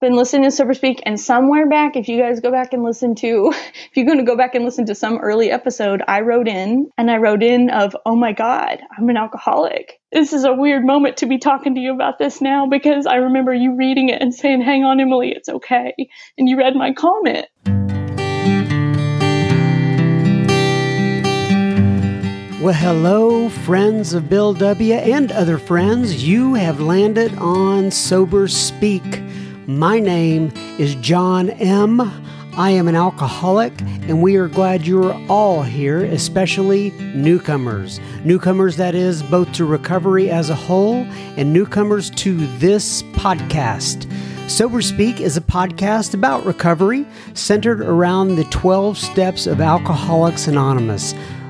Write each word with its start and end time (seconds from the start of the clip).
been 0.00 0.16
listening 0.16 0.44
to 0.44 0.50
Sober 0.50 0.72
Speak, 0.72 1.02
and 1.04 1.20
somewhere 1.20 1.68
back, 1.68 1.94
if 1.94 2.08
you 2.08 2.18
guys 2.18 2.40
go 2.40 2.50
back 2.50 2.72
and 2.72 2.82
listen 2.82 3.14
to, 3.16 3.52
if 3.54 3.90
you're 3.94 4.06
going 4.06 4.18
to 4.18 4.24
go 4.24 4.36
back 4.36 4.54
and 4.54 4.64
listen 4.64 4.86
to 4.86 4.94
some 4.94 5.18
early 5.18 5.50
episode, 5.50 6.02
I 6.08 6.22
wrote 6.22 6.48
in 6.48 6.90
and 6.96 7.10
I 7.10 7.18
wrote 7.18 7.42
in 7.42 7.68
of, 7.68 7.94
oh 8.06 8.16
my 8.16 8.32
God, 8.32 8.80
I'm 8.96 9.10
an 9.10 9.18
alcoholic. 9.18 10.00
This 10.10 10.32
is 10.32 10.44
a 10.44 10.54
weird 10.54 10.86
moment 10.86 11.18
to 11.18 11.26
be 11.26 11.38
talking 11.38 11.74
to 11.74 11.80
you 11.80 11.92
about 11.94 12.18
this 12.18 12.40
now 12.40 12.66
because 12.66 13.04
I 13.04 13.16
remember 13.16 13.52
you 13.52 13.76
reading 13.76 14.08
it 14.08 14.22
and 14.22 14.34
saying, 14.34 14.62
hang 14.62 14.84
on, 14.84 15.00
Emily, 15.00 15.32
it's 15.32 15.50
okay. 15.50 15.94
And 16.38 16.48
you 16.48 16.56
read 16.56 16.74
my 16.74 16.94
comment. 16.94 17.46
Well, 22.62 22.74
hello, 22.74 23.48
friends 23.48 24.12
of 24.14 24.28
Bill 24.28 24.52
W. 24.54 24.94
and 24.94 25.32
other 25.32 25.58
friends. 25.58 26.26
You 26.26 26.54
have 26.54 26.80
landed 26.80 27.34
on 27.38 27.90
Sober 27.90 28.48
Speak. 28.48 29.22
My 29.70 30.00
name 30.00 30.52
is 30.80 30.96
John 30.96 31.50
M. 31.50 32.00
I 32.56 32.70
am 32.70 32.88
an 32.88 32.96
alcoholic, 32.96 33.80
and 33.82 34.20
we 34.20 34.34
are 34.34 34.48
glad 34.48 34.84
you 34.84 35.00
are 35.04 35.26
all 35.28 35.62
here, 35.62 36.04
especially 36.06 36.90
newcomers. 37.14 38.00
Newcomers, 38.24 38.76
that 38.78 38.96
is, 38.96 39.22
both 39.22 39.52
to 39.52 39.64
recovery 39.64 40.28
as 40.28 40.50
a 40.50 40.56
whole 40.56 41.04
and 41.36 41.52
newcomers 41.52 42.10
to 42.10 42.34
this 42.58 43.04
podcast. 43.14 44.10
Sober 44.50 44.82
Speak 44.82 45.20
is 45.20 45.36
a 45.36 45.40
podcast 45.40 46.14
about 46.14 46.44
recovery 46.44 47.06
centered 47.34 47.80
around 47.80 48.34
the 48.34 48.44
12 48.46 48.98
steps 48.98 49.46
of 49.46 49.60
Alcoholics 49.60 50.48
Anonymous. 50.48 51.14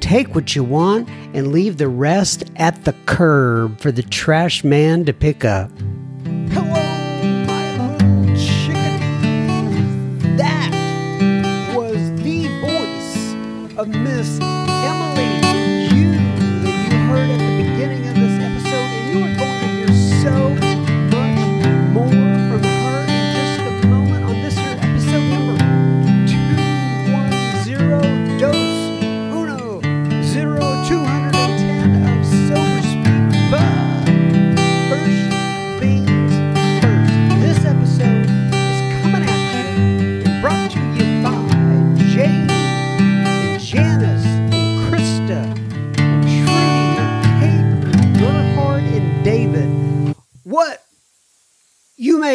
Take 0.00 0.34
what 0.34 0.56
you 0.56 0.64
want 0.64 1.08
and 1.34 1.52
leave 1.52 1.76
the 1.76 1.88
rest 1.88 2.44
at 2.56 2.84
the 2.84 2.94
curb 3.06 3.80
for 3.80 3.92
the 3.92 4.02
trash 4.02 4.64
man 4.64 5.04
to 5.04 5.12
pick 5.12 5.44
up. 5.44 5.70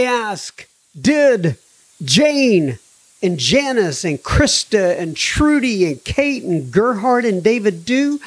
Ask, 0.03 0.67
did 0.99 1.57
Jane 2.03 2.79
and 3.21 3.39
Janice 3.39 4.03
and 4.03 4.21
Krista 4.21 4.99
and 4.99 5.15
Trudy 5.15 5.85
and 5.85 6.03
Kate 6.03 6.43
and 6.43 6.71
Gerhard 6.71 7.25
and 7.25 7.43
David 7.43 7.85
do? 7.85 8.19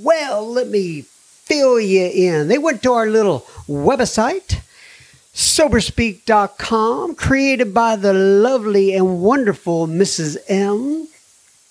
Well, 0.00 0.50
let 0.50 0.68
me 0.68 1.02
fill 1.02 1.80
you 1.80 2.06
in. 2.06 2.48
They 2.48 2.58
went 2.58 2.82
to 2.82 2.92
our 2.92 3.06
little 3.08 3.40
website, 3.68 4.60
soberspeak.com, 5.34 7.14
created 7.14 7.74
by 7.74 7.96
the 7.96 8.12
lovely 8.12 8.94
and 8.94 9.20
wonderful 9.20 9.86
Mrs. 9.86 10.36
M. 10.48 11.08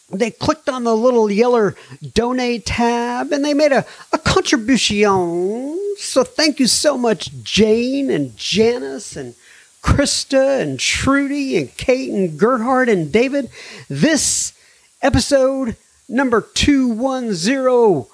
They 0.10 0.32
clicked 0.32 0.70
on 0.70 0.86
the 0.86 0.96
little 0.96 1.30
yellow 1.30 1.74
donate 2.14 2.66
tab 2.66 3.32
and 3.34 3.44
they 3.44 3.54
made 3.54 3.74
a, 3.74 3.86
a 4.14 4.18
contribution. 4.18 5.78
So 5.98 6.24
thank 6.24 6.60
you 6.60 6.68
so 6.68 6.98
much, 6.98 7.32
Jane 7.44 8.10
and 8.10 8.36
Janice 8.38 9.18
and 9.18 9.36
Krista 9.84 10.62
and 10.62 10.80
Trudy 10.80 11.58
and 11.58 11.76
Kate 11.76 12.10
and 12.10 12.40
Gerhard 12.40 12.88
and 12.88 13.12
David. 13.12 13.50
This 13.90 14.54
episode 15.02 15.76
number 16.08 16.42
210 16.42 18.06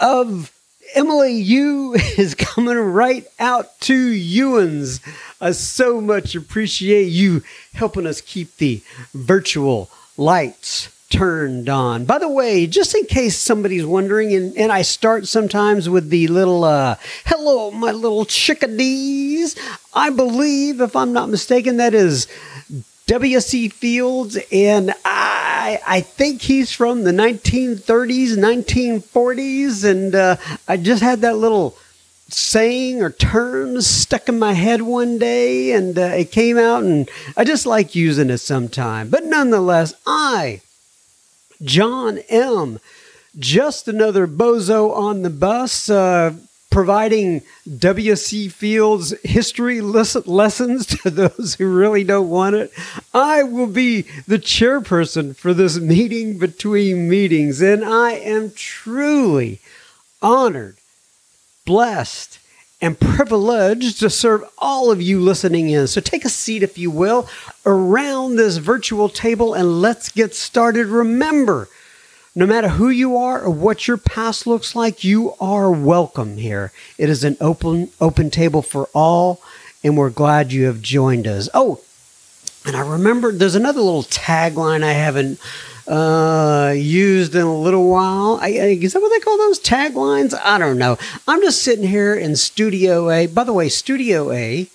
of 0.00 0.52
Emily 0.94 1.34
U 1.34 1.94
is 2.16 2.34
coming 2.34 2.78
right 2.78 3.26
out 3.38 3.78
to 3.80 3.94
Ewan's. 3.94 5.00
I 5.40 5.52
so 5.52 6.00
much 6.00 6.34
appreciate 6.34 7.08
you 7.08 7.42
helping 7.74 8.06
us 8.06 8.22
keep 8.22 8.56
the 8.56 8.82
virtual 9.12 9.90
lights 10.16 10.88
turned 11.08 11.68
on. 11.68 12.04
By 12.04 12.18
the 12.18 12.28
way, 12.28 12.66
just 12.66 12.94
in 12.94 13.04
case 13.06 13.36
somebody's 13.38 13.86
wondering, 13.86 14.34
and, 14.34 14.56
and 14.56 14.72
I 14.72 14.82
start 14.82 15.26
sometimes 15.26 15.88
with 15.88 16.10
the 16.10 16.26
little, 16.28 16.64
uh, 16.64 16.96
hello, 17.26 17.70
my 17.70 17.92
little 17.92 18.24
chickadees. 18.24 19.56
I 19.94 20.10
believe, 20.10 20.80
if 20.80 20.96
I'm 20.96 21.12
not 21.12 21.28
mistaken, 21.28 21.76
that 21.76 21.94
is 21.94 22.26
W.C. 23.06 23.68
Fields, 23.68 24.36
and 24.50 24.92
I, 25.04 25.80
I 25.86 26.00
think 26.00 26.42
he's 26.42 26.72
from 26.72 27.04
the 27.04 27.12
1930s, 27.12 28.30
1940s, 28.30 29.88
and 29.88 30.14
uh, 30.14 30.36
I 30.66 30.76
just 30.76 31.02
had 31.02 31.20
that 31.20 31.36
little 31.36 31.76
saying 32.28 33.02
or 33.02 33.10
terms 33.10 33.86
stuck 33.86 34.28
in 34.28 34.38
my 34.38 34.52
head 34.52 34.82
one 34.82 35.18
day 35.18 35.72
and 35.72 35.98
uh, 35.98 36.02
it 36.02 36.32
came 36.32 36.58
out 36.58 36.82
and 36.82 37.08
I 37.36 37.44
just 37.44 37.66
like 37.66 37.94
using 37.94 38.30
it 38.30 38.38
sometime. 38.38 39.08
But 39.08 39.24
nonetheless, 39.24 39.94
I 40.06 40.60
John 41.62 42.18
M. 42.28 42.78
Just 43.38 43.86
another 43.88 44.26
bozo 44.26 44.94
on 44.94 45.22
the 45.22 45.30
bus, 45.30 45.90
uh, 45.90 46.34
providing 46.70 47.42
W.C. 47.78 48.48
Fields 48.48 49.14
history 49.22 49.80
lessons 49.80 50.86
to 51.02 51.10
those 51.10 51.54
who 51.54 51.74
really 51.74 52.04
don't 52.04 52.30
want 52.30 52.56
it. 52.56 52.72
I 53.12 53.42
will 53.42 53.66
be 53.66 54.02
the 54.26 54.38
chairperson 54.38 55.36
for 55.36 55.54
this 55.54 55.78
meeting 55.78 56.38
between 56.38 57.08
meetings, 57.08 57.60
and 57.60 57.84
I 57.84 58.12
am 58.12 58.52
truly 58.52 59.60
honored, 60.22 60.75
blessed, 61.66 62.38
and 62.80 62.98
privileged 62.98 64.00
to 64.00 64.08
serve 64.08 64.44
all 64.58 64.90
of 64.90 65.00
you 65.00 65.20
listening 65.20 65.70
in. 65.70 65.86
So 65.86 66.00
take 66.00 66.24
a 66.24 66.30
seat, 66.30 66.62
if 66.62 66.78
you 66.78 66.90
will, 66.90 67.28
around 67.64 68.36
this 68.36 68.58
virtual 68.58 69.08
table 69.08 69.54
and 69.54 69.80
let's 69.80 70.10
get 70.10 70.34
started. 70.34 70.86
Remember, 70.86 71.68
no 72.34 72.46
matter 72.46 72.68
who 72.68 72.90
you 72.90 73.16
are 73.16 73.40
or 73.42 73.50
what 73.50 73.88
your 73.88 73.96
past 73.96 74.46
looks 74.46 74.76
like, 74.76 75.04
you 75.04 75.34
are 75.40 75.70
welcome 75.70 76.36
here. 76.36 76.70
It 76.98 77.08
is 77.08 77.24
an 77.24 77.38
open 77.40 77.90
open 77.98 78.30
table 78.30 78.60
for 78.60 78.90
all, 78.94 79.40
and 79.82 79.96
we're 79.96 80.10
glad 80.10 80.52
you 80.52 80.66
have 80.66 80.82
joined 80.82 81.26
us. 81.26 81.48
Oh, 81.54 81.80
and 82.66 82.76
I 82.76 82.80
remember 82.80 83.32
there's 83.32 83.54
another 83.54 83.80
little 83.80 84.02
tagline 84.02 84.82
I 84.82 84.92
haven't 84.92 85.40
uh, 85.88 86.74
used 86.76 87.34
in 87.34 87.42
a 87.42 87.58
little 87.58 87.88
while. 87.88 88.38
I, 88.40 88.48
is 88.48 88.92
that 88.92 89.00
what 89.00 89.10
they 89.10 89.20
call 89.20 89.38
those 89.38 89.60
taglines? 89.60 90.38
I 90.42 90.58
don't 90.58 90.78
know. 90.78 90.98
I'm 91.26 91.40
just 91.40 91.62
sitting 91.62 91.86
here 91.86 92.14
in 92.14 92.36
Studio 92.36 93.10
A. 93.10 93.26
By 93.26 93.44
the 93.44 93.52
way, 93.52 93.68
Studio 93.68 94.30
A 94.32 94.68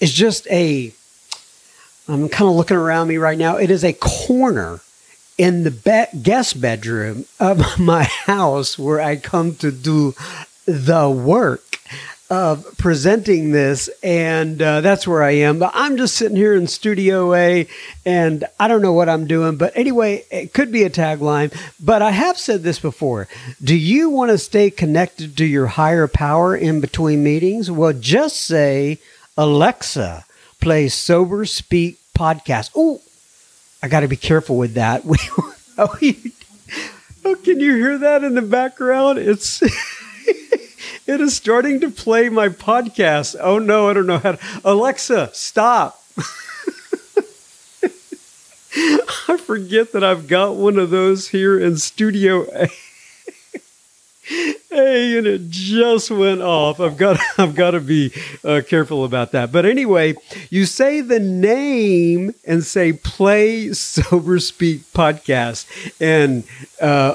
is 0.00 0.12
just 0.12 0.46
a. 0.50 0.92
I'm 2.08 2.28
kind 2.28 2.48
of 2.48 2.56
looking 2.56 2.76
around 2.76 3.08
me 3.08 3.18
right 3.18 3.38
now. 3.38 3.56
It 3.56 3.70
is 3.70 3.84
a 3.84 3.92
corner 3.92 4.80
in 5.38 5.62
the 5.62 5.70
be- 5.70 6.18
guest 6.18 6.60
bedroom 6.60 7.24
of 7.38 7.62
my 7.78 8.04
house 8.04 8.78
where 8.78 9.00
I 9.00 9.16
come 9.16 9.54
to 9.56 9.70
do 9.70 10.14
the 10.66 11.08
work 11.08 11.78
of 12.30 12.64
presenting 12.78 13.50
this, 13.50 13.90
and 14.04 14.62
uh, 14.62 14.80
that's 14.80 15.06
where 15.06 15.22
I 15.22 15.32
am. 15.32 15.58
But 15.58 15.72
I'm 15.74 15.96
just 15.96 16.14
sitting 16.14 16.36
here 16.36 16.54
in 16.54 16.68
Studio 16.68 17.34
A, 17.34 17.66
and 18.06 18.44
I 18.58 18.68
don't 18.68 18.82
know 18.82 18.92
what 18.92 19.08
I'm 19.08 19.26
doing. 19.26 19.56
But 19.56 19.76
anyway, 19.76 20.24
it 20.30 20.52
could 20.54 20.70
be 20.70 20.84
a 20.84 20.90
tagline. 20.90 21.52
But 21.80 22.02
I 22.02 22.12
have 22.12 22.38
said 22.38 22.62
this 22.62 22.78
before. 22.78 23.26
Do 23.62 23.76
you 23.76 24.10
want 24.10 24.30
to 24.30 24.38
stay 24.38 24.70
connected 24.70 25.36
to 25.38 25.44
your 25.44 25.66
higher 25.66 26.06
power 26.06 26.56
in 26.56 26.80
between 26.80 27.24
meetings? 27.24 27.68
Well, 27.68 27.92
just 27.92 28.36
say, 28.36 28.98
Alexa, 29.36 30.24
play 30.60 30.88
Sober 30.88 31.44
Speak 31.44 31.98
podcast. 32.16 32.70
Oh, 32.76 33.02
I 33.82 33.88
got 33.88 34.00
to 34.00 34.08
be 34.08 34.16
careful 34.16 34.56
with 34.56 34.74
that. 34.74 35.02
oh, 35.78 35.98
oh, 37.24 37.34
can 37.42 37.58
you 37.58 37.74
hear 37.74 37.98
that 37.98 38.22
in 38.22 38.36
the 38.36 38.42
background? 38.42 39.18
It's 39.18 39.60
it 41.06 41.20
is 41.20 41.34
starting 41.34 41.80
to 41.80 41.90
play 41.90 42.28
my 42.28 42.48
podcast. 42.48 43.36
Oh 43.40 43.58
no, 43.58 43.88
I 43.88 43.94
don't 43.94 44.06
know 44.06 44.18
how 44.18 44.32
to. 44.32 44.60
Alexa, 44.64 45.30
stop. 45.32 46.02
I 49.28 49.36
forget 49.36 49.92
that 49.92 50.04
I've 50.04 50.28
got 50.28 50.56
one 50.56 50.78
of 50.78 50.90
those 50.90 51.28
here 51.28 51.58
in 51.58 51.76
Studio 51.76 52.46
A. 52.54 52.68
hey, 54.70 55.18
and 55.18 55.26
it 55.26 55.50
just 55.50 56.10
went 56.10 56.40
off. 56.40 56.78
I've 56.78 56.96
got 56.96 57.18
I've 57.38 57.54
got 57.54 57.72
to 57.72 57.80
be 57.80 58.12
uh, 58.44 58.62
careful 58.66 59.04
about 59.04 59.32
that. 59.32 59.50
But 59.50 59.66
anyway, 59.66 60.14
you 60.50 60.66
say 60.66 61.00
the 61.00 61.18
name 61.18 62.34
and 62.46 62.64
say 62.64 62.92
"Play 62.92 63.72
Sober 63.72 64.38
Speak" 64.38 64.82
podcast, 64.92 65.66
and 66.00 66.44
uh, 66.80 67.14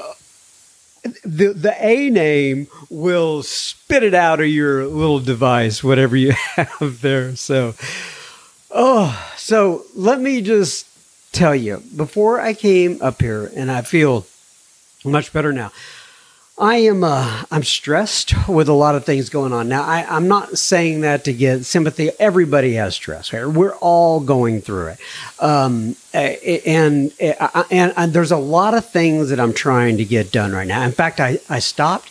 the 1.24 1.52
the 1.52 1.74
A 1.78 2.10
name 2.10 2.68
will 2.90 3.42
spit 3.42 4.02
it 4.02 4.14
out 4.14 4.40
of 4.40 4.46
your 4.46 4.86
little 4.86 5.20
device, 5.20 5.82
whatever 5.82 6.16
you 6.16 6.32
have 6.56 7.00
there. 7.00 7.36
So, 7.36 7.74
oh, 8.70 9.32
so 9.36 9.84
let 9.94 10.20
me 10.20 10.40
just 10.40 10.86
tell 11.32 11.54
you 11.54 11.82
before 11.94 12.40
I 12.40 12.54
came 12.54 13.00
up 13.02 13.20
here, 13.20 13.50
and 13.54 13.70
I 13.70 13.82
feel 13.82 14.26
much 15.04 15.32
better 15.32 15.52
now. 15.52 15.72
I 16.58 16.76
am 16.76 17.04
uh, 17.04 17.44
I'm 17.50 17.64
stressed 17.64 18.48
with 18.48 18.68
a 18.68 18.72
lot 18.72 18.94
of 18.94 19.04
things 19.04 19.28
going 19.28 19.52
on 19.52 19.68
now. 19.68 19.82
I, 19.82 20.06
I'm 20.08 20.26
not 20.26 20.56
saying 20.56 21.02
that 21.02 21.24
to 21.24 21.34
get 21.34 21.66
sympathy. 21.66 22.10
Everybody 22.18 22.74
has 22.74 22.94
stress. 22.94 23.30
Right? 23.30 23.46
We're 23.46 23.74
all 23.76 24.20
going 24.20 24.62
through 24.62 24.88
it, 24.88 24.98
um, 25.38 25.96
and, 26.14 27.12
and 27.20 27.92
and 27.96 28.12
there's 28.14 28.32
a 28.32 28.38
lot 28.38 28.72
of 28.72 28.88
things 28.88 29.28
that 29.28 29.38
I'm 29.38 29.52
trying 29.52 29.98
to 29.98 30.04
get 30.06 30.32
done 30.32 30.52
right 30.52 30.66
now. 30.66 30.82
In 30.82 30.92
fact, 30.92 31.20
I 31.20 31.38
I 31.50 31.58
stopped 31.58 32.10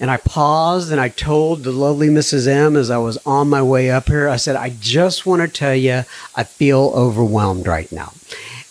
and 0.00 0.10
I 0.10 0.16
paused 0.18 0.90
and 0.90 1.00
I 1.00 1.10
told 1.10 1.62
the 1.62 1.72
lovely 1.72 2.08
Mrs. 2.08 2.46
M 2.46 2.76
as 2.76 2.90
I 2.90 2.98
was 2.98 3.18
on 3.26 3.48
my 3.48 3.62
way 3.62 3.90
up 3.90 4.06
here. 4.06 4.28
I 4.28 4.36
said, 4.36 4.56
I 4.56 4.70
just 4.70 5.26
want 5.26 5.42
to 5.42 5.48
tell 5.48 5.74
you, 5.74 6.04
I 6.34 6.44
feel 6.44 6.92
overwhelmed 6.94 7.66
right 7.66 7.90
now. 7.90 8.12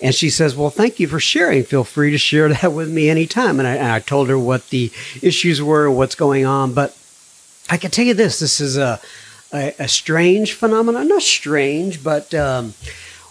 And 0.05 0.13
she 0.13 0.29
says, 0.29 0.55
Well, 0.55 0.69
thank 0.69 0.99
you 0.99 1.07
for 1.07 1.19
sharing. 1.19 1.63
Feel 1.63 1.83
free 1.83 2.11
to 2.11 2.19
share 2.19 2.47
that 2.49 2.71
with 2.71 2.91
me 2.91 3.09
anytime. 3.09 3.57
And 3.57 3.67
I, 3.67 3.73
and 3.73 3.91
I 3.91 3.97
told 3.97 4.29
her 4.29 4.37
what 4.37 4.69
the 4.69 4.91
issues 5.23 5.63
were, 5.63 5.89
what's 5.89 6.13
going 6.13 6.45
on. 6.45 6.75
But 6.75 6.95
I 7.71 7.77
can 7.77 7.89
tell 7.89 8.05
you 8.05 8.13
this 8.13 8.37
this 8.37 8.61
is 8.61 8.77
a, 8.77 9.01
a, 9.51 9.73
a 9.79 9.87
strange 9.87 10.53
phenomenon. 10.53 11.07
Not 11.07 11.23
strange, 11.23 12.03
but 12.03 12.35
um, 12.35 12.75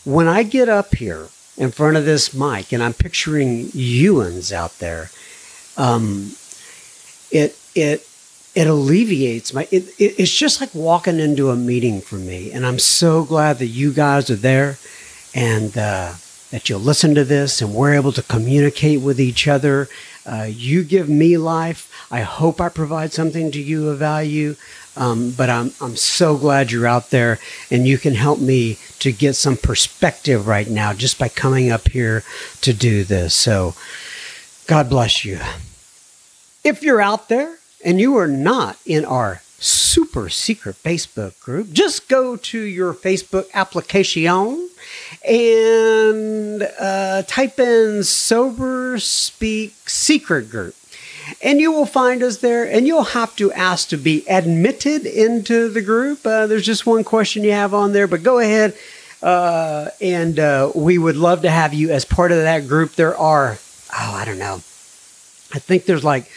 when 0.03 0.27
I 0.27 0.43
get 0.43 0.69
up 0.69 0.97
here 0.97 1.29
in 1.57 1.71
front 1.71 1.97
of 1.97 2.07
this 2.07 2.35
mic 2.35 2.73
and 2.73 2.83
I'm 2.83 2.93
picturing 2.93 3.67
Ewans 3.67 4.51
out 4.51 4.77
there, 4.81 5.11
um, 5.77 6.33
it, 7.31 7.57
it, 7.77 8.05
it 8.57 8.67
alleviates 8.67 9.55
my 9.55 9.69
it, 9.71 9.89
it, 10.01 10.19
it's 10.19 10.37
just 10.37 10.61
like 10.61 10.75
walking 10.75 11.21
into 11.21 11.51
a 11.51 11.57
meeting 11.57 12.01
for 12.01 12.15
me 12.15 12.53
and 12.53 12.65
i'm 12.65 12.79
so 12.79 13.25
glad 13.25 13.59
that 13.59 13.67
you 13.67 13.93
guys 13.93 14.31
are 14.31 14.37
there 14.37 14.79
and 15.35 15.77
uh, 15.77 16.13
that 16.55 16.69
you'll 16.69 16.79
listen 16.79 17.17
to 17.17 17.25
this 17.25 17.61
and 17.61 17.75
we're 17.75 17.95
able 17.95 18.13
to 18.13 18.23
communicate 18.23 19.01
with 19.01 19.21
each 19.21 19.49
other. 19.49 19.89
Uh, 20.25 20.47
you 20.49 20.85
give 20.85 21.09
me 21.09 21.37
life. 21.37 22.07
I 22.13 22.21
hope 22.21 22.61
I 22.61 22.69
provide 22.69 23.13
something 23.13 23.51
to 23.51 23.61
you 23.61 23.89
of 23.89 23.99
value. 23.99 24.55
Um, 24.97 25.33
but 25.33 25.51
I'm, 25.51 25.73
I'm 25.81 25.97
so 25.97 26.37
glad 26.37 26.71
you're 26.71 26.87
out 26.87 27.11
there 27.11 27.41
and 27.73 27.89
you 27.89 27.99
can 27.99 28.15
help 28.15 28.39
me 28.39 28.79
to 29.01 29.11
get 29.11 29.35
some 29.35 29.57
perspective 29.57 30.47
right 30.47 30.69
now 30.71 30.93
just 30.93 31.19
by 31.19 31.29
coming 31.29 31.73
up 31.73 31.89
here 31.89 32.23
to 32.61 32.73
do 32.73 33.03
this. 33.03 33.35
So 33.35 33.75
God 34.69 34.89
bless 34.89 35.25
you. 35.25 35.41
If 36.63 36.85
you're 36.85 37.03
out 37.03 37.29
there 37.29 37.59
and 37.85 38.01
you 38.01 38.17
are 38.17 38.29
not 38.29 38.79
in 38.87 39.05
our 39.05 39.43
super 39.59 40.29
secret 40.29 40.77
Facebook 40.77 41.37
group, 41.41 41.73
just 41.73 42.09
go 42.09 42.37
to 42.37 42.61
your 42.61 42.95
Facebook 42.95 43.53
application 43.55 44.71
and 45.27 46.63
uh, 46.79 47.23
type 47.23 47.59
in 47.59 48.05
Sober 48.05 48.99
Speak 48.99 49.75
Secret 49.89 50.51
Group. 50.51 50.75
And 51.43 51.59
you 51.59 51.73
will 51.73 51.87
find 51.87 52.23
us 52.23 52.39
there, 52.39 52.71
and 52.71 52.87
you'll 52.87 53.03
have 53.03 53.35
to 53.37 53.51
ask 53.53 53.89
to 53.89 53.97
be 53.97 54.29
admitted 54.29 55.07
into 55.07 55.71
the 55.71 55.81
group. 55.81 56.27
Uh, 56.27 56.47
there's 56.47 56.67
just 56.67 56.85
one 56.85 57.03
question 57.03 57.45
you 57.45 57.53
have 57.53 57.73
on 57.73 57.95
there, 57.95 58.07
but 58.07 58.23
go 58.23 58.39
ahead, 58.41 58.77
uh, 59.23 59.89
and 60.03 60.39
uh, 60.39 60.71
we 60.75 60.99
would 60.99 61.17
love 61.17 61.41
to 61.43 61.51
have 61.51 61.73
you 61.73 61.91
as 61.91 62.05
part 62.05 62.31
of 62.31 62.39
that 62.39 62.69
group. 62.69 62.93
There 62.93 63.17
are, 63.17 63.57
oh, 63.91 64.13
I 64.15 64.27
don't 64.27 64.39
know, 64.39 64.57
I 64.57 65.59
think 65.59 65.87
there's 65.87 66.05
like 66.05 66.31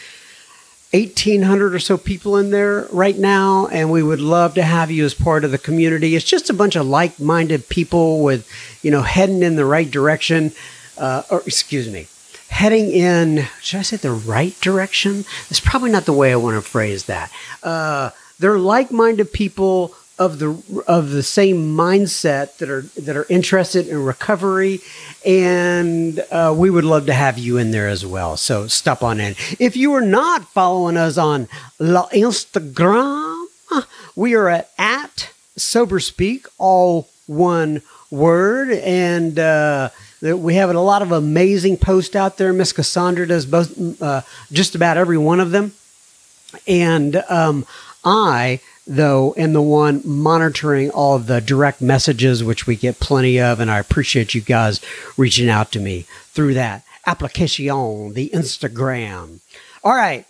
1,800 0.92 1.74
or 1.74 1.78
so 1.78 1.98
people 1.98 2.38
in 2.38 2.50
there 2.50 2.86
right 2.90 3.18
now, 3.18 3.66
and 3.66 3.90
we 3.90 4.02
would 4.02 4.20
love 4.20 4.54
to 4.54 4.62
have 4.62 4.90
you 4.90 5.04
as 5.04 5.12
part 5.12 5.44
of 5.44 5.50
the 5.50 5.58
community. 5.58 6.16
It's 6.16 6.24
just 6.24 6.48
a 6.48 6.54
bunch 6.54 6.76
of 6.76 6.86
like 6.86 7.20
minded 7.20 7.68
people 7.68 8.22
with, 8.22 8.48
you 8.82 8.90
know, 8.90 9.02
heading 9.02 9.42
in 9.42 9.56
the 9.56 9.66
right 9.66 9.90
direction, 9.90 10.52
uh, 10.96 11.24
or 11.30 11.42
excuse 11.44 11.90
me, 11.90 12.06
heading 12.48 12.90
in, 12.90 13.46
should 13.60 13.80
I 13.80 13.82
say 13.82 13.96
the 13.98 14.12
right 14.12 14.58
direction? 14.62 15.26
That's 15.50 15.60
probably 15.60 15.90
not 15.90 16.06
the 16.06 16.14
way 16.14 16.32
I 16.32 16.36
want 16.36 16.56
to 16.56 16.68
phrase 16.68 17.04
that. 17.04 17.30
Uh, 17.62 18.10
they're 18.38 18.58
like 18.58 18.90
minded 18.90 19.30
people 19.32 19.94
of 20.18 20.38
the 20.38 20.82
of 20.86 21.10
the 21.10 21.22
same 21.22 21.76
mindset 21.76 22.56
that 22.58 22.68
are 22.68 22.82
that 22.82 23.16
are 23.16 23.26
interested 23.28 23.86
in 23.86 24.04
recovery, 24.04 24.80
and 25.24 26.20
uh, 26.30 26.54
we 26.56 26.70
would 26.70 26.84
love 26.84 27.06
to 27.06 27.14
have 27.14 27.38
you 27.38 27.56
in 27.56 27.70
there 27.70 27.88
as 27.88 28.04
well. 28.04 28.36
So 28.36 28.66
stop 28.66 29.02
on 29.02 29.20
in. 29.20 29.36
If 29.58 29.76
you 29.76 29.94
are 29.94 30.00
not 30.00 30.48
following 30.48 30.96
us 30.96 31.18
on 31.18 31.48
La 31.78 32.08
Instagram, 32.08 33.46
we 34.16 34.34
are 34.34 34.48
at 34.48 34.70
at 34.78 35.30
Sober 35.56 36.00
Speak, 36.00 36.46
all 36.58 37.08
one 37.26 37.82
word, 38.10 38.70
and. 38.70 39.38
Uh, 39.38 39.90
we 40.20 40.56
have 40.56 40.68
a 40.68 40.80
lot 40.80 41.00
of 41.00 41.12
amazing 41.12 41.76
posts 41.76 42.16
out 42.16 42.38
there. 42.38 42.52
Miss 42.52 42.72
Cassandra 42.72 43.24
does 43.24 43.46
both, 43.46 44.02
uh, 44.02 44.22
just 44.50 44.74
about 44.74 44.96
every 44.96 45.16
one 45.16 45.38
of 45.38 45.52
them, 45.52 45.70
and 46.66 47.14
um, 47.28 47.64
I 48.04 48.58
though, 48.88 49.34
and 49.36 49.54
the 49.54 49.62
one 49.62 50.02
monitoring 50.04 50.90
all 50.90 51.14
of 51.14 51.26
the 51.26 51.40
direct 51.40 51.80
messages, 51.80 52.42
which 52.42 52.66
we 52.66 52.74
get 52.74 52.98
plenty 52.98 53.40
of. 53.40 53.60
And 53.60 53.70
I 53.70 53.78
appreciate 53.78 54.34
you 54.34 54.40
guys 54.40 54.80
reaching 55.16 55.48
out 55.48 55.70
to 55.72 55.80
me 55.80 56.06
through 56.30 56.54
that 56.54 56.84
application, 57.06 58.12
the 58.14 58.30
Instagram. 58.30 59.40
All 59.84 59.94
right. 59.94 60.24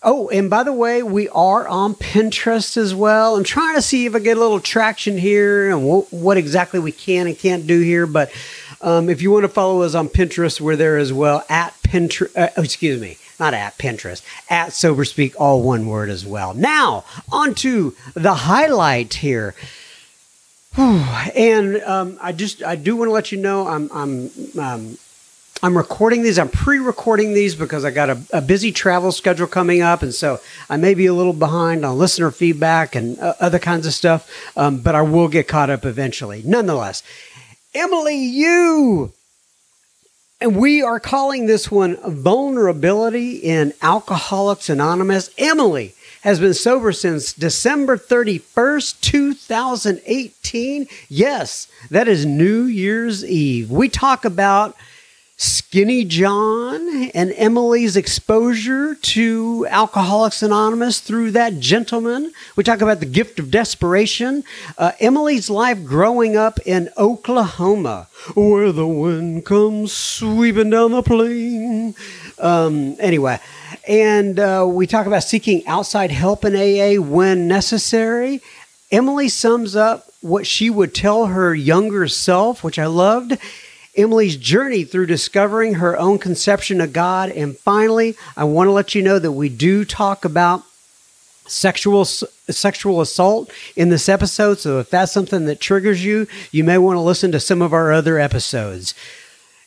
Oh, 0.00 0.28
and 0.28 0.48
by 0.48 0.62
the 0.62 0.72
way, 0.72 1.02
we 1.02 1.28
are 1.30 1.66
on 1.66 1.94
Pinterest 1.94 2.76
as 2.76 2.94
well. 2.94 3.36
I'm 3.36 3.42
trying 3.42 3.74
to 3.74 3.82
see 3.82 4.06
if 4.06 4.14
I 4.14 4.20
get 4.20 4.36
a 4.36 4.40
little 4.40 4.60
traction 4.60 5.18
here 5.18 5.70
and 5.70 5.84
what, 6.10 6.36
exactly 6.36 6.78
we 6.78 6.92
can 6.92 7.26
and 7.26 7.36
can't 7.36 7.66
do 7.66 7.80
here. 7.80 8.06
But 8.06 8.30
um, 8.80 9.10
if 9.10 9.22
you 9.22 9.32
want 9.32 9.42
to 9.42 9.48
follow 9.48 9.82
us 9.82 9.96
on 9.96 10.08
Pinterest, 10.08 10.60
we're 10.60 10.76
there 10.76 10.98
as 10.98 11.12
well 11.12 11.44
at 11.48 11.74
Pinterest. 11.82 12.30
Uh, 12.36 12.62
excuse 12.62 13.00
me, 13.00 13.18
not 13.38 13.54
at 13.54 13.78
Pinterest, 13.78 14.22
at 14.48 14.70
SoberSpeak, 14.70 15.34
all 15.38 15.62
one 15.62 15.86
word 15.86 16.10
as 16.10 16.26
well. 16.26 16.54
Now, 16.54 17.04
on 17.30 17.54
to 17.56 17.94
the 18.14 18.34
highlight 18.34 19.14
here. 19.14 19.54
and 20.76 21.82
um, 21.82 22.18
I 22.20 22.32
just 22.32 22.62
I 22.62 22.76
do 22.76 22.94
want 22.94 23.08
to 23.08 23.12
let 23.12 23.32
you 23.32 23.38
know 23.38 23.66
I'm 23.66 23.90
I'm 23.92 24.30
um, 24.58 24.98
I'm 25.62 25.76
recording 25.76 26.22
these. 26.22 26.38
I'm 26.38 26.48
pre-recording 26.48 27.34
these 27.34 27.56
because 27.56 27.84
I 27.84 27.90
got 27.90 28.10
a, 28.10 28.18
a, 28.32 28.40
busy 28.40 28.70
travel 28.70 29.10
schedule 29.10 29.48
coming 29.48 29.82
up, 29.82 30.02
and 30.02 30.14
so 30.14 30.40
I 30.70 30.76
may 30.76 30.94
be 30.94 31.06
a 31.06 31.14
little 31.14 31.32
behind 31.32 31.84
on 31.84 31.98
listener 31.98 32.30
feedback 32.30 32.94
and 32.94 33.18
uh, 33.18 33.34
other 33.40 33.58
kinds 33.58 33.86
of 33.86 33.92
stuff. 33.92 34.30
Um, 34.56 34.78
but 34.78 34.94
I 34.94 35.02
will 35.02 35.26
get 35.26 35.48
caught 35.48 35.68
up 35.68 35.84
eventually. 35.84 36.42
Nonetheless, 36.44 37.02
Emily, 37.74 38.16
you 38.16 39.12
and 40.40 40.56
we 40.56 40.82
are 40.82 41.00
calling 41.00 41.46
this 41.46 41.70
one 41.70 41.96
Vulnerability 41.96 43.36
in 43.36 43.74
Alcoholics 43.82 44.68
Anonymous. 44.70 45.30
Emily 45.36 45.94
has 46.22 46.38
been 46.38 46.54
sober 46.54 46.92
since 46.92 47.32
December 47.32 47.96
31st, 47.96 49.00
2018. 49.00 50.86
Yes, 51.08 51.66
that 51.90 52.06
is 52.06 52.24
New 52.24 52.64
Year's 52.64 53.24
Eve. 53.24 53.70
We 53.70 53.88
talk 53.88 54.24
about 54.24 54.76
Skinny 55.40 56.04
John 56.04 57.10
and 57.14 57.32
Emily's 57.36 57.96
exposure 57.96 58.96
to 58.96 59.68
Alcoholics 59.70 60.42
Anonymous 60.42 60.98
through 60.98 61.30
that 61.30 61.60
gentleman. 61.60 62.32
We 62.56 62.64
talk 62.64 62.80
about 62.80 62.98
the 62.98 63.06
gift 63.06 63.38
of 63.38 63.48
desperation. 63.48 64.42
Uh, 64.76 64.90
Emily's 64.98 65.48
life 65.48 65.84
growing 65.84 66.36
up 66.36 66.58
in 66.66 66.90
Oklahoma, 66.98 68.08
where 68.34 68.72
the 68.72 68.88
wind 68.88 69.46
comes 69.46 69.92
sweeping 69.92 70.70
down 70.70 70.90
the 70.90 71.02
plain. 71.02 71.94
Um, 72.40 72.96
anyway, 72.98 73.38
and 73.86 74.40
uh, 74.40 74.66
we 74.68 74.88
talk 74.88 75.06
about 75.06 75.22
seeking 75.22 75.64
outside 75.68 76.10
help 76.10 76.44
in 76.44 76.56
AA 76.56 77.00
when 77.00 77.46
necessary. 77.46 78.42
Emily 78.90 79.28
sums 79.28 79.76
up 79.76 80.08
what 80.20 80.48
she 80.48 80.68
would 80.68 80.96
tell 80.96 81.26
her 81.26 81.54
younger 81.54 82.08
self, 82.08 82.64
which 82.64 82.76
I 82.80 82.86
loved. 82.86 83.38
Emily's 83.98 84.36
journey 84.36 84.84
through 84.84 85.06
discovering 85.06 85.74
her 85.74 85.98
own 85.98 86.18
conception 86.18 86.80
of 86.80 86.92
God. 86.92 87.30
And 87.30 87.58
finally, 87.58 88.16
I 88.36 88.44
want 88.44 88.68
to 88.68 88.72
let 88.72 88.94
you 88.94 89.02
know 89.02 89.18
that 89.18 89.32
we 89.32 89.48
do 89.48 89.84
talk 89.84 90.24
about 90.24 90.62
sexual 91.46 92.04
sexual 92.04 93.00
assault 93.00 93.50
in 93.74 93.88
this 93.88 94.08
episode. 94.08 94.58
So 94.58 94.78
if 94.78 94.90
that's 94.90 95.12
something 95.12 95.46
that 95.46 95.60
triggers 95.60 96.04
you, 96.04 96.26
you 96.52 96.62
may 96.64 96.78
want 96.78 96.96
to 96.96 97.00
listen 97.00 97.32
to 97.32 97.40
some 97.40 97.62
of 97.62 97.72
our 97.72 97.92
other 97.92 98.18
episodes. 98.18 98.94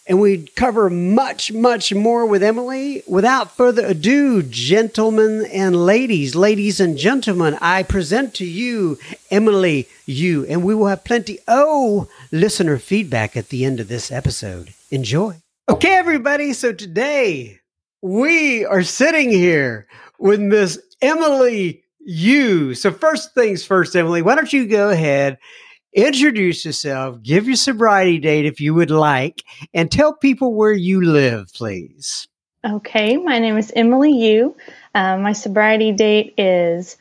And 0.07 0.19
we'd 0.19 0.55
cover 0.55 0.89
much, 0.89 1.51
much 1.51 1.93
more 1.93 2.25
with 2.25 2.41
Emily. 2.41 3.03
Without 3.07 3.55
further 3.55 3.85
ado, 3.85 4.41
gentlemen 4.41 5.45
and 5.53 5.85
ladies, 5.85 6.35
ladies 6.35 6.79
and 6.79 6.97
gentlemen, 6.97 7.57
I 7.61 7.83
present 7.83 8.33
to 8.35 8.45
you 8.45 8.97
Emily 9.29 9.87
U, 10.07 10.45
and 10.47 10.63
we 10.63 10.73
will 10.73 10.87
have 10.87 11.03
plenty 11.03 11.39
oh 11.47 12.09
listener 12.31 12.77
feedback 12.79 13.37
at 13.37 13.49
the 13.49 13.63
end 13.63 13.79
of 13.79 13.87
this 13.87 14.11
episode. 14.11 14.73
Enjoy. 14.89 15.35
Okay, 15.69 15.93
everybody. 15.93 16.53
So 16.53 16.73
today 16.73 17.59
we 18.01 18.65
are 18.65 18.83
sitting 18.83 19.29
here 19.29 19.87
with 20.17 20.39
Miss 20.39 20.79
Emily 21.01 21.83
U. 21.99 22.73
So 22.73 22.91
first 22.91 23.33
things 23.35 23.63
first, 23.63 23.95
Emily, 23.95 24.21
why 24.23 24.35
don't 24.35 24.51
you 24.51 24.67
go 24.67 24.89
ahead, 24.89 25.37
introduce 25.93 26.65
yourself, 26.65 27.21
give 27.21 27.47
your 27.47 27.55
sobriety 27.55 28.19
date 28.19 28.45
if 28.45 28.59
you 28.59 28.73
would 28.73 28.91
like, 28.91 29.43
and 29.73 29.91
tell 29.91 30.15
people 30.15 30.53
where 30.53 30.73
you 30.73 31.01
live, 31.01 31.51
please. 31.53 32.27
Okay, 32.65 33.17
my 33.17 33.39
name 33.39 33.57
is 33.57 33.71
Emily 33.75 34.11
U. 34.11 34.55
Uh, 34.93 35.17
my 35.17 35.33
sobriety 35.33 35.91
date 35.91 36.33
is 36.37 36.97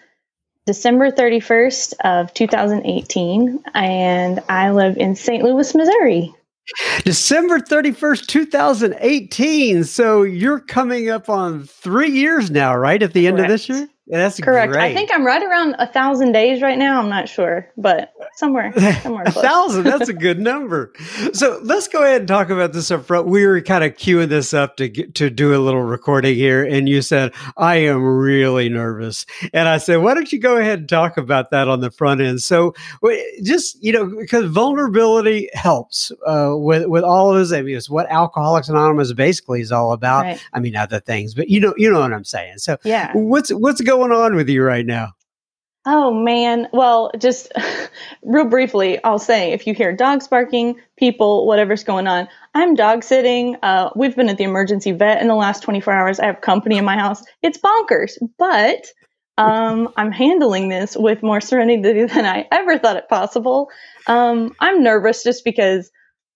December 0.67 1.11
31st 1.11 1.95
of 2.05 2.33
2018, 2.35 3.63
and 3.75 4.41
I 4.49 4.71
live 4.71 4.97
in 4.97 5.15
St. 5.15 5.43
Louis, 5.43 5.75
Missouri. 5.75 6.35
December 7.05 7.59
31st, 7.59 8.27
2018. 8.27 9.85
So 9.85 10.23
you're 10.23 10.61
coming 10.61 11.11
up 11.11 11.29
on 11.29 11.65
three 11.65 12.11
years 12.11 12.51
now, 12.51 12.77
right? 12.77 13.03
At 13.03 13.13
the 13.13 13.27
end 13.27 13.39
Correct. 13.39 13.51
of 13.51 13.55
this 13.55 13.69
year? 13.69 13.89
That's 14.11 14.41
Correct. 14.41 14.73
Great. 14.73 14.83
I 14.91 14.95
think 14.95 15.11
I'm 15.13 15.25
right 15.25 15.43
around 15.43 15.77
a 15.79 15.87
thousand 15.87 16.33
days 16.33 16.63
right 16.63 16.77
now. 16.79 17.01
I'm 17.01 17.09
not 17.09 17.29
sure, 17.29 17.69
but 17.77 18.13
somewhere, 18.35 18.73
somewhere 19.03 19.25
a 19.27 19.31
close. 19.33 19.45
thousand. 19.45 19.85
That's 19.85 20.09
a 20.09 20.13
good 20.13 20.41
number. 20.51 20.93
So 21.33 21.61
let's 21.63 21.87
go 21.89 22.03
ahead 22.03 22.23
and 22.23 22.29
talk 22.29 22.51
about 22.51 22.73
this 22.73 22.91
up 22.91 23.05
front. 23.07 23.27
We 23.29 23.47
were 23.47 23.61
kind 23.61 23.85
of 23.85 23.95
queuing 23.95 24.29
this 24.29 24.53
up 24.53 24.77
to 24.79 24.89
get, 24.89 25.15
to 25.17 25.31
do 25.31 25.55
a 25.55 25.59
little 25.61 25.83
recording 25.83 26.35
here, 26.35 26.65
and 26.65 26.89
you 26.89 27.03
said 27.03 27.33
I 27.57 27.77
am 27.77 28.03
really 28.03 28.69
nervous, 28.69 29.27
and 29.53 29.69
I 29.69 29.79
said, 29.79 29.97
why 29.99 30.15
don't 30.15 30.33
you 30.33 30.41
go 30.41 30.57
ahead 30.57 30.81
and 30.81 30.89
talk 30.89 31.17
about 31.17 31.51
that 31.53 31.69
on 31.69 31.81
the 31.81 31.91
front 31.91 32.21
end? 32.21 32.43
So 32.43 32.75
just 33.43 33.83
you 33.83 33.93
know, 33.93 34.07
because 34.07 34.47
vulnerability 34.47 35.49
helps 35.55 36.11
uh, 36.27 36.53
with 36.57 36.87
with 36.87 37.05
all 37.05 37.33
of 37.33 37.39
this. 37.39 37.53
I 37.53 37.63
mean, 37.63 37.77
it's 37.77 37.89
what 37.91 38.11
Alcoholics 38.11 38.69
Anonymous 38.69 39.13
basically 39.13 39.61
is 39.61 39.71
all 39.73 39.93
about. 39.93 40.23
Right. 40.23 40.45
I 40.53 40.61
mean, 40.61 40.75
other 40.75 41.01
things, 41.01 41.35
but 41.35 41.49
you 41.49 41.61
know, 41.61 41.75
you 41.77 41.91
know 41.93 42.01
what 42.01 42.13
I'm 42.13 42.25
saying. 42.25 42.59
So 42.59 42.77
Yeah. 42.85 43.13
what's 43.15 43.51
what's 43.53 43.81
going 43.81 44.00
on 44.03 44.35
with 44.35 44.49
you 44.49 44.63
right 44.63 44.87
now? 44.87 45.13
Oh 45.87 46.13
man. 46.13 46.69
Well, 46.73 47.11
just 47.19 47.53
real 48.23 48.45
briefly, 48.45 49.03
I'll 49.03 49.19
say 49.19 49.53
if 49.53 49.67
you 49.67 49.75
hear 49.75 49.95
dogs 49.97 50.29
barking, 50.29 50.77
people, 50.99 51.47
whatever's 51.47 51.85
going 51.85 52.07
on, 52.07 52.29
I'm 52.55 52.75
dog 52.75 53.03
sitting. 53.03 53.57
Uh, 53.63 53.91
we've 53.97 54.15
been 54.15 54.29
at 54.29 54.37
the 54.37 54.45
emergency 54.45 54.93
vet 54.93 55.23
in 55.23 55.29
the 55.29 55.35
last 55.35 55.63
24 55.63 55.93
hours. 55.93 56.21
I 56.21 56.27
have 56.27 56.43
company 56.43 56.77
in 56.77 56.85
my 56.85 56.97
house. 56.97 57.23
It's 57.43 57.59
bonkers, 57.59 58.19
but 58.39 58.87
um, 59.39 59.89
I'm 59.97 60.13
handling 60.13 60.69
this 60.69 60.97
with 60.97 61.23
more 61.23 61.41
serenity 61.41 62.05
than 62.05 62.27
I 62.27 62.47
ever 62.53 62.79
thought 62.79 62.97
it 62.97 63.09
possible. 63.09 63.71
Um, 64.07 64.55
I'm 64.61 64.83
nervous 64.83 65.23
just 65.23 65.45
because 65.45 65.91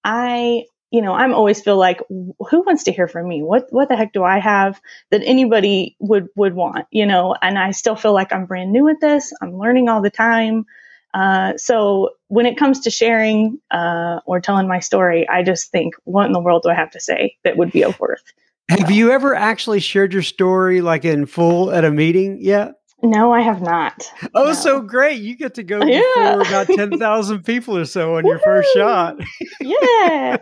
I, 0.04 0.64
you 0.94 1.02
know, 1.02 1.12
I'm 1.12 1.34
always 1.34 1.60
feel 1.60 1.76
like, 1.76 2.00
who 2.08 2.62
wants 2.64 2.84
to 2.84 2.92
hear 2.92 3.08
from 3.08 3.26
me? 3.26 3.42
What 3.42 3.66
what 3.70 3.88
the 3.88 3.96
heck 3.96 4.12
do 4.12 4.22
I 4.22 4.38
have 4.38 4.80
that 5.10 5.22
anybody 5.24 5.96
would 5.98 6.28
would 6.36 6.54
want? 6.54 6.86
You 6.92 7.04
know, 7.04 7.34
and 7.42 7.58
I 7.58 7.72
still 7.72 7.96
feel 7.96 8.14
like 8.14 8.32
I'm 8.32 8.46
brand 8.46 8.72
new 8.72 8.88
at 8.88 9.00
this. 9.00 9.32
I'm 9.42 9.58
learning 9.58 9.88
all 9.88 10.02
the 10.02 10.10
time. 10.10 10.66
Uh, 11.12 11.56
so 11.56 12.10
when 12.28 12.46
it 12.46 12.56
comes 12.56 12.78
to 12.82 12.90
sharing 12.90 13.58
uh, 13.72 14.20
or 14.24 14.38
telling 14.38 14.68
my 14.68 14.78
story, 14.78 15.28
I 15.28 15.42
just 15.42 15.72
think, 15.72 15.94
what 16.04 16.26
in 16.26 16.32
the 16.32 16.38
world 16.38 16.62
do 16.62 16.68
I 16.68 16.74
have 16.74 16.92
to 16.92 17.00
say 17.00 17.38
that 17.42 17.56
would 17.56 17.72
be 17.72 17.82
of 17.82 17.98
worth? 17.98 18.22
Have 18.68 18.92
you 18.92 19.10
ever 19.10 19.34
actually 19.34 19.80
shared 19.80 20.12
your 20.12 20.22
story 20.22 20.80
like 20.80 21.04
in 21.04 21.26
full 21.26 21.72
at 21.72 21.84
a 21.84 21.90
meeting 21.90 22.38
yet? 22.40 22.74
No, 23.02 23.32
I 23.32 23.40
have 23.42 23.60
not. 23.60 24.10
Oh, 24.34 24.44
No. 24.46 24.52
so 24.54 24.80
great. 24.80 25.20
You 25.20 25.36
get 25.36 25.54
to 25.54 25.62
go 25.62 25.82
Yeah. 25.84 26.36
before 26.36 26.40
about 26.62 26.66
10,000 26.76 27.42
people 27.44 27.76
or 27.76 27.84
so 27.84 28.16
on 28.16 28.24
your 28.24 28.38
first 28.38 28.68
shot. 28.74 29.16
Yeah, 29.60 30.38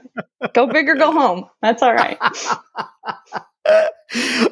go 0.53 0.67
big 0.67 0.89
or 0.89 0.95
go 0.95 1.11
home. 1.13 1.47
That's 1.61 1.83
all 1.83 1.95
right. 1.95 2.19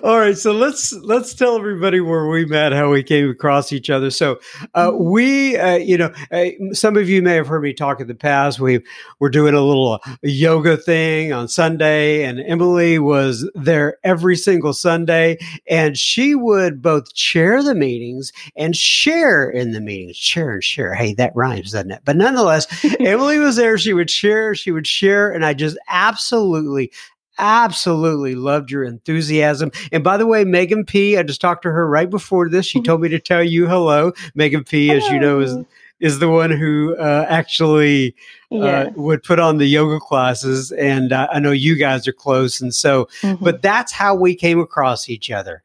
All 0.02 0.18
right, 0.18 0.38
so 0.38 0.52
let's 0.52 0.92
let's 0.92 1.34
tell 1.34 1.56
everybody 1.56 2.00
where 2.00 2.28
we 2.28 2.46
met, 2.46 2.72
how 2.72 2.90
we 2.90 3.02
came 3.02 3.28
across 3.28 3.72
each 3.72 3.90
other. 3.90 4.10
So 4.10 4.38
uh, 4.74 4.90
Mm-hmm. 4.90 5.10
we, 5.10 5.56
uh, 5.56 5.76
you 5.76 5.98
know, 5.98 6.12
uh, 6.32 6.46
some 6.72 6.96
of 6.96 7.08
you 7.08 7.20
may 7.20 7.34
have 7.34 7.46
heard 7.46 7.62
me 7.62 7.74
talk 7.74 8.00
in 8.00 8.06
the 8.06 8.14
past. 8.14 8.60
We 8.60 8.80
were 9.18 9.28
doing 9.28 9.54
a 9.54 9.60
little 9.60 9.94
uh, 9.94 10.16
yoga 10.22 10.76
thing 10.76 11.32
on 11.32 11.48
Sunday, 11.48 12.24
and 12.24 12.40
Emily 12.40 12.98
was 12.98 13.50
there 13.54 13.98
every 14.04 14.36
single 14.36 14.72
Sunday, 14.72 15.38
and 15.66 15.98
she 15.98 16.34
would 16.34 16.80
both 16.80 17.12
chair 17.14 17.62
the 17.62 17.74
meetings 17.74 18.32
and 18.56 18.74
share 18.76 19.50
in 19.50 19.72
the 19.72 19.80
meetings. 19.80 20.16
Share 20.16 20.52
and 20.52 20.64
share. 20.64 20.94
Hey, 20.94 21.14
that 21.14 21.32
rhymes, 21.34 21.72
doesn't 21.72 21.90
it? 21.90 22.02
But 22.04 22.16
nonetheless, 22.16 22.66
Emily 23.00 23.38
was 23.38 23.56
there. 23.56 23.76
She 23.76 23.92
would 23.92 24.10
share. 24.10 24.54
She 24.54 24.70
would 24.70 24.86
share, 24.86 25.30
and 25.30 25.44
I 25.44 25.52
just 25.52 25.76
absolutely 25.88 26.92
absolutely 27.40 28.34
loved 28.34 28.70
your 28.70 28.84
enthusiasm. 28.84 29.72
And 29.90 30.04
by 30.04 30.16
the 30.16 30.26
way, 30.26 30.44
Megan 30.44 30.84
P, 30.84 31.16
I 31.16 31.22
just 31.22 31.40
talked 31.40 31.62
to 31.62 31.72
her 31.72 31.88
right 31.88 32.08
before 32.08 32.48
this. 32.48 32.66
She 32.66 32.80
told 32.82 33.00
me 33.00 33.08
to 33.08 33.18
tell 33.18 33.42
you 33.42 33.66
hello. 33.66 34.12
Megan 34.34 34.64
P, 34.64 34.90
as 34.92 35.06
you 35.08 35.18
know, 35.18 35.40
is 35.40 35.56
is 36.00 36.18
the 36.18 36.30
one 36.30 36.50
who 36.50 36.96
uh, 36.96 37.26
actually 37.28 38.14
Yeah. 38.50 38.64
uh, 38.64 38.90
would 38.96 39.22
put 39.22 39.38
on 39.38 39.58
the 39.58 39.66
yoga 39.66 40.00
classes, 40.00 40.72
and 40.72 41.12
uh, 41.12 41.28
I 41.30 41.40
know 41.40 41.50
you 41.52 41.76
guys 41.76 42.08
are 42.08 42.12
close, 42.12 42.60
and 42.60 42.74
so. 42.74 43.06
Mhm. 43.22 43.38
But 43.40 43.60
that's 43.62 43.92
how 43.92 44.14
we 44.14 44.34
came 44.34 44.58
across 44.60 45.08
each 45.10 45.30
other. 45.30 45.62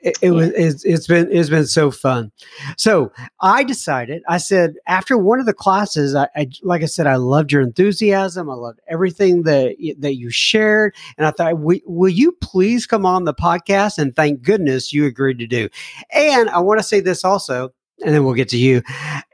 It, 0.00 0.16
it 0.22 0.30
was 0.30 0.48
it's, 0.50 0.84
it's 0.84 1.06
been 1.08 1.28
it's 1.32 1.48
been 1.48 1.66
so 1.66 1.90
fun. 1.90 2.30
So 2.76 3.10
I 3.40 3.64
decided. 3.64 4.22
I 4.28 4.38
said 4.38 4.74
after 4.86 5.18
one 5.18 5.40
of 5.40 5.46
the 5.46 5.52
classes, 5.52 6.14
I, 6.14 6.28
I 6.36 6.48
like 6.62 6.82
I 6.82 6.86
said, 6.86 7.06
I 7.08 7.16
loved 7.16 7.50
your 7.50 7.62
enthusiasm. 7.62 8.48
I 8.48 8.54
loved 8.54 8.80
everything 8.88 9.42
that 9.42 9.74
that 9.98 10.14
you 10.16 10.30
shared, 10.30 10.94
and 11.16 11.26
I 11.26 11.32
thought, 11.32 11.58
"Will- 11.58 11.80
will 11.84 12.10
you 12.10 12.32
please 12.40 12.86
come 12.86 13.04
on 13.04 13.24
the 13.24 13.34
podcast? 13.34 13.98
And 13.98 14.14
thank 14.14 14.42
goodness 14.42 14.92
you 14.92 15.04
agreed 15.04 15.38
to 15.40 15.46
do. 15.46 15.68
And 16.12 16.48
I 16.50 16.60
want 16.60 16.78
to 16.78 16.84
say 16.84 17.00
this 17.00 17.24
also, 17.24 17.70
and 18.04 18.14
then 18.14 18.24
we'll 18.24 18.34
get 18.34 18.50
to 18.50 18.58
you, 18.58 18.82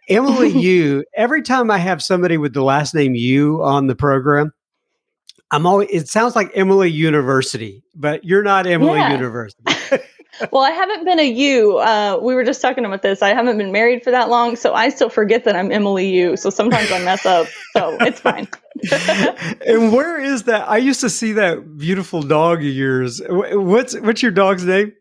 Emily. 0.08 0.48
you 0.60 1.04
every 1.14 1.42
time 1.42 1.70
I 1.70 1.78
have 1.78 2.02
somebody 2.02 2.38
with 2.38 2.54
the 2.54 2.64
last 2.64 2.94
name 2.94 3.14
you 3.14 3.62
on 3.62 3.86
the 3.86 3.94
program. 3.94 4.52
I'm 5.50 5.66
always. 5.66 5.88
It 5.92 6.08
sounds 6.08 6.34
like 6.34 6.50
Emily 6.54 6.90
University, 6.90 7.84
but 7.94 8.24
you're 8.24 8.42
not 8.42 8.66
Emily 8.66 8.98
Yeah. 8.98 9.12
University. 9.12 9.62
well, 10.52 10.62
I 10.62 10.70
haven't 10.70 11.04
been 11.04 11.18
a 11.18 11.28
you. 11.28 11.78
Uh, 11.78 12.18
we 12.20 12.34
were 12.34 12.44
just 12.44 12.60
talking 12.60 12.84
about 12.84 13.02
this. 13.02 13.22
I 13.22 13.30
haven't 13.30 13.58
been 13.58 13.72
married 13.72 14.02
for 14.02 14.10
that 14.10 14.28
long, 14.28 14.56
so 14.56 14.74
I 14.74 14.88
still 14.88 15.10
forget 15.10 15.44
that 15.44 15.56
I'm 15.56 15.70
Emily 15.70 16.08
U. 16.08 16.36
So 16.36 16.50
sometimes 16.50 16.90
I 16.90 17.02
mess 17.04 17.24
up. 17.26 17.46
So 17.76 17.96
it's 18.00 18.20
fine. 18.20 18.48
and 19.66 19.92
where 19.92 20.20
is 20.20 20.44
that? 20.44 20.68
I 20.68 20.78
used 20.78 21.00
to 21.00 21.10
see 21.10 21.32
that 21.32 21.78
beautiful 21.78 22.22
dog 22.22 22.58
of 22.58 22.64
yours. 22.64 23.20
What's 23.28 23.98
what's 23.98 24.22
your 24.22 24.32
dog's 24.32 24.64
name? 24.64 24.92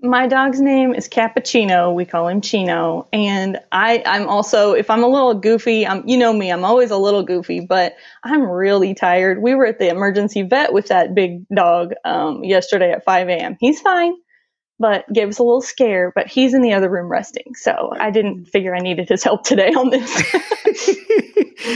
My 0.00 0.28
dog's 0.28 0.60
name 0.60 0.94
is 0.94 1.08
Cappuccino. 1.08 1.92
We 1.92 2.04
call 2.04 2.28
him 2.28 2.40
Chino. 2.40 3.08
And 3.12 3.58
I, 3.72 4.00
I'm 4.06 4.28
also, 4.28 4.72
if 4.72 4.90
I'm 4.90 5.02
a 5.02 5.08
little 5.08 5.34
goofy, 5.34 5.84
I'm, 5.84 6.06
you 6.06 6.16
know 6.16 6.32
me, 6.32 6.52
I'm 6.52 6.64
always 6.64 6.92
a 6.92 6.96
little 6.96 7.24
goofy, 7.24 7.58
but 7.58 7.96
I'm 8.22 8.42
really 8.42 8.94
tired. 8.94 9.42
We 9.42 9.56
were 9.56 9.66
at 9.66 9.80
the 9.80 9.88
emergency 9.88 10.42
vet 10.42 10.72
with 10.72 10.86
that 10.86 11.16
big 11.16 11.48
dog 11.48 11.94
um, 12.04 12.44
yesterday 12.44 12.92
at 12.92 13.02
5 13.02 13.28
a.m. 13.28 13.56
He's 13.58 13.80
fine, 13.80 14.14
but 14.78 15.04
gave 15.12 15.28
us 15.28 15.38
a 15.38 15.42
little 15.42 15.60
scare, 15.60 16.12
but 16.14 16.26
he's 16.28 16.54
in 16.54 16.62
the 16.62 16.72
other 16.72 16.88
room 16.88 17.08
resting. 17.08 17.54
So 17.54 17.92
I 17.98 18.10
didn't 18.10 18.46
figure 18.46 18.74
I 18.74 18.80
needed 18.80 19.08
his 19.08 19.22
help 19.24 19.42
today 19.44 19.70
on 19.70 19.90
this. 19.90 20.24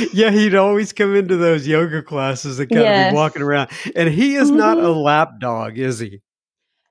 yeah, 0.12 0.30
he'd 0.30 0.54
always 0.54 0.92
come 0.92 1.14
into 1.16 1.36
those 1.36 1.66
yoga 1.66 2.02
classes 2.02 2.58
and 2.58 2.70
kind 2.70 2.86
of 2.86 3.08
be 3.10 3.14
walking 3.14 3.42
around. 3.42 3.70
And 3.96 4.08
he 4.08 4.36
is 4.36 4.50
not 4.50 4.78
a 4.78 4.90
lap 4.90 5.30
dog, 5.40 5.78
is 5.78 5.98
he? 5.98 6.20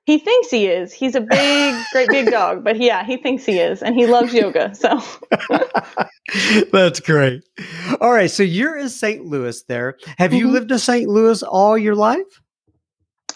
he 0.04 0.18
thinks 0.18 0.50
he 0.50 0.66
is. 0.66 0.92
He's 0.92 1.14
a 1.14 1.20
big, 1.20 1.74
great 1.92 2.10
big 2.10 2.28
dog, 2.30 2.64
but 2.64 2.76
yeah, 2.80 3.04
he 3.04 3.16
thinks 3.18 3.44
he 3.44 3.58
is. 3.60 3.82
And 3.82 3.94
he 3.94 4.06
loves 4.06 4.34
yoga. 4.34 4.74
So 4.74 5.00
That's 6.72 7.00
great. 7.00 7.42
All 8.00 8.10
right, 8.12 8.30
so 8.30 8.42
you're 8.42 8.76
in 8.76 8.88
St. 8.88 9.24
Louis 9.24 9.62
there. 9.68 9.96
Have 10.18 10.32
you 10.32 10.48
Mhm. 10.48 10.52
lived 10.52 10.72
in 10.72 10.78
St. 10.78 11.08
Louis 11.08 11.42
all 11.42 11.76
your 11.78 11.94
life? 11.94 12.41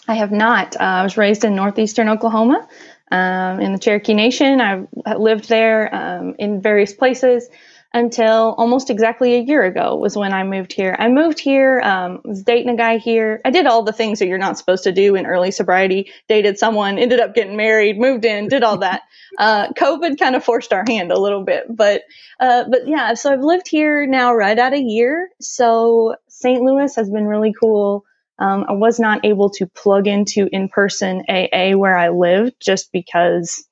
I 0.07 0.15
have 0.15 0.31
not. 0.31 0.75
Uh, 0.75 0.79
I 0.83 1.03
was 1.03 1.17
raised 1.17 1.43
in 1.43 1.55
northeastern 1.55 2.09
Oklahoma, 2.09 2.67
um, 3.11 3.59
in 3.59 3.73
the 3.73 3.79
Cherokee 3.79 4.13
Nation. 4.13 4.61
I've 4.61 4.87
lived 5.19 5.49
there 5.49 5.93
um, 5.93 6.35
in 6.39 6.61
various 6.61 6.93
places. 6.93 7.49
until 7.93 8.53
almost 8.57 8.89
exactly 8.89 9.35
a 9.35 9.41
year 9.41 9.63
ago 9.63 9.95
was 9.95 10.15
when 10.15 10.33
I 10.33 10.43
moved 10.43 10.73
here. 10.73 10.95
I 10.99 11.07
moved 11.09 11.39
here, 11.39 11.81
um, 11.83 12.21
was 12.23 12.43
dating 12.43 12.69
a 12.69 12.77
guy 12.77 12.97
here. 12.97 13.41
I 13.45 13.49
did 13.49 13.65
all 13.65 13.83
the 13.83 13.93
things 13.93 14.19
that 14.19 14.27
you're 14.27 14.37
not 14.37 14.57
supposed 14.57 14.83
to 14.83 14.91
do 14.91 15.15
in 15.15 15.25
early 15.25 15.51
sobriety. 15.51 16.11
Dated 16.27 16.59
someone, 16.59 16.99
ended 16.99 17.19
up 17.19 17.33
getting 17.33 17.57
married, 17.57 17.99
moved 17.99 18.25
in, 18.25 18.47
did 18.49 18.63
all 18.63 18.79
that. 18.79 19.03
Uh, 19.37 19.69
COVID 19.73 20.17
kind 20.17 20.35
of 20.35 20.43
forced 20.43 20.73
our 20.73 20.83
hand 20.87 21.11
a 21.11 21.19
little 21.19 21.43
bit, 21.43 21.65
but 21.69 22.03
uh, 22.39 22.63
but 22.69 22.87
yeah. 22.87 23.13
So 23.13 23.31
I've 23.31 23.41
lived 23.41 23.67
here 23.67 24.07
now 24.07 24.33
right 24.33 24.57
at 24.57 24.73
a 24.73 24.81
year. 24.81 25.29
So 25.39 26.15
St. 26.27 26.61
Louis 26.63 26.95
has 26.95 27.09
been 27.09 27.27
really 27.27 27.53
cool. 27.53 28.05
Um, 28.39 28.65
I 28.69 28.73
was 28.73 28.99
not 28.99 29.25
able 29.25 29.49
to 29.51 29.67
plug 29.67 30.07
into 30.07 30.47
in 30.51 30.69
person 30.69 31.23
AA 31.29 31.71
where 31.75 31.97
I 31.97 32.09
lived 32.09 32.55
just 32.61 32.91
because 32.91 33.65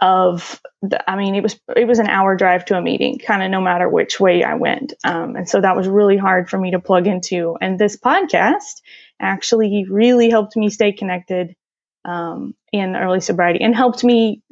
of 0.00 0.60
the, 0.82 1.10
I 1.10 1.16
mean, 1.16 1.34
it 1.34 1.42
was 1.42 1.58
it 1.74 1.86
was 1.86 1.98
an 1.98 2.08
hour 2.08 2.36
drive 2.36 2.66
to 2.66 2.76
a 2.76 2.82
meeting, 2.82 3.18
kind 3.18 3.42
of 3.42 3.50
no 3.50 3.60
matter 3.60 3.88
which 3.88 4.20
way 4.20 4.44
I 4.44 4.54
went, 4.54 4.92
um, 5.04 5.36
and 5.36 5.48
so 5.48 5.60
that 5.60 5.76
was 5.76 5.88
really 5.88 6.18
hard 6.18 6.50
for 6.50 6.58
me 6.58 6.72
to 6.72 6.80
plug 6.80 7.06
into. 7.06 7.56
And 7.60 7.78
this 7.78 7.96
podcast 7.96 8.82
actually 9.20 9.86
really 9.88 10.28
helped 10.28 10.56
me 10.56 10.68
stay 10.68 10.92
connected 10.92 11.56
um, 12.04 12.54
in 12.72 12.94
early 12.94 13.20
sobriety 13.20 13.62
and 13.62 13.74
helped 13.74 14.04
me 14.04 14.42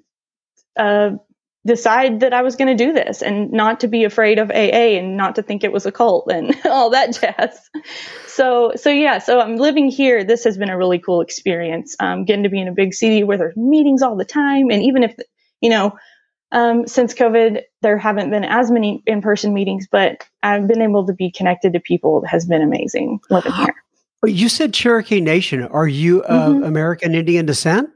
uh, 0.78 1.12
decide 1.66 2.20
that 2.20 2.34
I 2.34 2.42
was 2.42 2.56
going 2.56 2.76
to 2.76 2.84
do 2.84 2.92
this 2.92 3.22
and 3.22 3.50
not 3.50 3.80
to 3.80 3.88
be 3.88 4.04
afraid 4.04 4.38
of 4.38 4.50
AA 4.50 4.98
and 4.98 5.16
not 5.16 5.36
to 5.36 5.42
think 5.42 5.64
it 5.64 5.72
was 5.72 5.86
a 5.86 5.92
cult 5.92 6.30
and 6.30 6.54
all 6.64 6.90
that 6.90 7.18
jazz. 7.18 7.58
So, 8.26 8.72
so 8.76 8.90
yeah, 8.90 9.18
so 9.18 9.40
I'm 9.40 9.56
living 9.56 9.88
here. 9.88 10.24
This 10.24 10.44
has 10.44 10.58
been 10.58 10.68
a 10.68 10.76
really 10.76 10.98
cool 10.98 11.20
experience. 11.20 11.96
Um, 12.00 12.24
getting 12.24 12.42
to 12.42 12.50
be 12.50 12.60
in 12.60 12.68
a 12.68 12.72
big 12.72 12.92
city 12.94 13.24
where 13.24 13.38
there's 13.38 13.56
meetings 13.56 14.02
all 14.02 14.16
the 14.16 14.24
time, 14.24 14.70
and 14.70 14.82
even 14.82 15.02
if 15.02 15.14
you 15.60 15.70
know, 15.70 15.96
um, 16.52 16.86
since 16.86 17.14
COVID, 17.14 17.62
there 17.80 17.96
haven't 17.96 18.30
been 18.30 18.44
as 18.44 18.70
many 18.70 19.02
in 19.06 19.22
person 19.22 19.54
meetings, 19.54 19.88
but 19.90 20.28
I've 20.42 20.68
been 20.68 20.82
able 20.82 21.06
to 21.06 21.12
be 21.12 21.30
connected 21.30 21.72
to 21.72 21.80
people 21.80 22.20
that 22.20 22.28
has 22.28 22.44
been 22.44 22.62
amazing 22.62 23.20
living 23.30 23.52
here. 23.52 23.74
You 24.26 24.48
said 24.48 24.72
Cherokee 24.72 25.20
Nation. 25.20 25.64
Are 25.64 25.86
you 25.86 26.22
of 26.22 26.54
mm-hmm. 26.54 26.64
American 26.64 27.14
Indian 27.14 27.44
descent? 27.44 27.90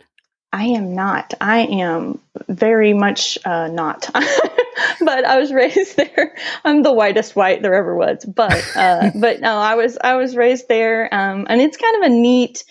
I 0.53 0.65
am 0.65 0.95
not. 0.95 1.33
I 1.41 1.61
am 1.61 2.21
very 2.49 2.95
much 2.95 3.39
uh, 3.45 3.69
not. 3.69 4.11
but 5.01 5.25
I 5.25 5.39
was 5.39 5.53
raised 5.53 5.97
there. 5.97 6.35
I'm 6.65 6.83
the 6.83 6.93
whitest 6.93 7.37
white 7.37 7.63
there 7.63 7.75
ever 7.75 7.97
was. 7.97 8.25
But 8.25 8.65
uh, 8.77 9.11
but 9.21 9.41
no, 9.41 9.57
I 9.57 9.75
was 9.75 9.99
I 10.03 10.15
was 10.17 10.37
raised 10.37 10.69
there, 10.69 11.13
um, 11.13 11.47
and 11.49 11.61
it's 11.61 11.77
kind 11.77 11.97
of 11.97 12.11
a 12.11 12.15
neat 12.15 12.65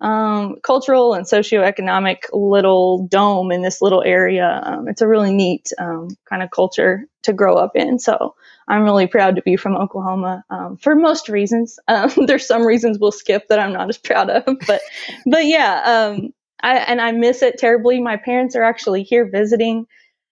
um, 0.00 0.56
cultural 0.62 1.14
and 1.14 1.24
socioeconomic 1.24 2.24
little 2.32 3.06
dome 3.08 3.52
in 3.52 3.62
this 3.62 3.80
little 3.80 4.02
area. 4.02 4.60
Um, 4.64 4.88
it's 4.88 5.00
a 5.00 5.08
really 5.08 5.32
neat 5.32 5.72
um, 5.78 6.08
kind 6.28 6.42
of 6.42 6.50
culture 6.50 7.06
to 7.22 7.32
grow 7.32 7.56
up 7.56 7.72
in. 7.74 7.98
So 7.98 8.34
I'm 8.68 8.82
really 8.82 9.06
proud 9.06 9.36
to 9.36 9.42
be 9.42 9.56
from 9.56 9.76
Oklahoma 9.76 10.44
um, 10.50 10.76
for 10.76 10.94
most 10.94 11.28
reasons. 11.28 11.78
Um, 11.88 12.10
there's 12.26 12.46
some 12.46 12.66
reasons 12.66 12.98
we'll 12.98 13.12
skip 13.12 13.48
that 13.48 13.58
I'm 13.58 13.72
not 13.72 13.88
as 13.88 13.98
proud 13.98 14.30
of, 14.30 14.44
but 14.66 14.80
but 15.26 15.46
yeah, 15.46 15.82
um, 16.12 16.34
I, 16.64 16.76
and 16.78 17.00
I 17.00 17.12
miss 17.12 17.42
it 17.42 17.58
terribly. 17.58 18.00
My 18.00 18.16
parents 18.16 18.56
are 18.56 18.62
actually 18.62 19.02
here 19.02 19.28
visiting. 19.30 19.86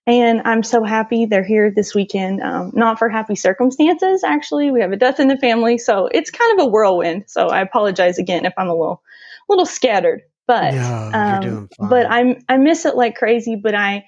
And 0.07 0.41
I'm 0.45 0.62
so 0.62 0.83
happy 0.83 1.27
they're 1.27 1.45
here 1.45 1.71
this 1.71 1.95
weekend. 1.95 2.43
Um, 2.43 2.73
not 2.75 2.99
for 2.99 3.09
happy 3.09 3.37
circumstances, 3.37 4.25
actually. 4.25 4.73
We 4.73 4.81
have 4.81 4.93
a 4.93 4.97
death 4.97 5.21
in 5.21 5.29
the 5.29 5.37
family, 5.37 5.79
so 5.79 6.09
it's 6.09 6.31
kind 6.31 6.59
of 6.59 6.67
a 6.67 6.69
whirlwind. 6.69 7.25
So 7.29 7.49
I 7.49 7.61
apologize 7.61 8.19
again 8.19 8.45
if 8.45 8.53
I'm 8.57 8.69
a 8.69 8.75
little 8.75 9.01
little 9.49 9.67
scattered, 9.67 10.23
but 10.49 10.75
yeah, 10.75 11.41
um, 11.45 11.69
but 11.89 12.07
I 12.11 12.37
I 12.49 12.57
miss 12.57 12.85
it 12.85 12.97
like 12.97 13.15
crazy. 13.15 13.55
But 13.55 13.77
I 13.77 14.05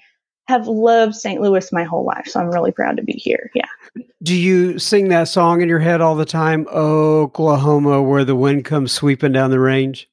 have 0.49 0.67
loved 0.67 1.15
St. 1.15 1.39
Louis 1.39 1.71
my 1.71 1.85
whole 1.85 2.05
life, 2.05 2.27
so 2.27 2.41
I'm 2.41 2.51
really 2.51 2.73
proud 2.73 2.97
to 2.97 3.03
be 3.03 3.13
here. 3.13 3.49
Yeah. 3.55 4.03
Do 4.21 4.35
you 4.35 4.77
sing 4.79 5.07
that 5.09 5.29
song 5.29 5.61
in 5.61 5.69
your 5.69 5.79
head 5.79 6.01
all 6.01 6.15
the 6.15 6.25
time? 6.25 6.67
Oklahoma, 6.67 8.01
where 8.01 8.25
the 8.25 8.35
wind 8.35 8.65
comes 8.65 8.91
sweeping 8.91 9.31
down 9.31 9.49
the 9.49 9.61
range. 9.61 10.09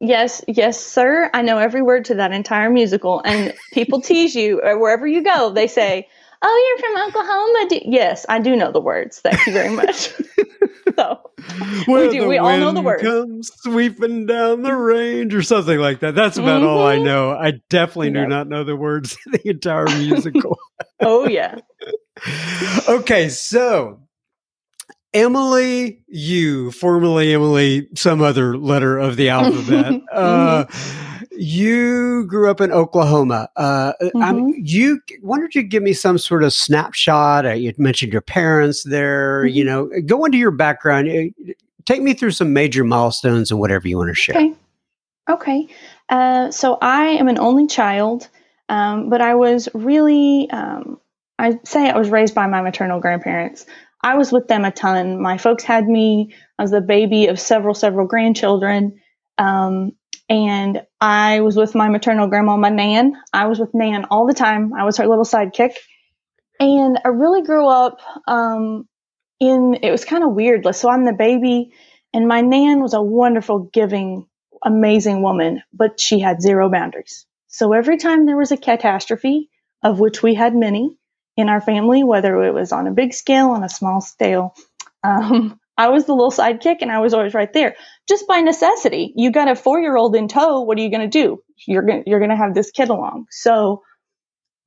Yes, 0.00 0.42
yes, 0.48 0.84
sir. 0.84 1.30
I 1.32 1.42
know 1.42 1.58
every 1.58 1.82
word 1.82 2.06
to 2.06 2.16
that 2.16 2.32
entire 2.32 2.70
musical, 2.70 3.22
and 3.24 3.54
people 3.72 4.00
tease 4.02 4.34
you 4.34 4.60
or 4.62 4.78
wherever 4.78 5.06
you 5.06 5.22
go. 5.22 5.50
They 5.50 5.68
say, 5.68 6.08
"Oh, 6.42 6.76
you're 6.78 6.90
from 6.92 7.08
Oklahoma." 7.08 7.66
Do-? 7.68 7.90
Yes, 7.90 8.26
I 8.28 8.40
do 8.40 8.56
know 8.56 8.72
the 8.72 8.80
words. 8.80 9.20
Thank 9.20 9.46
you 9.46 9.52
very 9.52 9.70
much. 9.70 10.12
so 10.96 11.30
we 11.86 12.08
do. 12.10 12.28
We 12.28 12.38
all 12.38 12.58
know 12.58 12.72
the 12.72 12.82
words. 12.82 13.02
Comes 13.02 13.50
sweeping 13.62 14.26
down 14.26 14.62
the 14.62 14.74
range, 14.74 15.32
or 15.34 15.42
something 15.42 15.78
like 15.78 16.00
that. 16.00 16.14
That's 16.16 16.38
about 16.38 16.62
mm-hmm. 16.62 16.68
all 16.68 16.86
I 16.86 16.96
mm-hmm. 16.96 17.04
know. 17.04 17.30
I 17.30 17.52
definitely 17.70 18.08
yep. 18.08 18.24
do 18.24 18.26
not 18.26 18.48
know 18.48 18.64
the 18.64 18.76
words 18.76 19.16
to 19.24 19.30
the 19.30 19.48
entire 19.48 19.86
musical. 19.86 20.58
oh 21.00 21.28
yeah. 21.28 21.56
okay, 22.88 23.28
so 23.28 24.00
Emily, 25.14 26.00
you 26.08 26.72
formerly 26.72 27.32
Emily, 27.32 27.88
some 27.94 28.20
other 28.20 28.58
letter 28.58 28.98
of 28.98 29.16
the 29.16 29.28
alphabet. 29.28 30.02
uh, 30.12 30.64
you 31.30 32.26
grew 32.26 32.50
up 32.50 32.60
in 32.60 32.72
Oklahoma. 32.72 33.48
Uh, 33.56 33.92
mm-hmm. 34.02 34.50
you 34.56 35.00
why 35.20 35.38
don't 35.38 35.54
you 35.54 35.62
give 35.62 35.82
me 35.82 35.92
some 35.92 36.18
sort 36.18 36.42
of 36.42 36.52
snapshot? 36.52 37.46
Uh, 37.46 37.52
you 37.52 37.72
mentioned 37.78 38.12
your 38.12 38.22
parents 38.22 38.82
there. 38.82 39.44
Mm-hmm. 39.44 39.56
You 39.56 39.64
know, 39.64 39.90
go 40.04 40.24
into 40.24 40.36
your 40.36 40.50
background. 40.50 41.08
Uh, 41.08 41.52
take 41.84 42.02
me 42.02 42.12
through 42.12 42.32
some 42.32 42.52
major 42.52 42.84
milestones 42.84 43.50
and 43.50 43.60
whatever 43.60 43.86
you 43.88 43.96
want 43.96 44.08
to 44.08 44.14
share. 44.14 44.36
Okay. 44.36 44.54
Okay. 45.28 45.68
Uh, 46.08 46.50
so 46.50 46.76
I 46.82 47.06
am 47.06 47.28
an 47.28 47.38
only 47.38 47.66
child, 47.66 48.28
um, 48.68 49.08
but 49.08 49.20
I 49.20 49.34
was 49.34 49.68
really, 49.72 50.50
um, 50.50 51.00
I 51.38 51.58
say 51.64 51.88
I 51.88 51.96
was 51.96 52.10
raised 52.10 52.34
by 52.34 52.46
my 52.46 52.60
maternal 52.60 53.00
grandparents. 53.00 53.64
I 54.04 54.16
was 54.16 54.30
with 54.30 54.48
them 54.48 54.66
a 54.66 54.70
ton. 54.70 55.18
My 55.20 55.38
folks 55.38 55.64
had 55.64 55.88
me. 55.88 56.34
I 56.58 56.62
was 56.62 56.70
the 56.70 56.82
baby 56.82 57.28
of 57.28 57.40
several, 57.40 57.72
several 57.72 58.06
grandchildren. 58.06 59.00
Um, 59.38 59.92
and 60.28 60.82
I 61.00 61.40
was 61.40 61.56
with 61.56 61.74
my 61.74 61.88
maternal 61.88 62.26
grandma, 62.26 62.58
my 62.58 62.68
Nan. 62.68 63.14
I 63.32 63.46
was 63.46 63.58
with 63.58 63.72
Nan 63.72 64.04
all 64.10 64.26
the 64.26 64.34
time. 64.34 64.74
I 64.74 64.84
was 64.84 64.98
her 64.98 65.06
little 65.06 65.24
sidekick. 65.24 65.72
And 66.60 67.00
I 67.02 67.08
really 67.08 67.42
grew 67.42 67.66
up 67.66 68.00
um, 68.28 68.86
in, 69.40 69.78
it 69.82 69.90
was 69.90 70.04
kind 70.04 70.22
of 70.22 70.32
weird. 70.32 70.66
So 70.76 70.90
I'm 70.90 71.06
the 71.06 71.14
baby, 71.14 71.72
and 72.12 72.28
my 72.28 72.42
Nan 72.42 72.82
was 72.82 72.92
a 72.92 73.02
wonderful, 73.02 73.70
giving, 73.72 74.26
amazing 74.62 75.22
woman, 75.22 75.62
but 75.72 75.98
she 75.98 76.20
had 76.20 76.42
zero 76.42 76.68
boundaries. 76.70 77.24
So 77.48 77.72
every 77.72 77.96
time 77.96 78.26
there 78.26 78.36
was 78.36 78.52
a 78.52 78.58
catastrophe, 78.58 79.48
of 79.82 79.98
which 79.98 80.22
we 80.22 80.34
had 80.34 80.54
many 80.54 80.98
in 81.36 81.48
our 81.48 81.60
family, 81.60 82.04
whether 82.04 82.42
it 82.44 82.52
was 82.52 82.72
on 82.72 82.86
a 82.86 82.92
big 82.92 83.12
scale, 83.12 83.50
on 83.50 83.64
a 83.64 83.68
small 83.68 84.00
scale, 84.00 84.54
um, 85.02 85.58
I 85.76 85.88
was 85.88 86.04
the 86.04 86.14
little 86.14 86.30
sidekick 86.30 86.78
and 86.80 86.90
I 86.90 87.00
was 87.00 87.14
always 87.14 87.34
right 87.34 87.52
there. 87.52 87.74
Just 88.08 88.28
by 88.28 88.40
necessity. 88.40 89.12
You 89.16 89.32
got 89.32 89.50
a 89.50 89.56
four 89.56 89.80
year 89.80 89.96
old 89.96 90.14
in 90.14 90.28
tow. 90.28 90.60
What 90.60 90.78
are 90.78 90.82
you 90.82 90.90
going 90.90 91.08
to 91.08 91.08
do? 91.08 91.42
You're 91.66 91.82
going 91.82 92.04
you're 92.06 92.20
going 92.20 92.30
to 92.30 92.36
have 92.36 92.54
this 92.54 92.70
kid 92.70 92.90
along. 92.90 93.26
So, 93.30 93.82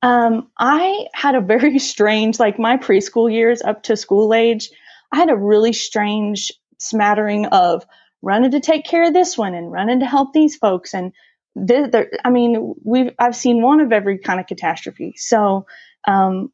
um, 0.02 0.50
I 0.58 1.06
had 1.14 1.34
a 1.34 1.40
very 1.40 1.78
strange, 1.78 2.38
like 2.38 2.58
my 2.58 2.76
preschool 2.76 3.32
years 3.32 3.62
up 3.62 3.84
to 3.84 3.96
school 3.96 4.34
age, 4.34 4.70
I 5.12 5.16
had 5.16 5.30
a 5.30 5.36
really 5.36 5.72
strange 5.72 6.52
smattering 6.78 7.46
of 7.46 7.84
running 8.22 8.50
to 8.50 8.60
take 8.60 8.84
care 8.84 9.04
of 9.04 9.14
this 9.14 9.38
one 9.38 9.54
and 9.54 9.72
running 9.72 10.00
to 10.00 10.06
help 10.06 10.32
these 10.32 10.56
folks. 10.56 10.92
And 10.92 11.12
I 11.56 12.30
mean, 12.30 12.74
we've, 12.84 13.12
I've 13.18 13.34
seen 13.34 13.62
one 13.62 13.80
of 13.80 13.92
every 13.92 14.18
kind 14.18 14.38
of 14.38 14.46
catastrophe. 14.46 15.14
So, 15.16 15.66
um, 16.06 16.52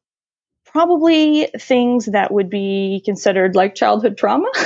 probably 0.74 1.48
things 1.58 2.06
that 2.06 2.32
would 2.32 2.50
be 2.50 3.00
considered 3.04 3.54
like 3.54 3.74
childhood 3.74 4.18
trauma. 4.18 4.50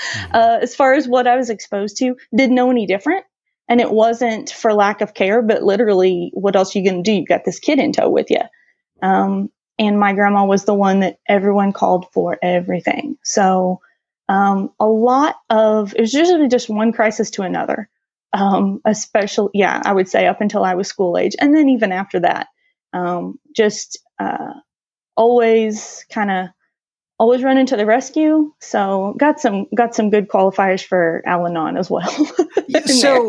Mm-hmm. 0.00 0.34
uh, 0.34 0.58
as 0.62 0.74
far 0.74 0.94
as 0.94 1.06
what 1.06 1.26
I 1.26 1.36
was 1.36 1.50
exposed 1.50 1.98
to, 1.98 2.16
didn't 2.34 2.54
know 2.54 2.70
any 2.70 2.86
different. 2.86 3.26
And 3.68 3.82
it 3.82 3.90
wasn't 3.90 4.50
for 4.50 4.72
lack 4.72 5.02
of 5.02 5.12
care, 5.12 5.42
but 5.42 5.62
literally, 5.62 6.30
what 6.32 6.56
else 6.56 6.74
are 6.74 6.78
you 6.78 6.90
going 6.90 7.04
to 7.04 7.10
do? 7.10 7.14
You've 7.14 7.28
got 7.28 7.44
this 7.44 7.58
kid 7.58 7.78
in 7.78 7.92
tow 7.92 8.08
with 8.08 8.30
you. 8.30 8.40
Um, 9.02 9.50
and 9.78 10.00
my 10.00 10.14
grandma 10.14 10.46
was 10.46 10.64
the 10.64 10.74
one 10.74 11.00
that 11.00 11.18
everyone 11.28 11.72
called 11.72 12.06
for 12.12 12.38
everything. 12.42 13.18
So, 13.22 13.80
um, 14.28 14.70
a 14.80 14.86
lot 14.86 15.36
of 15.50 15.94
it 15.94 16.00
was 16.00 16.14
usually 16.14 16.48
just 16.48 16.70
one 16.70 16.92
crisis 16.92 17.30
to 17.32 17.42
another. 17.42 17.88
Um, 18.32 18.80
especially, 18.86 19.50
yeah, 19.54 19.82
I 19.84 19.92
would 19.92 20.08
say 20.08 20.26
up 20.26 20.40
until 20.40 20.64
I 20.64 20.74
was 20.74 20.88
school 20.88 21.18
age, 21.18 21.36
and 21.40 21.54
then 21.54 21.68
even 21.68 21.92
after 21.92 22.20
that, 22.20 22.46
um, 22.92 23.38
just 23.54 23.98
uh, 24.18 24.54
always 25.16 26.04
kind 26.10 26.30
of 26.30 26.48
always 27.18 27.42
running 27.42 27.66
to 27.66 27.76
the 27.76 27.86
rescue. 27.86 28.52
So 28.60 29.14
got 29.18 29.40
some 29.40 29.66
got 29.74 29.94
some 29.94 30.10
good 30.10 30.28
qualifiers 30.28 30.84
for 30.84 31.22
Al-Anon 31.26 31.76
as 31.76 31.90
well. 31.90 32.10
so 32.86 33.28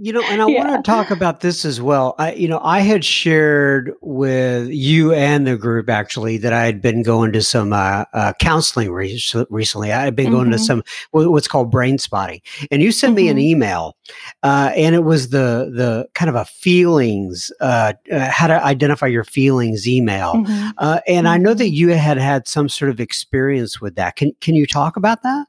You 0.00 0.12
know, 0.12 0.22
and 0.22 0.40
I 0.40 0.46
yeah. 0.46 0.64
want 0.64 0.84
to 0.84 0.88
talk 0.88 1.10
about 1.10 1.40
this 1.40 1.64
as 1.64 1.82
well. 1.82 2.14
I, 2.20 2.32
you 2.34 2.46
know, 2.46 2.60
I 2.62 2.80
had 2.80 3.04
shared 3.04 3.92
with 4.00 4.68
you 4.68 5.12
and 5.12 5.44
the 5.44 5.56
group 5.56 5.90
actually 5.90 6.36
that 6.38 6.52
I 6.52 6.66
had 6.66 6.80
been 6.80 7.02
going 7.02 7.32
to 7.32 7.42
some 7.42 7.72
uh, 7.72 8.04
uh, 8.12 8.32
counseling 8.40 8.92
re- 8.92 9.20
recently. 9.50 9.92
I 9.92 10.04
had 10.04 10.14
been 10.14 10.26
mm-hmm. 10.26 10.34
going 10.34 10.50
to 10.50 10.56
mm-hmm. 10.56 10.64
some 10.64 10.84
what's 11.10 11.48
called 11.48 11.72
brain 11.72 11.98
spotting, 11.98 12.40
and 12.70 12.80
you 12.80 12.92
sent 12.92 13.10
mm-hmm. 13.10 13.16
me 13.16 13.28
an 13.28 13.36
mm-hmm. 13.38 13.46
email, 13.46 13.96
uh, 14.44 14.70
and 14.76 14.94
it 14.94 15.02
was 15.02 15.30
the 15.30 15.72
the 15.74 16.06
kind 16.14 16.28
of 16.28 16.36
a 16.36 16.44
feelings, 16.44 17.50
uh, 17.60 17.94
uh, 18.12 18.30
how 18.30 18.46
to 18.46 18.64
identify 18.64 19.08
your 19.08 19.24
feelings 19.24 19.88
email, 19.88 20.34
mm-hmm. 20.34 20.68
Uh, 20.78 21.00
and 21.08 21.26
I 21.26 21.38
know 21.38 21.54
that 21.54 21.64
mm-hmm. 21.64 21.74
you 21.74 21.88
had 21.88 22.18
had 22.18 22.46
some 22.46 22.68
sort 22.68 22.92
of 22.92 23.00
experience 23.00 23.80
with 23.80 23.96
that. 23.96 24.14
Can 24.14 24.30
can 24.40 24.54
you 24.54 24.64
talk 24.64 24.96
about 24.96 25.24
that? 25.24 25.48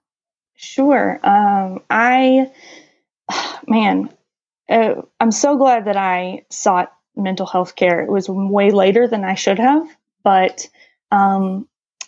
Sure. 0.55 1.19
Um, 1.23 1.83
I 1.91 2.49
man 3.67 4.09
uh, 4.69 5.01
I'm 5.19 5.31
so 5.31 5.57
glad 5.57 5.85
that 5.85 5.97
I 5.97 6.45
sought 6.49 6.91
mental 7.15 7.45
health 7.45 7.75
care. 7.75 8.01
It 8.01 8.11
was 8.11 8.29
way 8.29 8.71
later 8.71 9.07
than 9.07 9.23
I 9.23 9.35
should 9.35 9.59
have, 9.59 9.87
but 10.23 10.67
um, 11.11 11.67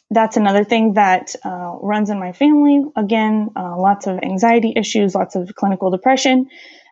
that's 0.09 0.37
another 0.37 0.63
thing 0.63 0.93
that 0.93 1.35
uh, 1.43 1.77
runs 1.81 2.09
in 2.09 2.19
my 2.19 2.33
family. 2.33 2.83
Again, 2.95 3.49
uh, 3.55 3.77
lots 3.77 4.07
of 4.07 4.19
anxiety 4.21 4.73
issues, 4.75 5.15
lots 5.15 5.35
of 5.35 5.55
clinical 5.55 5.89
depression, 5.89 6.49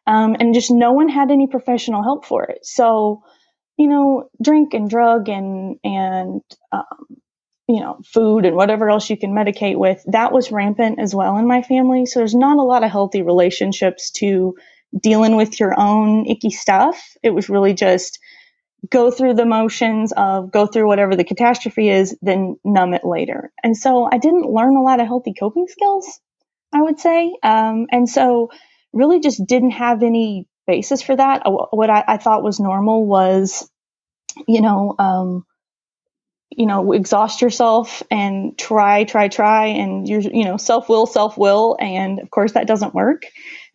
um, 0.08 0.36
and 0.40 0.54
just 0.54 0.72
no 0.72 0.92
one 0.94 1.10
had 1.10 1.32
any 1.32 1.48
professional 1.48 2.04
help 2.04 2.26
for 2.26 2.46
it. 2.46 2.66
So, 2.66 3.24
you 3.78 3.88
know, 3.88 4.30
drink 4.42 4.74
and 4.74 4.90
drug 4.90 5.30
and 5.30 5.78
and 5.84 6.42
um, 6.72 7.18
you 7.68 7.82
know, 7.82 8.00
food 8.04 8.46
and 8.46 8.56
whatever 8.56 8.90
else 8.90 9.12
you 9.12 9.18
can 9.18 9.32
medicate 9.32 9.78
with, 9.78 10.04
that 10.08 10.32
was 10.32 10.52
rampant 10.52 11.00
as 11.00 11.14
well 11.14 11.38
in 11.38 11.48
my 11.48 11.62
family. 11.62 12.08
So 12.08 12.20
there's 12.20 12.34
not 12.34 12.58
a 12.58 12.64
lot 12.64 12.84
of 12.84 12.90
healthy 12.90 13.22
relationships 13.22 14.10
to 14.14 14.56
dealing 14.98 15.36
with 15.36 15.60
your 15.60 15.80
own 15.80 16.26
icky 16.28 16.50
stuff. 16.52 17.02
It 17.24 17.32
was 17.32 17.50
really 17.50 17.74
just 17.74 18.20
go 18.90 19.12
through 19.12 19.34
the 19.34 19.46
motions 19.46 20.14
of 20.14 20.52
go 20.52 20.66
through 20.66 20.88
whatever 20.88 21.16
the 21.16 21.24
catastrophe 21.24 21.90
is, 21.90 22.18
then 22.22 22.58
numb 22.64 22.94
it 22.94 23.06
later. 23.06 23.52
And 23.64 23.76
so 23.76 24.10
I 24.12 24.18
didn't 24.18 24.50
learn 24.50 24.76
a 24.76 24.82
lot 24.84 25.00
of 25.00 25.08
healthy 25.08 25.34
coping 25.38 25.68
skills, 25.68 26.20
I 26.74 26.82
would 26.82 27.00
say. 27.00 27.36
Um, 27.44 27.88
and 27.92 28.08
so 28.08 28.52
really 28.94 29.20
just 29.20 29.46
didn't 29.46 29.72
have 29.72 30.04
any 30.04 30.48
basis 30.66 31.02
for 31.02 31.16
that. 31.16 31.44
Uh, 31.46 31.52
what 31.72 31.90
I, 31.90 32.04
I 32.08 32.18
thought 32.18 32.44
was 32.44 32.60
normal 32.60 33.06
was, 33.06 33.70
you 34.48 34.62
know, 34.62 34.96
um, 34.98 35.46
you 36.52 36.66
know, 36.66 36.94
exhaust 36.94 37.42
yourself 37.42 38.02
and 38.10 38.58
try, 38.58 39.04
try, 39.04 39.28
try, 39.28 39.68
and 39.68 40.08
you're, 40.08 40.22
you 40.22 40.46
know, 40.46 40.58
self 40.58 40.90
will, 40.90 41.06
self 41.06 41.38
will, 41.38 41.78
and 41.80 42.20
of 42.20 42.30
course 42.32 42.54
that 42.54 42.68
doesn't 42.68 42.96
work. 42.96 43.24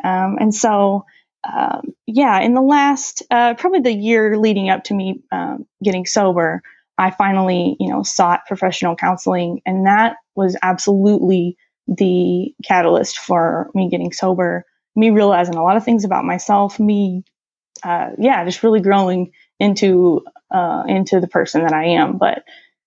Um, 0.04 0.36
and 0.38 0.54
so, 0.54 1.06
um, 1.50 1.94
yeah, 2.06 2.40
in 2.40 2.54
the 2.54 2.62
last, 2.62 3.22
uh, 3.30 3.54
probably 3.54 3.80
the 3.80 3.92
year 3.92 4.38
leading 4.38 4.70
up 4.70 4.84
to 4.84 4.94
me 4.94 5.22
um, 5.32 5.66
getting 5.82 6.06
sober, 6.06 6.62
I 6.96 7.10
finally, 7.10 7.76
you 7.80 7.88
know, 7.88 8.02
sought 8.02 8.46
professional 8.46 8.96
counseling, 8.96 9.60
and 9.66 9.86
that 9.86 10.16
was 10.36 10.56
absolutely 10.62 11.56
the 11.88 12.54
catalyst 12.64 13.18
for 13.18 13.70
me 13.74 13.88
getting 13.90 14.12
sober. 14.12 14.64
Me 14.96 15.10
realizing 15.10 15.56
a 15.56 15.62
lot 15.62 15.76
of 15.76 15.84
things 15.84 16.04
about 16.04 16.24
myself. 16.24 16.78
Me, 16.78 17.24
uh, 17.82 18.10
yeah, 18.18 18.44
just 18.44 18.62
really 18.62 18.80
growing 18.80 19.32
into 19.58 20.24
uh, 20.52 20.84
into 20.86 21.20
the 21.20 21.26
person 21.26 21.62
that 21.62 21.72
I 21.72 21.86
am. 21.86 22.16
But 22.16 22.44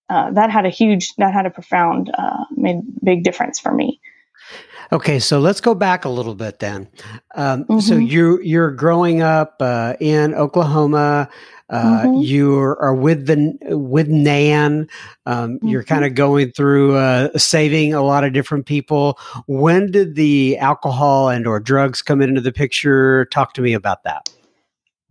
uh, 0.10 0.32
that 0.32 0.52
had 0.52 0.66
a 0.66 0.70
huge, 0.70 1.14
that 1.16 1.34
had 1.34 1.46
a 1.46 1.50
profound, 1.50 2.10
uh, 2.18 2.46
made 2.56 2.82
big 3.04 3.24
difference 3.24 3.60
for 3.60 3.74
me. 3.74 4.00
Okay, 4.92 5.20
so 5.20 5.40
let's 5.40 5.60
go 5.60 5.76
back 5.76 6.06
a 6.06 6.10
little 6.10 6.36
bit 6.36 6.60
then. 6.60 6.88
Um, 7.36 7.66
mm-hmm. 7.66 7.80
So 7.80 7.96
you 7.96 8.40
you're 8.42 8.72
growing 8.72 9.22
up 9.22 9.56
uh, 9.60 9.96
in 10.00 10.34
Oklahoma. 10.34 11.30
Uh, 11.70 12.04
mm-hmm. 12.04 12.22
You 12.22 12.58
are 12.58 12.96
with 12.96 13.26
the 13.26 13.58
with 13.76 14.08
Nan. 14.08 14.88
Um, 15.26 15.56
mm-hmm. 15.56 15.68
You're 15.68 15.84
kind 15.84 16.06
of 16.06 16.16
going 16.16 16.52
through 16.52 16.96
uh, 16.96 17.38
saving 17.38 17.94
a 17.94 18.02
lot 18.02 18.24
of 18.24 18.32
different 18.32 18.66
people. 18.66 19.20
When 19.48 19.92
did 19.92 20.16
the 20.16 20.58
alcohol 20.60 21.28
and 21.30 21.46
or 21.46 21.60
drugs 21.60 22.02
come 22.02 22.22
into 22.22 22.40
the 22.40 22.54
picture? 22.54 23.26
Talk 23.26 23.54
to 23.56 23.62
me 23.62 23.74
about 23.74 24.04
that. 24.04 24.30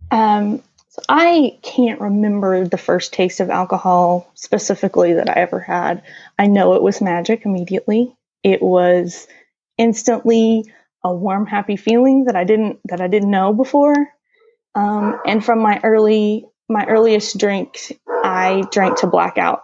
Um, 0.09 0.63
so 0.89 1.03
I 1.09 1.59
can't 1.61 2.01
remember 2.01 2.67
the 2.67 2.77
first 2.77 3.13
taste 3.13 3.39
of 3.39 3.51
alcohol 3.51 4.31
specifically 4.33 5.13
that 5.13 5.29
I 5.29 5.41
ever 5.41 5.59
had. 5.59 6.01
I 6.39 6.47
know 6.47 6.73
it 6.73 6.81
was 6.81 7.01
magic 7.01 7.45
immediately. 7.45 8.16
It 8.47 8.61
was 8.61 9.27
instantly 9.77 10.63
a 11.03 11.13
warm, 11.13 11.45
happy 11.45 11.75
feeling 11.75 12.25
that 12.25 12.37
I 12.37 12.45
didn't 12.45 12.79
that 12.85 13.01
I 13.01 13.09
didn't 13.09 13.29
know 13.29 13.53
before. 13.53 13.93
Um, 14.73 15.19
and 15.25 15.43
from 15.43 15.59
my 15.59 15.81
early 15.83 16.45
my 16.69 16.85
earliest 16.85 17.37
drinks, 17.37 17.91
I 18.07 18.63
drank 18.71 18.99
to 18.99 19.07
blackout. 19.07 19.63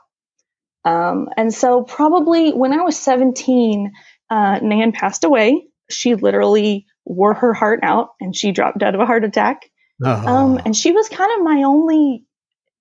Um, 0.84 1.30
and 1.38 1.54
so 1.54 1.84
probably 1.84 2.52
when 2.52 2.74
I 2.74 2.82
was 2.82 3.00
17, 3.00 3.93
uh, 4.30 4.60
Nan 4.62 4.91
passed 4.91 5.24
away. 5.24 5.65
She 5.89 6.15
literally 6.15 6.86
wore 7.06 7.34
her 7.34 7.54
heart 7.54 7.80
out 7.84 8.10
and 8.19 8.36
she 8.36 8.52
dropped 8.52 8.80
dead 8.80 8.96
of 8.96 9.00
a 9.00 9.06
heart 9.06 9.24
attack. 9.24 9.69
Uh-huh. 10.04 10.30
Um, 10.30 10.60
and 10.65 10.76
she 10.76 10.91
was 10.91 11.08
kind 11.08 11.32
of 11.38 11.46
my 11.46 11.63
only 11.63 12.26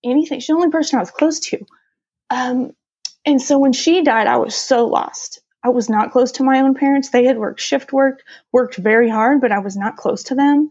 anything. 0.03 0.41
She's 0.41 0.49
the 0.49 0.55
only 0.55 0.71
person 0.71 0.99
I 0.99 1.03
was 1.03 1.13
close 1.13 1.39
to. 1.51 1.65
Um, 2.29 2.73
and 3.25 3.41
so 3.41 3.57
when 3.61 3.73
she 3.73 4.03
died, 4.03 4.27
I 4.27 4.39
was 4.39 4.57
so 4.57 4.87
lost. 4.87 5.43
I 5.65 5.69
was 5.69 5.89
not 5.89 6.11
close 6.11 6.33
to 6.33 6.45
my 6.45 6.61
own 6.61 6.75
parents. 6.75 7.11
They 7.11 7.25
had 7.25 7.39
worked 7.39 7.61
shift 7.61 7.93
work, 7.93 8.23
worked 8.53 8.77
very 8.77 9.09
hard, 9.09 9.41
but 9.41 9.53
I 9.53 9.61
was 9.61 9.77
not 9.77 9.97
close 9.97 10.25
to 10.25 10.35
them. 10.35 10.71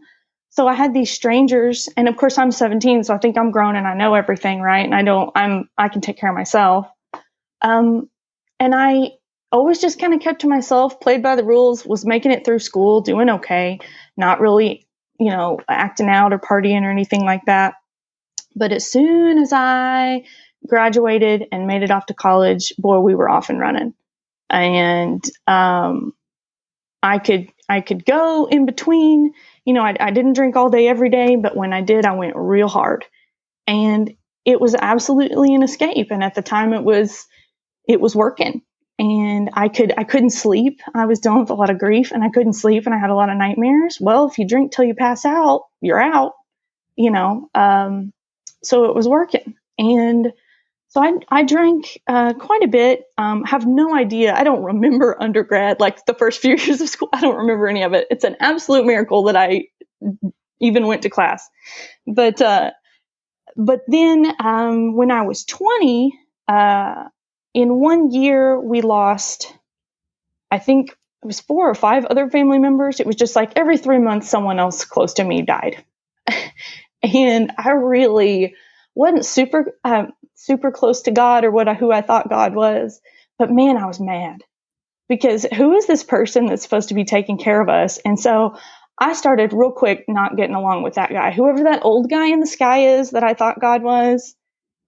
So 0.50 0.68
I 0.68 0.74
had 0.74 0.92
these 0.92 1.10
strangers, 1.10 1.88
and 1.96 2.08
of 2.08 2.16
course 2.18 2.36
I'm 2.36 2.52
17, 2.52 3.04
so 3.04 3.14
I 3.14 3.18
think 3.18 3.38
I'm 3.38 3.52
grown 3.52 3.74
and 3.74 3.86
I 3.86 3.94
know 3.94 4.12
everything, 4.12 4.60
right? 4.60 4.84
And 4.84 4.94
I 4.94 5.02
don't, 5.02 5.30
I'm, 5.34 5.70
I 5.78 5.88
can 5.88 6.02
take 6.02 6.18
care 6.18 6.28
of 6.28 6.36
myself. 6.36 6.88
Um, 7.62 8.10
and 8.60 8.74
I 8.74 9.12
always 9.50 9.80
just 9.80 9.98
kind 9.98 10.12
of 10.12 10.20
kept 10.20 10.42
to 10.42 10.48
myself, 10.48 11.00
played 11.00 11.22
by 11.22 11.36
the 11.36 11.44
rules, 11.44 11.86
was 11.86 12.04
making 12.04 12.32
it 12.32 12.44
through 12.44 12.58
school, 12.58 13.00
doing 13.00 13.30
okay, 13.30 13.78
not 14.18 14.40
really, 14.40 14.86
you 15.18 15.30
know, 15.30 15.58
acting 15.70 16.08
out 16.08 16.34
or 16.34 16.38
partying 16.38 16.82
or 16.82 16.90
anything 16.90 17.24
like 17.24 17.46
that. 17.46 17.74
But 18.54 18.72
as 18.72 18.90
soon 18.90 19.38
as 19.38 19.54
I 19.54 20.24
graduated 20.66 21.46
and 21.50 21.66
made 21.66 21.82
it 21.82 21.90
off 21.90 22.06
to 22.06 22.14
college, 22.14 22.74
boy, 22.76 23.00
we 23.00 23.14
were 23.14 23.30
off 23.30 23.48
and 23.48 23.58
running 23.58 23.94
and 24.52 25.24
um, 25.48 26.14
I 27.02 27.18
could 27.20 27.48
I 27.68 27.82
could 27.82 28.06
go 28.06 28.46
in 28.46 28.66
between. 28.66 29.34
You 29.66 29.74
know, 29.74 29.82
I, 29.82 29.96
I 30.00 30.12
didn't 30.12 30.34
drink 30.34 30.56
all 30.56 30.70
day 30.70 30.88
every 30.88 31.10
day, 31.10 31.36
but 31.36 31.56
when 31.56 31.74
I 31.74 31.82
did, 31.82 32.06
I 32.06 32.14
went 32.16 32.36
real 32.36 32.68
hard, 32.68 33.06
and 33.66 34.12
it 34.44 34.60
was 34.60 34.74
absolutely 34.74 35.54
an 35.54 35.62
escape. 35.64 36.08
And 36.10 36.24
at 36.24 36.34
the 36.34 36.42
time, 36.42 36.72
it 36.74 36.84
was 36.84 37.26
it 37.88 38.00
was 38.00 38.16
working, 38.16 38.62
and 38.98 39.50
I 39.54 39.68
could 39.68 39.94
I 39.98 40.04
couldn't 40.04 40.30
sleep. 40.30 40.80
I 40.94 41.06
was 41.06 41.20
dealing 41.20 41.40
with 41.40 41.50
a 41.50 41.54
lot 41.54 41.70
of 41.70 41.78
grief, 41.78 42.12
and 42.12 42.24
I 42.24 42.30
couldn't 42.30 42.54
sleep, 42.54 42.86
and 42.86 42.94
I 42.94 42.98
had 42.98 43.10
a 43.10 43.16
lot 43.16 43.30
of 43.30 43.38
nightmares. 43.38 43.98
Well, 44.00 44.28
if 44.28 44.38
you 44.38 44.46
drink 44.48 44.72
till 44.72 44.86
you 44.86 44.94
pass 44.94 45.24
out, 45.24 45.64
you're 45.80 46.02
out. 46.02 46.32
You 46.96 47.10
know, 47.12 47.48
um, 47.54 48.12
so 48.62 48.86
it 48.86 48.94
was 48.96 49.08
working, 49.08 49.54
and 49.78 50.32
so 50.92 51.02
I, 51.02 51.12
I 51.30 51.42
drank 51.42 51.98
uh, 52.06 52.34
quite 52.34 52.62
a 52.62 52.68
bit. 52.68 53.04
Um, 53.16 53.44
have 53.44 53.66
no 53.66 53.94
idea. 53.94 54.34
I 54.34 54.44
don't 54.44 54.62
remember 54.62 55.16
undergrad, 55.22 55.80
like 55.80 56.04
the 56.04 56.12
first 56.12 56.40
few 56.42 56.54
years 56.56 56.82
of 56.82 56.88
school. 56.90 57.08
I 57.14 57.22
don't 57.22 57.36
remember 57.36 57.66
any 57.66 57.82
of 57.82 57.94
it. 57.94 58.06
It's 58.10 58.24
an 58.24 58.36
absolute 58.40 58.84
miracle 58.84 59.22
that 59.24 59.36
I 59.36 59.68
even 60.60 60.86
went 60.86 61.02
to 61.02 61.08
class. 61.08 61.48
But 62.06 62.42
uh, 62.42 62.72
but 63.56 63.80
then 63.88 64.34
um, 64.38 64.94
when 64.94 65.10
I 65.10 65.22
was 65.22 65.46
20, 65.46 66.12
uh, 66.46 67.04
in 67.54 67.80
one 67.80 68.10
year 68.10 68.60
we 68.60 68.82
lost, 68.82 69.50
I 70.50 70.58
think 70.58 70.90
it 70.90 71.26
was 71.26 71.40
four 71.40 71.70
or 71.70 71.74
five 71.74 72.04
other 72.04 72.28
family 72.28 72.58
members. 72.58 73.00
It 73.00 73.06
was 73.06 73.16
just 73.16 73.34
like 73.34 73.54
every 73.56 73.78
three 73.78 73.98
months 73.98 74.28
someone 74.28 74.58
else 74.58 74.84
close 74.84 75.14
to 75.14 75.24
me 75.24 75.40
died, 75.40 75.82
and 77.02 77.50
I 77.56 77.70
really 77.70 78.56
wasn't 78.94 79.24
super. 79.24 79.72
Um, 79.84 80.12
super 80.44 80.70
close 80.70 81.02
to 81.02 81.10
God 81.10 81.44
or 81.44 81.50
what 81.50 81.68
I, 81.68 81.74
who 81.74 81.92
I 81.92 82.02
thought 82.02 82.28
God 82.28 82.54
was. 82.54 83.00
But 83.38 83.50
man, 83.50 83.76
I 83.76 83.86
was 83.86 84.00
mad 84.00 84.42
because 85.08 85.46
who 85.56 85.74
is 85.74 85.86
this 85.86 86.04
person 86.04 86.46
that's 86.46 86.62
supposed 86.62 86.88
to 86.88 86.94
be 86.94 87.04
taking 87.04 87.38
care 87.38 87.60
of 87.60 87.68
us? 87.68 87.98
And 88.04 88.18
so 88.18 88.56
I 88.98 89.14
started 89.14 89.52
real 89.52 89.72
quick 89.72 90.04
not 90.08 90.36
getting 90.36 90.54
along 90.54 90.82
with 90.82 90.94
that 90.94 91.10
guy. 91.10 91.32
Whoever 91.32 91.64
that 91.64 91.84
old 91.84 92.10
guy 92.10 92.28
in 92.28 92.40
the 92.40 92.46
sky 92.46 92.98
is 92.98 93.10
that 93.10 93.24
I 93.24 93.34
thought 93.34 93.60
God 93.60 93.82
was, 93.82 94.34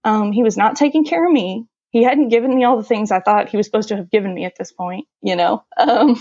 um, 0.04 0.32
he 0.32 0.42
was 0.42 0.56
not 0.56 0.76
taking 0.76 1.04
care 1.04 1.26
of 1.26 1.32
me. 1.32 1.66
He 1.90 2.02
hadn't 2.02 2.28
given 2.28 2.54
me 2.54 2.64
all 2.64 2.76
the 2.76 2.82
things 2.84 3.12
I 3.12 3.20
thought 3.20 3.48
he 3.48 3.56
was 3.56 3.66
supposed 3.66 3.88
to 3.90 3.96
have 3.96 4.10
given 4.10 4.34
me 4.34 4.44
at 4.44 4.54
this 4.58 4.72
point, 4.72 5.06
you 5.22 5.36
know. 5.36 5.64
Um, 5.78 6.20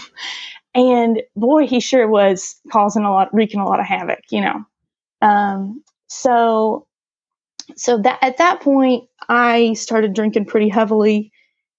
and 0.76 1.22
boy, 1.36 1.67
he 1.67 1.80
sure 1.80 2.08
was 2.08 2.60
causing 2.72 3.04
a 3.04 3.12
lot, 3.12 3.34
wreaking 3.34 3.60
a 3.60 3.65
lot 3.65 3.80
of 3.80 3.86
havoc, 3.86 4.19
you 4.32 4.41
know. 4.41 4.65
Um, 5.22 5.84
so 6.08 6.88
so 7.76 7.97
that 7.97 8.19
at 8.21 8.38
that 8.38 8.62
point 8.62 9.04
i 9.30 9.73
started 9.73 10.13
drinking 10.13 10.45
pretty 10.45 10.69
heavily 10.69 11.32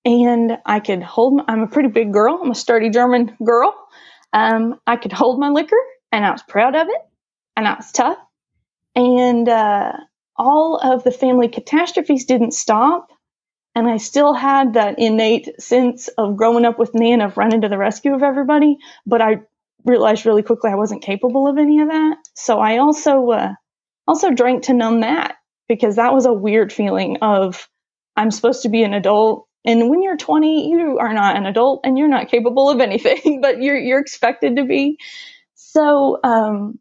and 0.04 0.58
i 0.66 0.80
could 0.80 1.02
hold 1.02 1.36
my, 1.36 1.44
i'm 1.48 1.62
a 1.62 1.68
pretty 1.68 1.88
big 1.88 2.12
girl 2.12 2.40
i'm 2.42 2.50
a 2.50 2.54
sturdy 2.54 2.90
german 2.90 3.36
girl 3.44 3.74
um, 4.32 4.78
i 4.86 4.96
could 4.96 5.12
hold 5.12 5.38
my 5.38 5.48
liquor 5.48 5.80
and 6.12 6.24
i 6.24 6.30
was 6.30 6.42
proud 6.42 6.74
of 6.74 6.88
it 6.88 7.00
and 7.56 7.66
I 7.66 7.74
was 7.74 7.90
tough. 7.92 8.18
And 8.94 9.48
uh, 9.48 9.92
all 10.36 10.76
of 10.76 11.04
the 11.04 11.10
family 11.10 11.48
catastrophes 11.48 12.24
didn't 12.24 12.52
stop. 12.52 13.08
And 13.74 13.88
I 13.88 13.96
still 13.96 14.34
had 14.34 14.74
that 14.74 14.98
innate 14.98 15.60
sense 15.60 16.08
of 16.16 16.36
growing 16.36 16.64
up 16.64 16.78
with 16.78 16.94
Nan 16.94 17.20
of 17.20 17.36
running 17.36 17.62
to 17.62 17.68
the 17.68 17.78
rescue 17.78 18.14
of 18.14 18.22
everybody. 18.22 18.76
But 19.04 19.20
I 19.20 19.40
realized 19.84 20.26
really 20.26 20.42
quickly 20.42 20.70
I 20.70 20.76
wasn't 20.76 21.02
capable 21.02 21.48
of 21.48 21.58
any 21.58 21.80
of 21.80 21.88
that. 21.88 22.18
So 22.34 22.60
I 22.60 22.78
also 22.78 23.30
uh, 23.30 23.52
also 24.06 24.30
drank 24.30 24.64
to 24.64 24.74
numb 24.74 25.00
that 25.00 25.36
because 25.68 25.96
that 25.96 26.12
was 26.12 26.26
a 26.26 26.32
weird 26.32 26.72
feeling 26.72 27.18
of 27.22 27.68
I'm 28.16 28.30
supposed 28.30 28.62
to 28.62 28.68
be 28.68 28.82
an 28.82 28.94
adult 28.94 29.48
and 29.64 29.88
when 29.88 30.02
you're 30.02 30.16
20, 30.16 30.68
you 30.70 30.98
are 30.98 31.14
not 31.14 31.36
an 31.36 31.46
adult 31.46 31.80
and 31.84 31.96
you're 31.98 32.08
not 32.08 32.28
capable 32.28 32.68
of 32.70 32.80
anything, 32.80 33.40
but 33.42 33.62
you're 33.62 33.78
you're 33.78 34.00
expected 34.00 34.56
to 34.56 34.64
be. 34.64 34.98
So 35.54 36.20
um 36.24 36.78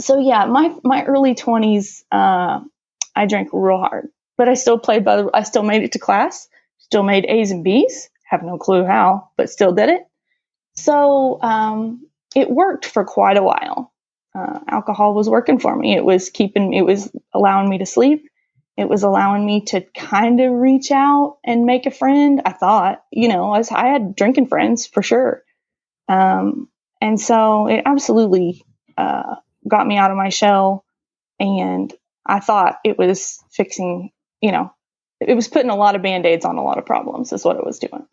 so 0.00 0.18
yeah, 0.20 0.46
my 0.46 0.74
my 0.84 1.04
early 1.04 1.34
20s 1.36 2.04
uh 2.12 2.60
I 3.16 3.26
drank 3.26 3.50
real 3.52 3.78
hard, 3.78 4.08
but 4.38 4.48
I 4.48 4.54
still 4.54 4.78
played 4.78 5.04
by 5.04 5.18
the 5.18 5.30
I 5.34 5.44
still 5.44 5.64
made 5.64 5.84
it 5.84 5.92
to 5.94 6.00
class, 6.00 6.48
still 6.78 7.04
made 7.04 7.26
A's 7.26 7.52
and 7.52 7.64
B's, 7.64 8.10
have 8.24 8.44
no 8.44 8.58
clue 8.58 8.84
how, 8.86 9.30
but 9.38 9.50
still 9.50 9.72
did 9.72 9.90
it. 9.90 10.02
So 10.76 11.40
um 11.42 12.08
it 12.36 12.50
worked 12.50 12.86
for 12.86 13.04
quite 13.04 13.38
a 13.38 13.44
while. 13.44 13.93
Uh, 14.34 14.60
alcohol 14.68 15.14
was 15.14 15.28
working 15.28 15.58
for 15.58 15.76
me. 15.76 15.94
It 15.94 16.04
was 16.04 16.30
keeping, 16.30 16.72
it 16.72 16.82
was 16.82 17.10
allowing 17.32 17.68
me 17.68 17.78
to 17.78 17.86
sleep 17.86 18.28
it 18.76 18.88
was 18.88 19.04
allowing 19.04 19.46
me 19.46 19.60
to 19.66 19.82
kind 19.82 20.40
of 20.40 20.52
reach 20.52 20.90
out 20.90 21.38
and 21.44 21.64
make 21.64 21.86
a 21.86 21.92
friend. 21.92 22.42
I 22.44 22.52
thought, 22.52 23.04
you 23.12 23.28
know, 23.28 23.52
I, 23.52 23.58
was, 23.58 23.70
I 23.70 23.86
had 23.86 24.16
drinking 24.16 24.48
friends 24.48 24.86
for 24.86 25.02
sure. 25.02 25.44
Um, 26.08 26.68
and 27.00 27.20
so 27.20 27.68
it 27.68 27.82
absolutely 27.86 28.64
uh, 28.96 29.36
got 29.68 29.86
me 29.86 29.96
out 29.96 30.10
of 30.10 30.16
my 30.16 30.28
shell. 30.28 30.84
And 31.38 31.92
I 32.26 32.40
thought 32.40 32.78
it 32.84 32.98
was 32.98 33.42
fixing, 33.52 34.10
you 34.40 34.50
know, 34.50 34.72
it 35.20 35.34
was 35.34 35.48
putting 35.48 35.70
a 35.70 35.76
lot 35.76 35.94
of 35.94 36.02
band 36.02 36.26
aids 36.26 36.44
on 36.44 36.56
a 36.56 36.64
lot 36.64 36.78
of 36.78 36.86
problems, 36.86 37.32
is 37.32 37.44
what 37.44 37.56
it 37.56 37.64
was 37.64 37.78
doing. 37.78 38.06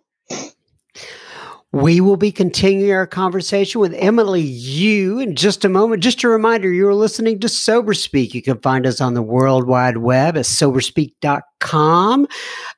We 1.74 2.02
will 2.02 2.18
be 2.18 2.34
continuing 2.34 2.92
our 2.92 3.08
conversation 3.08 3.80
with 3.80 3.94
Emily 3.94 4.42
U 4.42 5.20
in 5.20 5.38
just 5.38 5.64
a 5.64 5.70
moment. 5.70 6.04
Just 6.04 6.22
a 6.26 6.28
reminder, 6.28 6.70
you're 6.70 6.94
listening 6.94 7.40
to 7.40 7.48
Sober 7.48 7.94
Speak. 7.94 8.34
You 8.34 8.42
can 8.42 8.60
find 8.60 8.86
us 8.86 9.00
on 9.00 9.14
the 9.14 9.22
World 9.22 9.68
Wide 9.68 9.96
Web 9.98 10.36
at 10.36 10.44
soberspeak.com. 10.44 12.28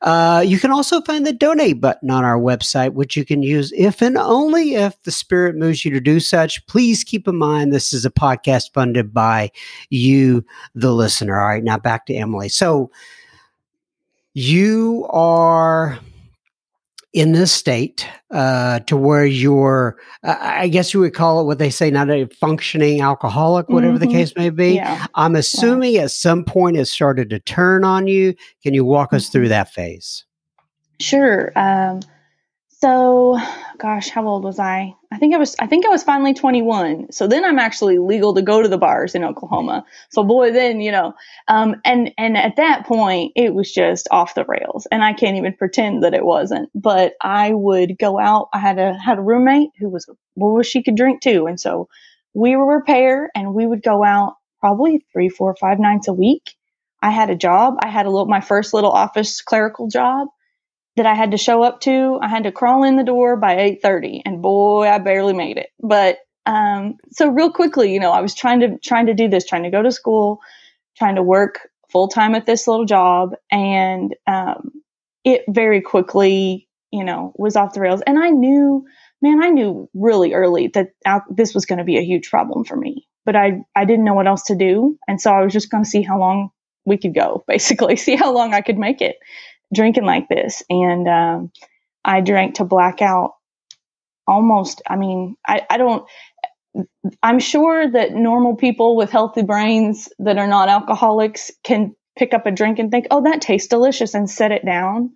Uh, 0.01 0.43
you 0.45 0.59
can 0.59 0.69
also 0.69 1.01
find 1.01 1.25
the 1.25 1.33
donate 1.33 1.81
button 1.81 2.11
on 2.11 2.23
our 2.23 2.37
website, 2.37 2.93
which 2.93 3.17
you 3.17 3.25
can 3.25 3.41
use 3.41 3.73
if 3.75 3.99
and 4.03 4.15
only 4.15 4.75
if 4.75 5.01
the 5.01 5.11
Spirit 5.11 5.55
moves 5.55 5.83
you 5.83 5.89
to 5.89 5.99
do 5.99 6.19
such. 6.19 6.63
Please 6.67 7.03
keep 7.03 7.27
in 7.27 7.35
mind 7.35 7.73
this 7.73 7.93
is 7.93 8.05
a 8.05 8.11
podcast 8.11 8.73
funded 8.73 9.11
by 9.11 9.49
you, 9.89 10.45
the 10.75 10.93
listener. 10.93 11.39
All 11.39 11.47
right, 11.47 11.63
now 11.63 11.79
back 11.79 12.05
to 12.05 12.13
Emily. 12.13 12.47
So 12.47 12.91
you 14.35 15.07
are 15.09 15.97
in 17.13 17.31
this 17.31 17.51
state 17.51 18.07
uh, 18.31 18.79
to 18.79 18.97
where 18.97 19.25
you're, 19.25 19.97
uh, 20.23 20.35
I 20.39 20.67
guess 20.67 20.93
you 20.93 20.99
would 21.01 21.13
call 21.13 21.39
it 21.39 21.45
what 21.45 21.59
they 21.59 21.69
say, 21.69 21.91
not 21.91 22.09
a 22.09 22.25
functioning 22.25 23.01
alcoholic, 23.01 23.69
whatever 23.69 23.97
mm-hmm. 23.97 24.05
the 24.05 24.11
case 24.11 24.33
may 24.35 24.49
be. 24.49 24.75
Yeah. 24.75 25.05
I'm 25.13 25.35
assuming 25.35 25.93
yeah. 25.93 26.03
at 26.03 26.11
some 26.11 26.43
point 26.43 26.75
it 26.75 26.87
started 26.87 27.29
to 27.29 27.39
turn 27.39 27.83
on 27.83 28.07
you. 28.07 28.33
Can 28.63 28.73
you 28.73 28.83
walk 28.83 29.13
us 29.13 29.29
through 29.29 29.43
mm-hmm. 29.43 29.49
that 29.49 29.71
phase? 29.71 30.25
Sure. 30.99 31.51
Um, 31.55 31.99
so, 32.83 33.39
gosh, 33.77 34.09
how 34.09 34.27
old 34.27 34.43
was 34.43 34.59
I? 34.59 34.93
I 35.09 35.17
think 35.17 35.33
I 35.33 35.37
was 35.37 35.55
I 35.57 35.67
think 35.67 35.85
I 35.85 35.89
was 35.89 36.03
finally 36.03 36.33
21. 36.33 37.13
So 37.13 37.27
then 37.27 37.45
I'm 37.45 37.57
actually 37.57 37.97
legal 37.97 38.33
to 38.33 38.41
go 38.41 38.61
to 38.61 38.67
the 38.67 38.77
bars 38.77 39.15
in 39.15 39.23
Oklahoma. 39.23 39.85
So 40.09 40.21
boy, 40.21 40.51
then 40.51 40.81
you 40.81 40.91
know, 40.91 41.13
um, 41.47 41.77
and 41.85 42.11
and 42.17 42.35
at 42.35 42.57
that 42.57 42.85
point 42.85 43.31
it 43.37 43.53
was 43.53 43.71
just 43.71 44.09
off 44.11 44.35
the 44.35 44.43
rails, 44.43 44.85
and 44.91 45.01
I 45.01 45.13
can't 45.13 45.37
even 45.37 45.53
pretend 45.53 46.03
that 46.03 46.13
it 46.13 46.25
wasn't. 46.25 46.71
But 46.75 47.13
I 47.21 47.53
would 47.53 47.97
go 47.97 48.19
out. 48.19 48.49
I 48.53 48.59
had 48.59 48.77
a 48.79 48.99
had 48.99 49.17
a 49.17 49.21
roommate 49.21 49.69
who 49.79 49.87
was 49.87 50.05
well, 50.35 50.61
she 50.61 50.83
could 50.83 50.97
drink 50.97 51.21
too, 51.21 51.47
and 51.47 51.57
so 51.57 51.87
we 52.33 52.57
were 52.57 52.79
a 52.79 52.83
pair, 52.83 53.31
and 53.33 53.53
we 53.53 53.65
would 53.65 53.81
go 53.81 54.03
out 54.03 54.35
probably 54.59 55.05
three, 55.13 55.29
four, 55.29 55.55
five 55.55 55.79
nights 55.79 56.09
a 56.09 56.13
week. 56.13 56.53
I 57.01 57.11
had 57.11 57.29
a 57.29 57.35
job. 57.35 57.75
I 57.81 57.87
had 57.87 58.07
a 58.07 58.09
little 58.09 58.27
my 58.27 58.41
first 58.41 58.73
little 58.73 58.91
office 58.91 59.41
clerical 59.41 59.87
job 59.87 60.27
that 60.95 61.05
I 61.05 61.15
had 61.15 61.31
to 61.31 61.37
show 61.37 61.63
up 61.63 61.81
to. 61.81 62.19
I 62.21 62.27
had 62.27 62.43
to 62.43 62.51
crawl 62.51 62.83
in 62.83 62.95
the 62.95 63.03
door 63.03 63.35
by 63.35 63.55
8:30 63.55 64.21
and 64.25 64.41
boy, 64.41 64.87
I 64.87 64.97
barely 64.99 65.33
made 65.33 65.57
it. 65.57 65.69
But 65.81 66.19
um, 66.45 66.97
so 67.11 67.29
real 67.29 67.51
quickly, 67.51 67.93
you 67.93 67.99
know, 67.99 68.11
I 68.11 68.21
was 68.21 68.35
trying 68.35 68.59
to 68.61 68.77
trying 68.79 69.07
to 69.07 69.13
do 69.13 69.27
this, 69.27 69.45
trying 69.45 69.63
to 69.63 69.71
go 69.71 69.81
to 69.81 69.91
school, 69.91 70.39
trying 70.97 71.15
to 71.15 71.23
work 71.23 71.69
full 71.91 72.07
time 72.07 72.35
at 72.35 72.45
this 72.45 72.67
little 72.67 72.85
job 72.85 73.35
and 73.51 74.15
um, 74.27 74.71
it 75.23 75.43
very 75.47 75.81
quickly, 75.81 76.67
you 76.91 77.03
know, 77.03 77.33
was 77.37 77.55
off 77.55 77.73
the 77.73 77.81
rails 77.81 78.01
and 78.05 78.19
I 78.19 78.29
knew 78.29 78.85
man, 79.21 79.41
I 79.41 79.49
knew 79.49 79.89
really 79.93 80.33
early 80.33 80.67
that 80.73 80.89
this 81.29 81.55
was 81.55 81.65
going 81.65 81.79
to 81.79 81.85
be 81.85 81.97
a 81.97 82.03
huge 82.03 82.29
problem 82.29 82.65
for 82.65 82.75
me. 82.75 83.07
But 83.25 83.37
I 83.37 83.61
I 83.75 83.85
didn't 83.85 84.03
know 84.03 84.13
what 84.13 84.27
else 84.27 84.43
to 84.43 84.55
do, 84.55 84.97
and 85.07 85.19
so 85.19 85.31
I 85.31 85.41
was 85.41 85.53
just 85.53 85.71
going 85.71 85.83
to 85.83 85.89
see 85.89 86.01
how 86.01 86.19
long 86.19 86.49
we 86.85 86.97
could 86.97 87.15
go, 87.15 87.43
basically, 87.47 87.95
see 87.95 88.17
how 88.17 88.33
long 88.33 88.53
I 88.53 88.61
could 88.61 88.77
make 88.77 89.01
it 89.01 89.15
drinking 89.73 90.05
like 90.05 90.29
this. 90.29 90.63
And 90.69 91.07
um, 91.07 91.51
I 92.05 92.21
drank 92.21 92.55
to 92.55 92.65
blackout 92.65 93.31
almost, 94.27 94.81
I 94.87 94.95
mean, 94.95 95.35
I, 95.47 95.61
I 95.69 95.77
don't, 95.77 96.05
I'm 97.21 97.39
sure 97.39 97.89
that 97.89 98.13
normal 98.13 98.55
people 98.55 98.95
with 98.95 99.11
healthy 99.11 99.43
brains 99.43 100.09
that 100.19 100.37
are 100.37 100.47
not 100.47 100.69
alcoholics 100.69 101.51
can 101.63 101.95
pick 102.17 102.33
up 102.33 102.45
a 102.45 102.51
drink 102.51 102.79
and 102.79 102.89
think, 102.89 103.07
oh, 103.11 103.23
that 103.23 103.41
tastes 103.41 103.67
delicious 103.67 104.13
and 104.13 104.29
set 104.29 104.51
it 104.51 104.65
down. 104.65 105.11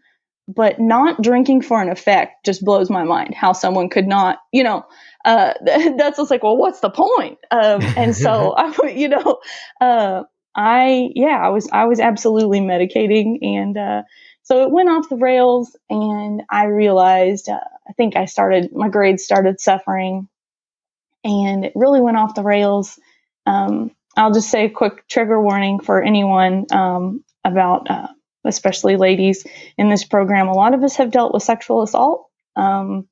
But 0.48 0.80
not 0.80 1.22
drinking 1.22 1.64
for 1.64 1.82
an 1.82 1.90
effect 1.90 2.46
just 2.46 2.64
blows 2.64 2.90
my 2.90 3.04
mind 3.04 3.36
how 3.36 3.52
someone 3.52 3.90
could 3.90 4.08
not, 4.08 4.38
you 4.54 4.64
know, 4.64 4.86
uh, 5.26 5.54
that's 5.62 6.18
just 6.18 6.32
like, 6.32 6.44
well, 6.44 6.56
what's 6.56 6.80
the 6.80 6.90
point? 6.90 7.38
Um, 7.52 7.82
and 7.98 8.16
so 8.16 8.54
I, 8.58 8.88
you 8.90 9.10
know, 9.10 9.40
uh, 9.82 10.24
I, 10.56 11.10
yeah, 11.16 11.40
I 11.44 11.50
was, 11.50 11.70
I 11.72 11.86
was 11.86 12.00
absolutely 12.00 12.62
medicating 12.62 13.40
and, 13.42 13.78
uh, 13.78 14.04
so 14.48 14.64
it 14.64 14.72
went 14.72 14.88
off 14.88 15.10
the 15.10 15.18
rails, 15.18 15.76
and 15.90 16.42
I 16.50 16.68
realized 16.68 17.50
uh, 17.50 17.60
I 17.86 17.92
think 17.98 18.16
I 18.16 18.24
started, 18.24 18.72
my 18.74 18.88
grades 18.88 19.26
started 19.26 19.60
suffering, 19.60 20.30
and 21.26 21.66
it 21.66 21.74
really 21.76 22.00
went 22.00 22.16
off 22.16 22.34
the 22.34 22.44
rails. 22.44 22.98
Um, 23.46 23.92
I'll 24.16 24.32
just 24.32 24.50
say 24.50 24.64
a 24.64 24.70
quick 24.70 25.06
trigger 25.10 25.42
warning 25.42 25.82
for 25.82 26.02
anyone 26.02 26.66
um, 26.72 27.26
about, 27.44 27.92
uh, 27.92 28.08
especially 28.46 28.96
ladies 28.96 29.46
in 29.78 29.90
this 29.90 30.06
program. 30.06 30.48
A 30.48 30.54
lot 30.54 30.74
of 30.74 30.82
us 30.82 30.96
have 30.96 31.12
dealt 31.12 31.34
with 31.34 31.44
sexual 31.44 31.84
assault. 31.84 32.28
Um, 32.56 33.10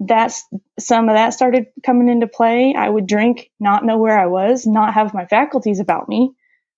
that's 0.00 0.44
some 0.78 1.08
of 1.08 1.14
that 1.14 1.32
started 1.32 1.68
coming 1.82 2.10
into 2.10 2.26
play. 2.26 2.74
I 2.76 2.90
would 2.90 3.06
drink, 3.06 3.50
not 3.58 3.86
know 3.86 3.96
where 3.96 4.18
I 4.18 4.26
was, 4.26 4.66
not 4.66 4.92
have 4.92 5.14
my 5.14 5.24
faculties 5.24 5.80
about 5.80 6.10
me. 6.10 6.32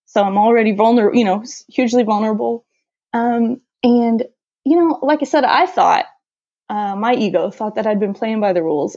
So 0.05 0.23
I'm 0.23 0.39
already 0.39 0.77
vulnerable, 0.77 1.19
you 1.19 1.25
know, 1.25 1.43
hugely 1.69 2.05
vulnerable. 2.05 2.65
Um, 3.13 3.63
and, 3.87 4.25
you 4.65 4.77
know, 4.79 4.99
like 5.03 5.21
I 5.23 5.27
said, 5.27 5.45
I 5.45 5.67
thought, 5.67 6.07
uh, 6.69 6.97
my 6.97 7.15
ego 7.15 7.51
thought 7.51 7.77
that 7.77 7.87
I'd 7.87 8.01
been 8.01 8.15
playing 8.15 8.41
by 8.41 8.53
the 8.53 8.63
rules. 8.63 8.97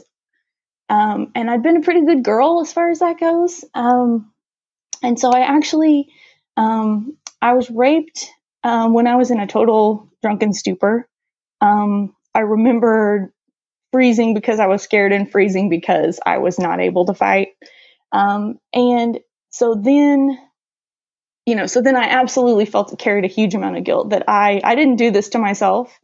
Um, 0.88 1.32
and 1.34 1.50
I'd 1.50 1.62
been 1.62 1.78
a 1.78 1.82
pretty 1.82 2.04
good 2.04 2.24
girl 2.24 2.60
as 2.62 2.72
far 2.72 2.90
as 2.90 3.00
that 3.00 3.20
goes. 3.20 3.64
Um, 3.74 4.32
and 5.02 5.18
so 5.18 5.30
I 5.30 5.40
actually, 5.40 6.08
um, 6.56 7.16
I 7.42 7.54
was 7.54 7.70
raped 7.70 8.30
um, 8.64 8.94
when 8.94 9.06
I 9.06 9.16
was 9.16 9.30
in 9.30 9.40
a 9.40 9.46
total 9.46 10.10
drunken 10.22 10.52
stupor. 10.52 11.08
Um, 11.60 12.16
I 12.34 12.40
remember 12.40 13.32
freezing 13.92 14.34
because 14.34 14.60
I 14.60 14.66
was 14.66 14.82
scared 14.82 15.12
and 15.12 15.30
freezing 15.30 15.70
because 15.70 16.20
I 16.26 16.38
was 16.38 16.58
not 16.58 16.80
able 16.80 17.06
to 17.06 17.14
fight. 17.14 17.50
Um, 18.12 18.58
and 18.74 19.20
so 19.50 19.74
then 19.74 20.38
you 21.46 21.54
know, 21.54 21.66
so 21.66 21.80
then 21.80 21.96
I 21.96 22.04
absolutely 22.04 22.66
felt 22.66 22.92
it 22.92 22.98
carried 22.98 23.24
a 23.24 23.28
huge 23.28 23.54
amount 23.54 23.76
of 23.76 23.84
guilt 23.84 24.10
that 24.10 24.24
I 24.28 24.60
I 24.62 24.74
didn't 24.74 24.96
do 24.96 25.10
this 25.10 25.30
to 25.30 25.38
myself, 25.38 25.98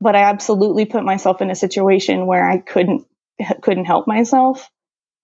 but 0.00 0.16
I 0.16 0.22
absolutely 0.22 0.86
put 0.86 1.04
myself 1.04 1.40
in 1.40 1.50
a 1.50 1.54
situation 1.54 2.26
where 2.26 2.48
I 2.48 2.58
couldn't 2.58 3.06
couldn't 3.62 3.84
help 3.84 4.06
myself. 4.06 4.68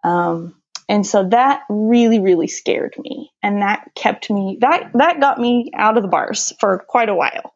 Um, 0.02 0.54
and 0.88 1.06
so 1.06 1.26
that 1.30 1.62
really 1.70 2.20
really 2.20 2.46
scared 2.46 2.94
me 2.98 3.32
and 3.42 3.62
that 3.62 3.88
kept 3.94 4.30
me 4.30 4.58
that 4.60 4.90
that 4.94 5.20
got 5.20 5.38
me 5.38 5.70
out 5.74 5.96
of 5.96 6.02
the 6.02 6.08
bars 6.08 6.52
for 6.60 6.84
quite 6.88 7.08
a 7.08 7.14
while. 7.14 7.54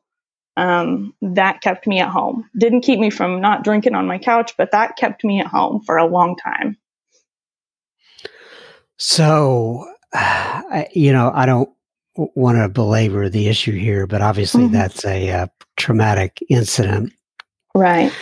Um, 0.57 1.15
that 1.23 1.61
kept 1.61 1.87
me 1.87 2.01
at 2.01 2.09
home. 2.09 2.51
Didn't 2.59 2.81
keep 2.81 2.99
me 2.99 3.11
from 3.11 3.41
not 3.41 3.63
drinking 3.63 3.95
on 3.95 4.07
my 4.07 4.19
couch 4.19 4.55
but 4.57 4.73
that 4.73 4.97
kept 4.97 5.25
me 5.25 5.41
at 5.41 5.47
home 5.47 5.83
for 5.85 5.99
a 5.99 6.07
long 6.07 6.37
time. 6.37 6.79
So 8.97 9.87
you 10.93 11.13
know 11.13 11.31
i 11.35 11.47
don't 11.47 11.71
want 12.35 12.59
to 12.59 12.69
belabor 12.69 13.29
the 13.29 13.49
issue 13.49 13.79
here, 13.79 14.07
but 14.07 14.21
obviously 14.21 14.65
mm-hmm. 14.65 14.75
that's 14.75 15.05
a, 15.05 15.31
uh, 15.31 15.47
traumatic 15.77 16.43
incident. 16.51 17.13
Right. 17.75 18.13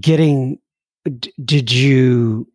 Getting, 0.00 0.58
d- 1.04 1.32
did 1.44 1.72
you, 1.72 2.48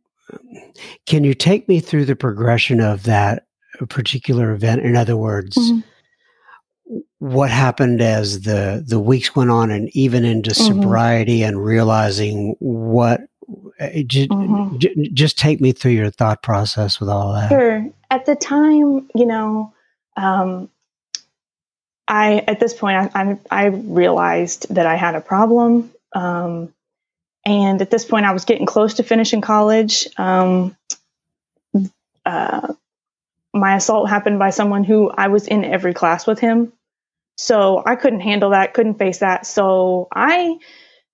Can 1.05 1.23
you 1.23 1.33
take 1.33 1.67
me 1.67 1.79
through 1.79 2.05
the 2.05 2.15
progression 2.15 2.81
of 2.81 3.03
that 3.03 3.47
particular 3.89 4.51
event? 4.51 4.81
In 4.81 4.95
other 4.95 5.17
words, 5.17 5.57
mm-hmm. 5.57 6.99
what 7.19 7.49
happened 7.49 8.01
as 8.01 8.41
the 8.41 8.83
the 8.85 8.99
weeks 8.99 9.35
went 9.35 9.49
on, 9.49 9.71
and 9.71 9.89
even 9.95 10.25
into 10.25 10.51
mm-hmm. 10.51 10.81
sobriety 10.81 11.43
and 11.43 11.63
realizing 11.63 12.55
what. 12.59 13.21
Eh, 13.79 14.03
j- 14.05 14.27
mm-hmm. 14.27 14.77
j- 14.77 15.09
just 15.13 15.37
take 15.37 15.59
me 15.59 15.71
through 15.71 15.93
your 15.93 16.11
thought 16.11 16.43
process 16.43 16.99
with 16.99 17.09
all 17.09 17.33
that. 17.33 17.49
Sure. 17.49 17.87
At 18.11 18.25
the 18.25 18.35
time, 18.35 19.07
you 19.15 19.25
know, 19.25 19.73
um, 20.19 20.69
I 22.07 22.43
at 22.47 22.59
this 22.59 22.73
point 22.73 23.11
I, 23.15 23.37
I, 23.49 23.65
realized 23.67 24.73
that 24.73 24.85
I 24.85 24.95
had 24.95 25.15
a 25.15 25.21
problem. 25.21 25.91
Um, 26.13 26.73
and 27.45 27.81
at 27.81 27.89
this 27.89 28.05
point, 28.05 28.25
I 28.25 28.33
was 28.33 28.45
getting 28.45 28.65
close 28.65 28.95
to 28.95 29.03
finishing 29.03 29.41
college. 29.41 30.07
Um, 30.17 30.75
uh, 32.25 32.73
my 33.53 33.75
assault 33.75 34.09
happened 34.09 34.39
by 34.39 34.49
someone 34.49 34.83
who 34.83 35.09
I 35.09 35.27
was 35.27 35.47
in 35.47 35.63
every 35.63 35.93
class 35.93 36.27
with 36.27 36.39
him. 36.39 36.73
So 37.37 37.81
I 37.85 37.95
couldn't 37.95 38.19
handle 38.19 38.51
that, 38.51 38.73
couldn't 38.73 38.99
face 38.99 39.19
that. 39.19 39.45
So 39.45 40.09
I 40.13 40.57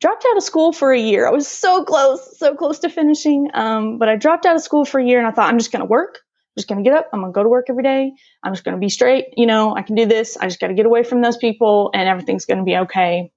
dropped 0.01 0.25
out 0.27 0.37
of 0.37 0.43
school 0.43 0.73
for 0.73 0.91
a 0.91 0.99
year. 0.99 1.27
I 1.27 1.31
was 1.31 1.47
so 1.47 1.85
close, 1.85 2.37
so 2.37 2.55
close 2.55 2.79
to 2.79 2.89
finishing. 2.89 3.49
Um, 3.53 3.99
but 3.99 4.09
I 4.09 4.15
dropped 4.15 4.45
out 4.45 4.55
of 4.55 4.61
school 4.61 4.85
for 4.85 4.99
a 4.99 5.05
year 5.05 5.19
and 5.19 5.27
I 5.27 5.31
thought, 5.31 5.49
I'm 5.49 5.59
just 5.59 5.71
going 5.71 5.81
to 5.81 5.85
work. 5.85 6.24
Just 6.57 6.67
going 6.67 6.83
to 6.83 6.89
get 6.89 6.97
up. 6.97 7.09
I'm 7.11 7.19
going 7.21 7.33
to 7.33 7.35
go 7.35 7.43
to 7.43 7.49
work 7.49 7.65
every 7.69 7.83
day. 7.83 8.13
I'm 8.43 8.53
just 8.53 8.63
going 8.63 8.75
to 8.75 8.79
be 8.79 8.89
straight. 8.89 9.25
You 9.35 9.45
know, 9.45 9.75
I 9.75 9.81
can 9.81 9.95
do 9.95 10.05
this. 10.05 10.37
I 10.37 10.47
just 10.47 10.59
got 10.59 10.67
to 10.67 10.73
get 10.73 10.85
away 10.85 11.03
from 11.03 11.21
those 11.21 11.37
people 11.37 11.91
and 11.93 12.07
everything's 12.07 12.45
going 12.45 12.59
to 12.59 12.63
be 12.63 12.77
okay. 12.77 13.31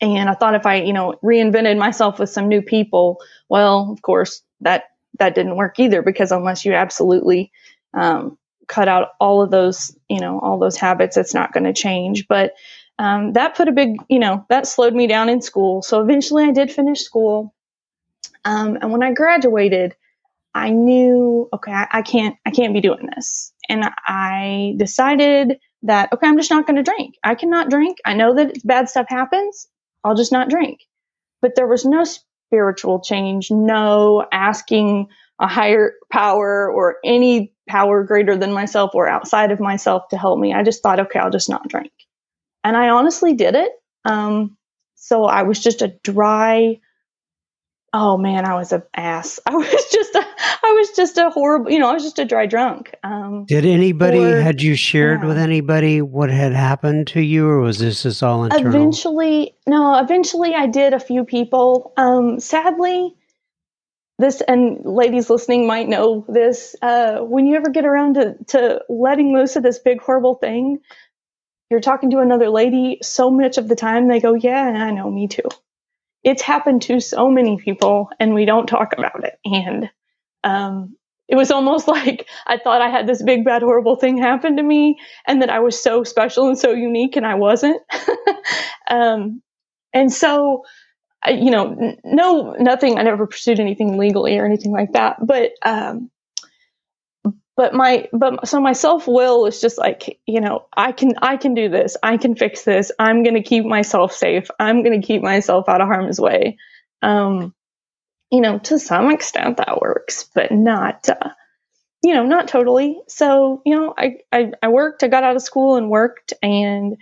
And 0.00 0.30
I 0.30 0.34
thought 0.34 0.54
if 0.54 0.64
I, 0.64 0.76
you 0.76 0.92
know, 0.92 1.14
reinvented 1.22 1.76
myself 1.76 2.18
with 2.18 2.30
some 2.30 2.48
new 2.48 2.62
people, 2.62 3.20
well, 3.48 3.90
of 3.92 4.00
course, 4.02 4.42
that 4.60 4.84
that 5.18 5.34
didn't 5.34 5.56
work 5.56 5.78
either 5.78 6.02
because 6.02 6.32
unless 6.32 6.64
you 6.64 6.72
absolutely 6.72 7.52
um, 7.92 8.38
cut 8.68 8.88
out 8.88 9.08
all 9.20 9.42
of 9.42 9.50
those, 9.50 9.94
you 10.08 10.20
know, 10.20 10.38
all 10.40 10.58
those 10.58 10.76
habits, 10.76 11.16
it's 11.16 11.34
not 11.34 11.52
going 11.52 11.64
to 11.64 11.72
change. 11.72 12.26
But 12.28 12.54
um, 12.98 13.32
that 13.32 13.56
put 13.56 13.68
a 13.68 13.72
big, 13.72 13.96
you 14.08 14.18
know, 14.18 14.46
that 14.48 14.66
slowed 14.66 14.94
me 14.94 15.06
down 15.06 15.28
in 15.28 15.42
school. 15.42 15.82
So 15.82 16.00
eventually, 16.00 16.44
I 16.44 16.52
did 16.52 16.72
finish 16.72 17.00
school. 17.00 17.54
Um, 18.44 18.78
and 18.80 18.90
when 18.92 19.02
I 19.02 19.12
graduated, 19.12 19.94
I 20.54 20.70
knew, 20.70 21.48
okay, 21.52 21.72
I, 21.72 21.86
I 21.90 22.02
can't, 22.02 22.36
I 22.46 22.50
can't 22.50 22.74
be 22.74 22.80
doing 22.80 23.08
this. 23.14 23.52
And 23.68 23.84
I 24.04 24.74
decided 24.76 25.58
that, 25.82 26.12
okay, 26.12 26.26
I'm 26.26 26.36
just 26.36 26.50
not 26.50 26.66
going 26.66 26.76
to 26.76 26.82
drink. 26.82 27.14
I 27.24 27.34
cannot 27.34 27.70
drink. 27.70 27.98
I 28.04 28.14
know 28.14 28.34
that 28.34 28.56
bad 28.64 28.88
stuff 28.88 29.06
happens. 29.08 29.68
I'll 30.04 30.16
just 30.16 30.32
not 30.32 30.50
drink. 30.50 30.80
But 31.40 31.54
there 31.54 31.68
was 31.68 31.84
no 31.84 32.04
spiritual 32.04 33.00
change, 33.00 33.50
no 33.50 34.26
asking 34.32 35.08
a 35.40 35.46
higher 35.46 35.94
power 36.12 36.70
or 36.70 36.96
any 37.04 37.52
power 37.68 38.02
greater 38.02 38.36
than 38.36 38.52
myself 38.52 38.90
or 38.94 39.08
outside 39.08 39.52
of 39.52 39.60
myself 39.60 40.08
to 40.10 40.18
help 40.18 40.38
me. 40.38 40.52
I 40.52 40.62
just 40.62 40.82
thought, 40.82 41.00
okay, 41.00 41.18
I'll 41.18 41.30
just 41.30 41.48
not 41.48 41.68
drink. 41.68 41.92
And 42.64 42.76
I 42.76 42.90
honestly 42.90 43.34
did 43.34 43.54
it. 43.54 43.70
Um, 44.04 44.56
so 44.96 45.24
I 45.24 45.42
was 45.44 45.60
just 45.60 45.80
a 45.80 45.94
dry, 46.02 46.80
oh 47.92 48.16
man, 48.16 48.44
I 48.44 48.54
was 48.54 48.72
an 48.72 48.82
ass. 48.94 49.40
I 49.46 49.54
was 49.54 49.84
just 49.90 50.14
a, 50.14 50.24
I 50.62 50.72
was 50.72 50.90
just 50.90 51.18
a 51.18 51.30
horrible, 51.30 51.70
you 51.70 51.78
know, 51.78 51.88
I 51.88 51.94
was 51.94 52.02
just 52.02 52.18
a 52.18 52.24
dry 52.24 52.46
drunk. 52.46 52.94
Um, 53.02 53.44
Did 53.46 53.64
anybody, 53.64 54.18
or, 54.18 54.40
had 54.40 54.62
you 54.62 54.74
shared 54.76 55.20
yeah. 55.20 55.28
with 55.28 55.38
anybody 55.38 56.00
what 56.02 56.30
had 56.30 56.52
happened 56.52 57.08
to 57.08 57.20
you 57.20 57.48
or 57.48 57.60
was 57.60 57.78
this 57.78 58.02
just 58.02 58.22
all 58.22 58.44
internal? 58.44 58.68
Eventually, 58.68 59.56
no, 59.66 59.98
eventually 59.98 60.54
I 60.54 60.66
did 60.66 60.94
a 60.94 61.00
few 61.00 61.24
people. 61.24 61.92
Um, 61.96 62.40
sadly, 62.40 63.14
this 64.18 64.42
and 64.42 64.84
ladies 64.84 65.30
listening 65.30 65.66
might 65.66 65.88
know 65.88 66.24
this. 66.28 66.76
Uh, 66.82 67.20
when 67.20 67.46
you 67.46 67.56
ever 67.56 67.70
get 67.70 67.86
around 67.86 68.14
to, 68.14 68.36
to 68.48 68.82
letting 68.88 69.34
loose 69.34 69.56
of 69.56 69.62
this 69.62 69.78
big 69.78 70.00
horrible 70.00 70.34
thing, 70.34 70.80
you're 71.70 71.80
talking 71.80 72.10
to 72.10 72.18
another 72.18 72.50
lady 72.50 72.98
so 73.02 73.30
much 73.30 73.56
of 73.56 73.68
the 73.68 73.76
time 73.76 74.08
they 74.08 74.20
go, 74.20 74.34
Yeah, 74.34 74.62
I 74.62 74.90
know, 74.90 75.10
me 75.10 75.26
too 75.26 75.48
it's 76.22 76.42
happened 76.42 76.82
to 76.82 77.00
so 77.00 77.30
many 77.30 77.56
people 77.56 78.10
and 78.18 78.34
we 78.34 78.44
don't 78.44 78.66
talk 78.66 78.92
about 78.96 79.24
it. 79.24 79.38
And 79.44 79.90
um, 80.44 80.96
it 81.28 81.36
was 81.36 81.50
almost 81.50 81.88
like 81.96 82.28
I 82.46 82.58
thought 82.58 82.82
I 82.82 82.90
had 82.90 83.06
this 83.06 83.22
big, 83.22 83.44
bad, 83.44 83.62
horrible 83.62 83.96
thing 83.96 84.18
happen 84.18 84.56
to 84.56 84.62
me 84.62 84.98
and 85.26 85.42
that 85.42 85.50
I 85.50 85.60
was 85.60 85.80
so 85.80 86.04
special 86.04 86.48
and 86.48 86.58
so 86.58 86.72
unique 86.72 87.16
and 87.16 87.26
I 87.26 87.34
wasn't. 87.34 87.80
um, 88.90 89.42
and 89.92 90.12
so, 90.12 90.64
you 91.26 91.50
know, 91.50 91.96
no, 92.04 92.54
nothing, 92.58 92.98
I 92.98 93.02
never 93.02 93.26
pursued 93.26 93.60
anything 93.60 93.98
legally 93.98 94.38
or 94.38 94.44
anything 94.44 94.72
like 94.72 94.92
that. 94.92 95.16
But 95.24 95.52
um, 95.62 96.10
but 97.60 97.74
my 97.74 98.08
but 98.14 98.48
so 98.48 98.58
my 98.58 98.72
self 98.72 99.06
will 99.06 99.44
is 99.44 99.60
just 99.60 99.76
like 99.76 100.18
you 100.24 100.40
know 100.40 100.64
i 100.78 100.92
can 100.92 101.12
i 101.20 101.36
can 101.36 101.52
do 101.52 101.68
this. 101.68 101.94
I 102.02 102.16
can 102.16 102.34
fix 102.34 102.64
this. 102.64 102.90
I'm 102.98 103.22
going 103.22 103.34
to 103.34 103.42
keep 103.42 103.66
myself 103.66 104.14
safe. 104.14 104.48
I'm 104.58 104.82
going 104.82 104.98
to 104.98 105.06
keep 105.06 105.20
myself 105.20 105.68
out 105.68 105.82
of 105.82 105.86
harm's 105.86 106.18
way. 106.18 106.56
Um 107.02 107.54
you 108.30 108.40
know 108.40 108.60
to 108.60 108.78
some 108.78 109.10
extent 109.10 109.58
that 109.58 109.78
works 109.82 110.24
but 110.34 110.50
not 110.50 111.06
uh, 111.10 111.32
you 112.02 112.14
know 112.14 112.24
not 112.24 112.48
totally. 112.48 112.98
So 113.08 113.60
you 113.66 113.76
know 113.76 113.92
I, 113.98 114.16
I 114.32 114.52
i 114.62 114.68
worked 114.68 115.04
i 115.04 115.08
got 115.08 115.24
out 115.24 115.36
of 115.36 115.42
school 115.42 115.76
and 115.76 115.90
worked 115.90 116.32
and 116.42 116.96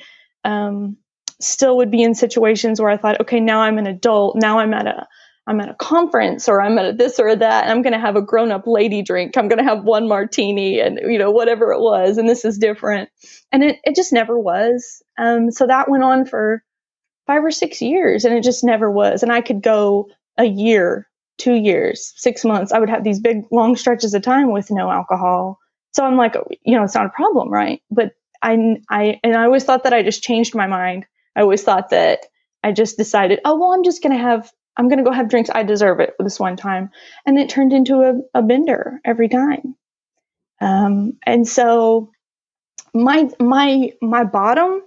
um 0.45 0.97
still 1.41 1.77
would 1.77 1.93
be 1.93 2.03
in 2.03 2.17
situations 2.17 2.81
where 2.81 2.91
i 2.91 2.97
thought 2.97 3.21
okay 3.21 3.39
now 3.39 3.61
i'm 3.61 3.79
an 3.79 3.87
adult. 3.87 4.35
Now 4.35 4.59
i'm 4.59 4.75
at 4.75 4.89
a 4.89 5.07
I'm 5.49 5.61
at 5.63 5.71
a 5.71 5.75
conference 5.75 6.47
or 6.47 6.61
I'm 6.61 6.77
at 6.79 6.85
a 6.85 6.93
this 6.93 7.19
or 7.19 7.35
that, 7.35 7.65
and 7.65 7.73
I'm 7.73 7.81
going 7.81 7.95
to 7.95 7.99
have 7.99 8.17
a 8.17 8.23
grown 8.23 8.53
up 8.53 8.67
lady 8.67 9.01
drink. 9.01 9.37
I'm 9.37 9.49
going 9.49 9.59
to 9.59 9.65
have 9.65 9.83
one 9.83 10.07
martini 10.07 10.79
and, 10.79 11.01
you 11.11 11.19
know, 11.19 11.31
whatever 11.31 11.73
it 11.73 11.81
was. 11.81 12.19
And 12.19 12.29
this 12.29 12.45
is 12.45 12.59
different. 12.59 13.09
And 13.51 13.65
it, 13.65 13.77
it 13.83 13.97
just 13.97 14.13
never 14.13 14.39
was. 14.39 15.03
Um, 15.17 15.51
so 15.51 15.67
that 15.67 15.89
went 15.89 16.05
on 16.05 16.27
for 16.27 16.63
five 17.27 17.43
or 17.43 17.51
six 17.51 17.81
years 17.81 18.27
and 18.27 18.35
it 18.35 18.45
just 18.45 18.63
never 18.63 18.91
was. 18.91 19.23
And 19.23 19.33
I 19.33 19.41
could 19.41 19.63
go 19.63 20.11
a 20.37 20.45
year, 20.45 21.09
two 21.39 21.55
years, 21.55 22.13
six 22.17 22.45
months. 22.45 22.71
I 22.71 22.79
would 22.79 22.91
have 22.91 23.03
these 23.03 23.19
big 23.19 23.45
long 23.51 23.75
stretches 23.75 24.13
of 24.13 24.21
time 24.21 24.53
with 24.53 24.71
no 24.71 24.91
alcohol. 24.91 25.59
So 25.93 26.05
I'm 26.05 26.17
like, 26.17 26.35
you 26.63 26.77
know, 26.77 26.85
it's 26.85 26.95
not 26.95 27.07
a 27.07 27.11
problem, 27.11 27.51
right? 27.51 27.81
But 27.91 28.13
I, 28.43 28.77
I, 28.91 29.19
and 29.25 29.35
I 29.35 29.45
always 29.45 29.65
thought 29.65 29.85
that 29.85 29.95
I 29.95 30.03
just 30.03 30.23
changed 30.23 30.55
my 30.55 30.67
mind. 30.67 31.07
I 31.35 31.41
always 31.41 31.63
thought 31.63 31.89
that 31.91 32.27
I 32.63 32.73
just 32.73 32.99
decided, 32.99 33.41
oh, 33.47 33.59
well, 33.59 33.73
I'm 33.73 33.85
just 33.85 34.03
going 34.03 34.17
to 34.17 34.23
have 34.23 34.53
I'm 34.79 34.89
going 34.89 34.99
to 34.99 35.05
go 35.05 35.13
have 35.13 35.29
drinks. 35.29 35.51
I 35.53 35.65
deserve 35.65 36.01
it 36.01 36.15
this 36.21 36.41
one 36.41 36.57
time. 36.57 36.91
And 37.27 37.39
it 37.39 37.51
turned 37.51 37.73
into 37.73 38.03
a, 38.03 38.39
a 38.39 38.43
bender 38.43 39.01
every 39.05 39.29
time. 39.29 39.77
Um, 40.61 41.19
and 41.27 41.47
so 41.47 42.13
my, 42.95 43.29
my, 43.41 43.93
my 44.01 44.25
bottom 44.25 44.83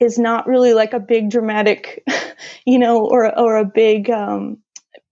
is 0.00 0.18
not 0.18 0.46
really 0.46 0.74
like 0.74 0.92
a 0.92 1.00
big 1.00 1.30
dramatic, 1.30 2.04
you 2.64 2.78
know, 2.78 3.04
or, 3.04 3.36
or 3.38 3.58
a 3.58 3.64
big, 3.64 4.10
um, 4.10 4.58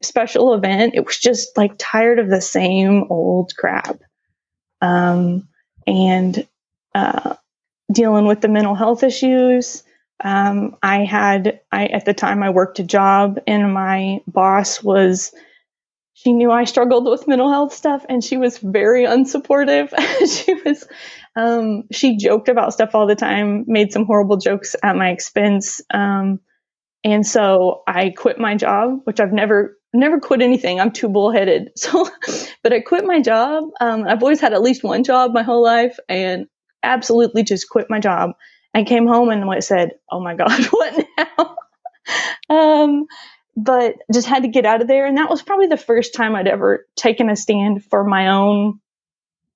special 0.02 0.54
event. 0.54 0.94
It 0.94 1.06
was 1.06 1.18
just 1.18 1.56
like 1.56 1.74
tired 1.78 2.18
of 2.18 2.30
the 2.30 2.40
same 2.40 3.04
old 3.10 3.52
crap. 3.56 4.00
Um, 4.80 5.48
and, 5.86 6.46
uh, 6.94 7.36
dealing 7.92 8.26
with 8.26 8.40
the 8.40 8.48
mental 8.48 8.74
health 8.74 9.02
issues, 9.02 9.84
um, 10.22 10.76
I 10.82 11.04
had, 11.04 11.60
I 11.72 11.86
at 11.86 12.04
the 12.04 12.14
time 12.14 12.42
I 12.42 12.50
worked 12.50 12.78
a 12.78 12.84
job, 12.84 13.40
and 13.46 13.72
my 13.72 14.20
boss 14.26 14.82
was, 14.82 15.32
she 16.14 16.32
knew 16.32 16.50
I 16.50 16.64
struggled 16.64 17.06
with 17.06 17.28
mental 17.28 17.50
health 17.50 17.74
stuff, 17.74 18.04
and 18.08 18.22
she 18.24 18.36
was 18.36 18.58
very 18.58 19.04
unsupportive. 19.04 19.90
she 20.44 20.54
was, 20.54 20.86
um, 21.36 21.84
she 21.92 22.16
joked 22.16 22.48
about 22.48 22.74
stuff 22.74 22.94
all 22.94 23.06
the 23.06 23.16
time, 23.16 23.64
made 23.66 23.92
some 23.92 24.06
horrible 24.06 24.36
jokes 24.38 24.76
at 24.82 24.96
my 24.96 25.10
expense, 25.10 25.80
um, 25.92 26.40
and 27.04 27.26
so 27.26 27.82
I 27.86 28.10
quit 28.10 28.38
my 28.38 28.56
job, 28.56 29.00
which 29.04 29.20
I've 29.20 29.32
never 29.32 29.76
never 29.94 30.20
quit 30.20 30.42
anything. 30.42 30.80
I'm 30.80 30.92
too 30.92 31.08
bullheaded. 31.08 31.70
So, 31.76 32.08
but 32.62 32.72
I 32.72 32.80
quit 32.80 33.04
my 33.04 33.20
job. 33.20 33.64
Um, 33.80 34.04
I've 34.08 34.22
always 34.22 34.40
had 34.40 34.54
at 34.54 34.62
least 34.62 34.84
one 34.84 35.04
job 35.04 35.32
my 35.34 35.42
whole 35.42 35.62
life, 35.62 35.98
and 36.08 36.46
absolutely 36.82 37.44
just 37.44 37.68
quit 37.68 37.86
my 37.90 38.00
job 38.00 38.32
I 38.74 38.84
came 38.84 39.06
home 39.06 39.30
and 39.30 39.64
said, 39.64 39.92
"Oh 40.10 40.20
my 40.20 40.34
God, 40.36 40.64
what 40.70 41.06
now?" 41.18 41.56
um, 42.50 43.06
but 43.56 43.96
just 44.12 44.28
had 44.28 44.42
to 44.44 44.48
get 44.48 44.66
out 44.66 44.82
of 44.82 44.88
there, 44.88 45.06
and 45.06 45.18
that 45.18 45.30
was 45.30 45.42
probably 45.42 45.68
the 45.68 45.76
first 45.76 46.14
time 46.14 46.36
I'd 46.36 46.48
ever 46.48 46.86
taken 46.96 47.30
a 47.30 47.36
stand 47.36 47.84
for 47.84 48.04
my 48.04 48.28
own 48.28 48.80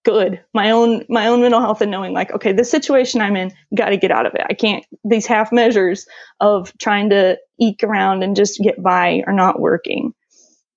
good, 0.04 0.42
my 0.54 0.70
own 0.72 1.04
my 1.08 1.28
own 1.28 1.42
mental 1.42 1.60
health, 1.60 1.82
and 1.82 1.90
knowing 1.90 2.12
like, 2.12 2.32
okay, 2.32 2.52
this 2.52 2.70
situation 2.70 3.20
I'm 3.20 3.36
in, 3.36 3.52
got 3.74 3.90
to 3.90 3.96
get 3.98 4.10
out 4.12 4.26
of 4.26 4.34
it. 4.34 4.42
I 4.48 4.54
can't. 4.54 4.84
These 5.04 5.26
half 5.26 5.52
measures 5.52 6.06
of 6.40 6.72
trying 6.78 7.10
to 7.10 7.38
eke 7.60 7.84
around 7.84 8.22
and 8.22 8.36
just 8.36 8.60
get 8.62 8.82
by 8.82 9.22
are 9.26 9.32
not 9.32 9.60
working. 9.60 10.14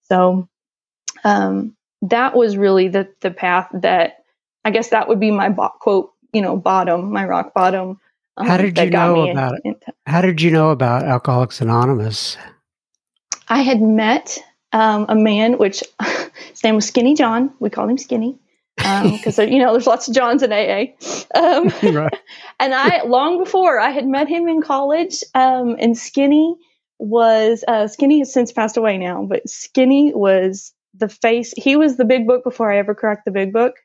So 0.04 0.50
um, 1.26 1.78
that 2.04 2.36
was 2.36 2.58
really 2.58 2.90
the 2.90 3.10
the 3.22 3.32
path 3.32 3.70
that 3.74 4.18
I 4.66 4.72
guess 4.72 4.90
that 4.90 5.10
would 5.10 5.20
be 5.22 5.32
my 5.32 5.50
bo- 5.50 5.72
quote, 5.82 6.12
you 6.34 6.42
know, 6.42 6.58
bottom, 6.58 7.12
my 7.14 7.26
rock 7.26 7.54
bottom 7.56 8.00
how 8.40 8.56
um, 8.56 8.62
did 8.62 8.78
you 8.78 8.90
know 8.90 9.30
about 9.30 9.56
it? 9.64 9.84
How 10.06 10.22
did 10.22 10.42
you 10.42 10.52
know 10.52 10.72
about 10.72 11.04
Alcoholics 11.04 11.62
Anonymous? 11.62 12.38
I 13.48 13.62
had 13.62 13.82
met 13.82 14.38
um, 14.72 15.06
a 15.10 15.16
man, 15.16 15.58
which 15.58 15.84
his 16.50 16.64
name 16.64 16.76
was 16.76 16.86
Skinny 16.86 17.16
John. 17.16 17.54
We 17.60 17.70
called 17.70 17.90
him 17.90 17.98
Skinny 17.98 18.40
because 18.80 19.40
um, 19.40 19.48
you 19.50 19.60
know 19.60 19.72
there's 19.74 19.88
lots 19.88 20.08
of 20.08 20.14
Johns 20.14 20.44
in 20.44 20.52
AA. 20.52 20.86
Um, 21.36 21.72
right. 21.96 22.14
And 22.60 22.74
I 22.74 23.04
long 23.04 23.44
before 23.44 23.80
I 23.80 23.90
had 23.90 24.08
met 24.08 24.28
him 24.28 24.48
in 24.48 24.62
college, 24.62 25.24
um, 25.36 25.76
and 25.80 25.98
Skinny 25.98 26.56
was 26.98 27.64
uh, 27.68 27.88
Skinny 27.88 28.20
has 28.20 28.34
since 28.34 28.52
passed 28.52 28.78
away 28.78 28.98
now, 28.98 29.26
but 29.28 29.48
Skinny 29.48 30.14
was 30.14 30.74
the 30.94 31.10
face. 31.10 31.54
He 31.58 31.76
was 31.76 31.98
the 31.98 32.06
big 32.06 32.28
book 32.28 32.44
before 32.44 32.72
I 32.72 32.78
ever 32.78 32.96
cracked 32.96 33.26
the 33.26 33.32
big 33.32 33.54
book. 33.54 33.76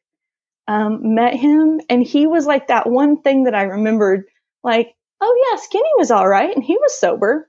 Um, 0.66 1.14
met 1.14 1.34
him, 1.34 1.80
and 1.90 2.02
he 2.02 2.26
was 2.26 2.46
like 2.46 2.68
that 2.68 2.88
one 2.88 3.20
thing 3.20 3.44
that 3.44 3.54
I 3.54 3.64
remembered, 3.64 4.24
like, 4.64 4.94
oh 5.20 5.48
yeah, 5.50 5.60
Skinny 5.60 5.88
was 5.96 6.10
all 6.10 6.28
right, 6.28 6.54
and 6.54 6.64
he 6.64 6.76
was 6.76 6.98
sober. 6.98 7.48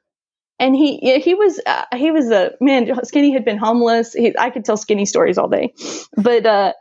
And 0.58 0.74
he 0.74 1.00
yeah, 1.02 1.18
he 1.18 1.34
was 1.34 1.60
uh, 1.66 1.84
he 1.96 2.12
was 2.12 2.32
a 2.32 2.52
man 2.62 2.90
skinny 3.04 3.34
had 3.34 3.44
been 3.44 3.58
homeless. 3.58 4.14
He, 4.14 4.34
i 4.40 4.50
could 4.50 4.64
tell 4.64 4.78
skinny 4.78 5.06
stories 5.06 5.38
all 5.38 5.50
day. 5.50 5.74
But 6.16 6.46
uh 6.46 6.72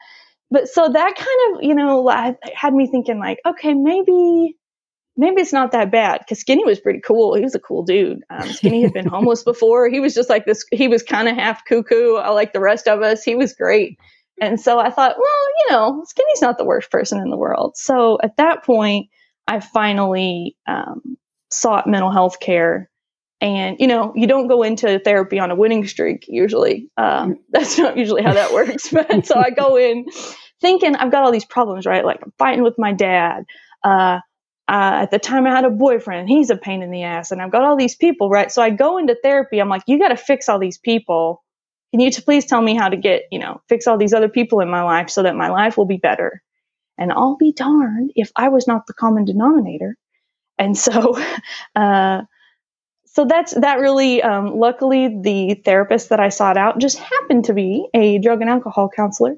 but 0.49 0.69
so 0.69 0.89
that 0.89 1.17
kind 1.17 1.57
of 1.57 1.65
you 1.65 1.75
know 1.75 2.09
had 2.55 2.73
me 2.73 2.87
thinking 2.89 3.19
like 3.19 3.39
okay 3.45 3.75
maybe 3.75 4.57
maybe 5.17 5.43
it's 5.43 5.53
not 5.53 5.73
that 5.73 5.91
bad 5.91 6.21
because 6.21 6.39
skinny 6.39 6.65
was 6.65 6.79
pretty 6.79 7.01
cool. 7.01 7.35
He 7.35 7.43
was 7.43 7.57
a 7.57 7.61
cool 7.61 7.83
dude. 7.83 8.21
Um, 8.31 8.49
skinny 8.49 8.83
had 8.83 8.93
been 8.93 9.09
homeless 9.11 9.43
before. 9.43 9.89
He 9.89 9.99
was 9.99 10.15
just 10.15 10.31
like 10.31 10.47
this 10.47 10.65
he 10.71 10.87
was 10.87 11.03
kind 11.03 11.29
of 11.29 11.35
half 11.35 11.65
cuckoo 11.65 12.13
like 12.13 12.53
the 12.53 12.61
rest 12.61 12.87
of 12.87 13.03
us. 13.03 13.25
He 13.25 13.35
was 13.35 13.55
great. 13.55 13.99
And 14.41 14.61
so 14.61 14.79
i 14.79 14.91
thought 14.91 15.17
well 15.19 15.49
you 15.59 15.73
know 15.73 16.05
skinny's 16.07 16.43
not 16.43 16.59
the 16.59 16.65
worst 16.65 16.93
person 16.93 17.21
in 17.21 17.31
the 17.31 17.37
world. 17.37 17.77
So 17.77 18.19
at 18.23 18.37
that 18.37 18.63
point 18.63 19.09
i 19.47 19.61
finally 19.61 20.57
um, 20.67 21.17
sought 21.55 21.87
mental 21.87 22.11
health 22.11 22.41
care. 22.41 22.91
And 23.41 23.77
you 23.79 23.87
know 23.87 24.13
you 24.17 24.27
don't 24.27 24.49
go 24.49 24.63
into 24.63 24.99
therapy 25.01 25.39
on 25.39 25.51
a 25.51 25.55
winning 25.55 25.87
streak 25.87 26.27
usually. 26.29 26.89
Um, 26.97 27.39
that's 27.51 27.79
not 27.79 27.97
usually 27.99 28.23
how 28.23 28.33
that 28.33 28.53
works 28.53 28.89
but 28.89 29.27
so 29.27 29.37
i 29.37 29.51
go 29.51 29.77
in 29.77 30.07
thinking 30.61 30.97
i've 30.97 31.11
got 31.13 31.25
all 31.25 31.33
these 31.33 31.45
problems 31.45 31.85
right? 31.85 32.05
Like 32.05 32.21
i'm 32.23 32.33
fighting 32.39 32.63
with 32.65 32.77
my 32.79 32.93
dad. 32.93 33.45
Uh, 33.83 34.21
uh, 34.67 35.03
at 35.03 35.11
the 35.11 35.19
time 35.19 35.47
i 35.47 35.51
had 35.51 35.65
a 35.67 35.71
boyfriend 35.71 36.27
he's 36.29 36.49
a 36.49 36.57
pain 36.57 36.83
in 36.83 36.91
the 36.91 37.03
ass 37.03 37.33
and 37.33 37.43
i've 37.43 37.53
got 37.53 37.63
all 37.65 37.77
these 37.77 37.97
people 37.97 38.31
right? 38.31 38.51
So 38.51 38.63
i 38.63 38.71
go 38.71 38.97
into 38.99 39.17
therapy. 39.23 39.61
I'm 39.61 39.69
like 39.69 39.83
you 39.87 39.99
got 39.99 40.09
to 40.09 40.17
fix 40.17 40.49
all 40.49 40.59
these 40.59 40.79
people. 40.79 41.43
Can 41.93 42.01
you 42.01 42.11
please 42.11 42.47
tell 42.47 42.63
me 42.63 42.75
how 42.75 42.89
to 42.89 42.97
get 42.97 43.25
you 43.31 43.41
know 43.41 43.61
fix 43.69 43.87
all 43.87 43.99
these 43.99 44.15
other 44.15 44.31
people 44.31 44.61
in 44.61 44.71
my 44.71 44.83
life 44.83 45.11
so 45.11 45.23
that 45.25 45.37
my 45.37 45.49
life 45.49 45.77
will 45.77 45.87
be 45.87 45.99
better 45.99 46.43
and 46.99 47.13
i'll 47.13 47.37
be 47.37 47.53
darned 47.53 48.13
if 48.17 48.31
i 48.37 48.49
was 48.49 48.67
not 48.67 48.87
the 48.87 48.95
common 48.95 49.25
denominator. 49.25 49.97
And 50.59 50.77
so 50.79 51.19
uh, 51.77 52.23
so 53.07 53.25
that's 53.27 53.55
that 53.55 53.79
really 53.81 54.23
um, 54.23 54.57
luckily 54.59 55.21
the 55.23 55.55
therapist 55.65 56.09
that 56.11 56.21
i 56.21 56.29
sought 56.29 56.57
out 56.57 56.79
just 56.81 56.99
happened 56.99 57.47
to 57.47 57.55
be 57.55 57.89
a 57.95 58.19
drug 58.19 58.41
and 58.41 58.51
alcohol 58.51 58.91
counselor. 58.95 59.37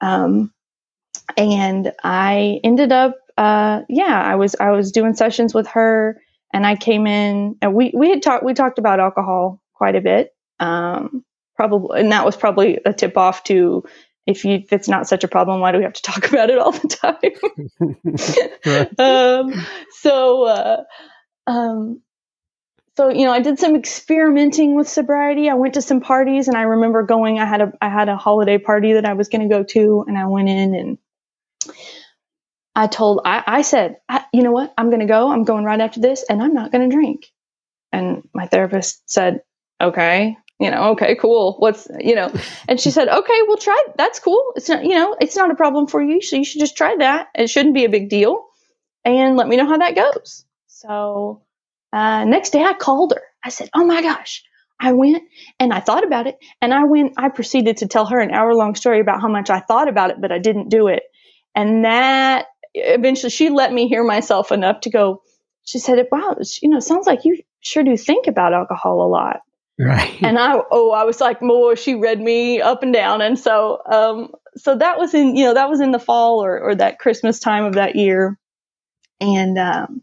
Um, 0.00 0.52
and 1.36 1.92
i 2.02 2.60
ended 2.64 2.92
up 2.92 3.16
uh, 3.38 3.82
yeah 3.88 4.22
i 4.22 4.34
was 4.34 4.56
i 4.60 4.70
was 4.70 4.92
doing 4.92 5.14
sessions 5.14 5.54
with 5.54 5.66
her 5.68 6.20
and 6.52 6.66
i 6.66 6.76
came 6.76 7.06
in 7.06 7.56
and 7.62 7.74
we 7.74 7.92
we 7.94 8.10
had 8.10 8.22
talked 8.22 8.44
we 8.44 8.54
talked 8.54 8.78
about 8.78 9.00
alcohol 9.00 9.60
quite 9.74 9.96
a 9.96 10.00
bit 10.00 10.34
um, 10.60 11.24
probably 11.56 12.00
and 12.00 12.12
that 12.12 12.24
was 12.24 12.36
probably 12.36 12.78
a 12.84 12.92
tip 12.92 13.16
off 13.16 13.44
to 13.44 13.84
if 14.26 14.44
you 14.44 14.54
if 14.56 14.72
it's 14.72 14.88
not 14.88 15.08
such 15.08 15.24
a 15.24 15.28
problem 15.28 15.60
why 15.60 15.72
do 15.72 15.78
we 15.78 15.84
have 15.84 15.94
to 15.94 16.02
talk 16.02 16.28
about 16.30 16.50
it 16.50 16.58
all 16.58 16.72
the 16.72 16.88
time? 16.88 17.16
Um, 18.98 19.54
so 19.90 20.44
uh, 20.44 20.84
um, 21.46 22.02
so 22.96 23.10
you 23.10 23.24
know 23.26 23.32
i 23.32 23.40
did 23.40 23.58
some 23.58 23.76
experimenting 23.76 24.74
with 24.76 24.88
sobriety. 24.88 25.50
I 25.50 25.54
went 25.54 25.74
to 25.74 25.82
some 25.82 26.00
parties 26.00 26.48
and 26.48 26.56
i 26.56 26.62
remember 26.62 27.02
going 27.04 27.38
i 27.40 27.46
had 27.46 27.60
a 27.62 27.72
i 27.82 27.88
had 27.88 28.08
a 28.08 28.16
holiday 28.16 28.58
party 28.58 28.94
that 28.94 29.06
i 29.06 29.14
was 29.14 29.28
going 29.28 29.48
to 29.48 29.54
go 29.54 29.64
to 29.64 30.04
and 30.08 30.18
i 30.18 30.26
went 30.26 30.48
in 30.48 30.74
and 30.74 30.98
i 32.76 32.86
told 32.88 33.22
i, 33.24 33.42
I 33.46 33.62
said 33.62 33.98
I, 34.08 34.24
you 34.32 34.42
know 34.42 34.52
what? 34.52 34.74
I'm 34.78 34.88
going 34.90 35.00
to 35.00 35.06
go. 35.06 35.30
I'm 35.30 35.44
going 35.44 35.64
right 35.64 35.80
after 35.80 36.00
this 36.00 36.24
and 36.28 36.42
i'm 36.42 36.54
not 36.54 36.72
going 36.72 36.88
to 36.88 36.94
drink. 36.96 37.26
And 37.92 38.28
my 38.34 38.46
therapist 38.46 39.10
said 39.10 39.42
okay 39.80 40.36
you 40.60 40.70
know 40.70 40.90
okay 40.90 41.16
cool 41.16 41.56
what's 41.58 41.88
you 42.00 42.14
know 42.14 42.32
and 42.68 42.80
she 42.80 42.90
said 42.90 43.08
okay 43.08 43.38
we'll 43.48 43.56
try 43.56 43.82
that's 43.96 44.20
cool 44.20 44.52
it's 44.56 44.68
not 44.68 44.84
you 44.84 44.94
know 44.94 45.16
it's 45.20 45.36
not 45.36 45.50
a 45.50 45.54
problem 45.54 45.86
for 45.86 46.02
you 46.02 46.22
so 46.22 46.36
you 46.36 46.44
should 46.44 46.60
just 46.60 46.76
try 46.76 46.96
that 46.96 47.28
it 47.34 47.48
shouldn't 47.48 47.74
be 47.74 47.84
a 47.84 47.88
big 47.88 48.08
deal 48.08 48.44
and 49.04 49.36
let 49.36 49.48
me 49.48 49.56
know 49.56 49.66
how 49.66 49.78
that 49.78 49.96
goes 49.96 50.44
so 50.68 51.42
uh, 51.92 52.24
next 52.24 52.50
day 52.50 52.62
I 52.62 52.74
called 52.74 53.12
her. 53.14 53.22
I 53.44 53.50
said, 53.50 53.70
Oh 53.74 53.84
my 53.84 54.02
gosh. 54.02 54.42
I 54.82 54.92
went 54.92 55.22
and 55.58 55.74
I 55.74 55.80
thought 55.80 56.06
about 56.06 56.26
it. 56.26 56.38
And 56.62 56.72
I 56.72 56.84
went, 56.84 57.12
I 57.18 57.28
proceeded 57.28 57.78
to 57.78 57.88
tell 57.88 58.06
her 58.06 58.18
an 58.18 58.30
hour 58.30 58.54
long 58.54 58.74
story 58.74 59.00
about 59.00 59.20
how 59.20 59.28
much 59.28 59.50
I 59.50 59.60
thought 59.60 59.88
about 59.88 60.10
it, 60.10 60.20
but 60.20 60.32
I 60.32 60.38
didn't 60.38 60.70
do 60.70 60.88
it. 60.88 61.02
And 61.54 61.84
that 61.84 62.46
eventually 62.72 63.30
she 63.30 63.50
let 63.50 63.72
me 63.72 63.88
hear 63.88 64.04
myself 64.04 64.52
enough 64.52 64.80
to 64.82 64.90
go, 64.90 65.22
she 65.64 65.78
said, 65.78 66.06
Wow, 66.10 66.36
you 66.62 66.70
know, 66.70 66.80
sounds 66.80 67.06
like 67.06 67.24
you 67.24 67.42
sure 67.60 67.82
do 67.84 67.96
think 67.96 68.26
about 68.26 68.54
alcohol 68.54 69.06
a 69.06 69.08
lot. 69.08 69.40
Right. 69.82 70.22
And 70.22 70.38
I, 70.38 70.60
oh, 70.70 70.90
I 70.90 71.04
was 71.04 71.20
like, 71.20 71.40
more, 71.40 71.74
she 71.76 71.94
read 71.94 72.20
me 72.20 72.60
up 72.60 72.82
and 72.82 72.92
down. 72.92 73.22
And 73.22 73.38
so, 73.38 73.80
um, 73.90 74.32
so 74.56 74.76
that 74.76 74.98
was 74.98 75.14
in, 75.14 75.36
you 75.36 75.44
know, 75.44 75.54
that 75.54 75.70
was 75.70 75.80
in 75.80 75.90
the 75.90 75.98
fall 75.98 76.44
or, 76.44 76.60
or 76.60 76.74
that 76.74 76.98
Christmas 76.98 77.38
time 77.38 77.64
of 77.64 77.74
that 77.74 77.96
year. 77.96 78.38
And, 79.20 79.58
um, 79.58 80.02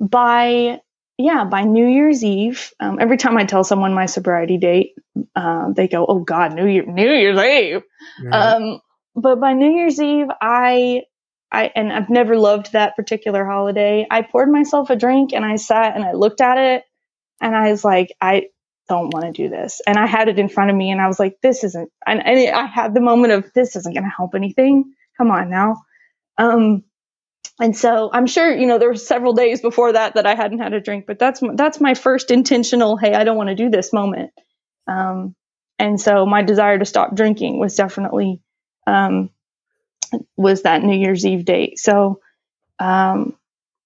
by 0.00 0.80
yeah, 1.18 1.44
by 1.44 1.62
New 1.62 1.86
Year's 1.86 2.24
Eve, 2.24 2.72
um, 2.80 2.98
every 3.00 3.16
time 3.16 3.36
I 3.36 3.44
tell 3.44 3.64
someone 3.64 3.94
my 3.94 4.06
sobriety 4.06 4.58
date, 4.58 4.94
uh, 5.36 5.72
they 5.72 5.86
go, 5.86 6.04
"Oh 6.06 6.20
God, 6.20 6.54
New 6.54 6.66
Year, 6.66 6.84
New 6.84 7.10
Year's 7.10 7.38
Eve." 7.38 7.82
Um, 8.32 8.80
but 9.14 9.40
by 9.40 9.52
New 9.52 9.70
Year's 9.70 10.00
Eve, 10.00 10.26
I, 10.40 11.02
I, 11.52 11.70
and 11.76 11.92
I've 11.92 12.10
never 12.10 12.36
loved 12.36 12.72
that 12.72 12.96
particular 12.96 13.44
holiday. 13.44 14.06
I 14.10 14.22
poured 14.22 14.50
myself 14.50 14.90
a 14.90 14.96
drink 14.96 15.32
and 15.32 15.44
I 15.44 15.56
sat 15.56 15.94
and 15.94 16.04
I 16.04 16.12
looked 16.12 16.40
at 16.40 16.58
it, 16.58 16.84
and 17.40 17.54
I 17.54 17.70
was 17.70 17.84
like, 17.84 18.12
I 18.20 18.46
don't 18.88 19.12
want 19.12 19.26
to 19.26 19.32
do 19.32 19.48
this. 19.48 19.80
And 19.86 19.96
I 19.96 20.06
had 20.06 20.28
it 20.28 20.38
in 20.38 20.48
front 20.48 20.70
of 20.70 20.76
me, 20.76 20.90
and 20.90 21.00
I 21.00 21.08
was 21.08 21.18
like, 21.18 21.38
this 21.42 21.64
isn't. 21.64 21.90
And, 22.06 22.24
and 22.26 22.54
I 22.54 22.66
had 22.66 22.94
the 22.94 23.00
moment 23.00 23.32
of 23.32 23.52
this 23.54 23.76
isn't 23.76 23.94
going 23.94 24.04
to 24.04 24.16
help 24.16 24.34
anything. 24.34 24.94
Come 25.18 25.30
on 25.30 25.50
now. 25.50 25.76
Um, 26.38 26.84
and 27.60 27.76
so 27.76 28.10
I'm 28.12 28.26
sure 28.26 28.54
you 28.54 28.66
know 28.66 28.78
there 28.78 28.88
were 28.88 28.96
several 28.96 29.34
days 29.34 29.60
before 29.60 29.92
that 29.92 30.14
that 30.14 30.26
I 30.26 30.34
hadn't 30.34 30.58
had 30.58 30.72
a 30.72 30.80
drink, 30.80 31.06
but 31.06 31.18
that's 31.18 31.40
that's 31.54 31.80
my 31.80 31.94
first 31.94 32.30
intentional 32.30 32.96
hey 32.96 33.14
I 33.14 33.24
don't 33.24 33.36
want 33.36 33.50
to 33.50 33.54
do 33.54 33.70
this 33.70 33.92
moment. 33.92 34.32
Um, 34.86 35.34
and 35.78 36.00
so 36.00 36.26
my 36.26 36.42
desire 36.42 36.78
to 36.78 36.84
stop 36.84 37.14
drinking 37.14 37.58
was 37.58 37.76
definitely 37.76 38.40
um, 38.86 39.30
was 40.36 40.62
that 40.62 40.82
New 40.82 40.96
Year's 40.98 41.26
Eve 41.26 41.44
date. 41.44 41.78
So 41.78 42.20
um, 42.78 43.36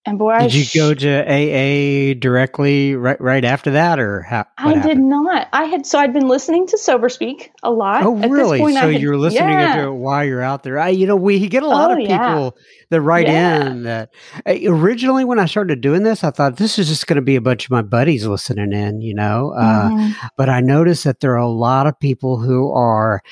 and 0.06 0.18
boy, 0.18 0.38
did 0.38 0.54
you 0.54 0.80
go 0.80 0.94
to 0.94 1.24
AA 1.24 2.14
directly 2.18 2.94
right 2.94 3.20
right 3.20 3.44
after 3.44 3.72
that, 3.72 3.98
or 3.98 4.22
how? 4.22 4.46
I 4.56 4.74
happened? 4.74 4.82
did 4.84 4.98
not. 4.98 5.48
I 5.52 5.64
had 5.64 5.84
so 5.84 5.98
I'd 5.98 6.12
been 6.12 6.28
listening 6.28 6.66
to 6.68 6.78
Sober 6.78 7.08
Speak 7.08 7.52
a 7.62 7.70
lot. 7.72 8.04
Oh, 8.04 8.14
really? 8.14 8.58
so 8.58 8.92
had, 8.92 9.00
you're 9.00 9.16
listening 9.16 9.50
yeah. 9.50 9.76
to 9.76 9.88
it 9.88 9.92
while 9.92 10.24
you're 10.24 10.42
out 10.42 10.62
there. 10.62 10.78
I, 10.78 10.90
you 10.90 11.06
know, 11.06 11.16
we 11.16 11.48
get 11.48 11.64
a 11.64 11.68
lot 11.68 11.90
oh, 11.90 11.94
of 11.94 11.98
people 11.98 12.08
yeah. 12.16 12.50
that 12.90 13.00
write 13.00 13.26
yeah. 13.26 13.66
in 13.66 13.82
that. 13.82 14.14
Originally, 14.46 15.24
when 15.24 15.40
I 15.40 15.46
started 15.46 15.80
doing 15.80 16.04
this, 16.04 16.22
I 16.22 16.30
thought 16.30 16.56
this 16.56 16.78
is 16.78 16.88
just 16.88 17.08
going 17.08 17.16
to 17.16 17.22
be 17.22 17.36
a 17.36 17.40
bunch 17.40 17.64
of 17.64 17.72
my 17.72 17.82
buddies 17.82 18.26
listening 18.26 18.72
in, 18.72 19.00
you 19.00 19.14
know. 19.14 19.52
Uh, 19.58 19.90
mm-hmm. 19.90 20.24
Uh, 20.24 20.28
but 20.36 20.48
I 20.48 20.60
noticed 20.60 21.02
that 21.04 21.20
there 21.20 21.32
are 21.32 21.36
a 21.36 21.48
lot 21.48 21.88
of 21.88 21.98
people 21.98 22.38
who 22.38 22.72
are 22.72 23.22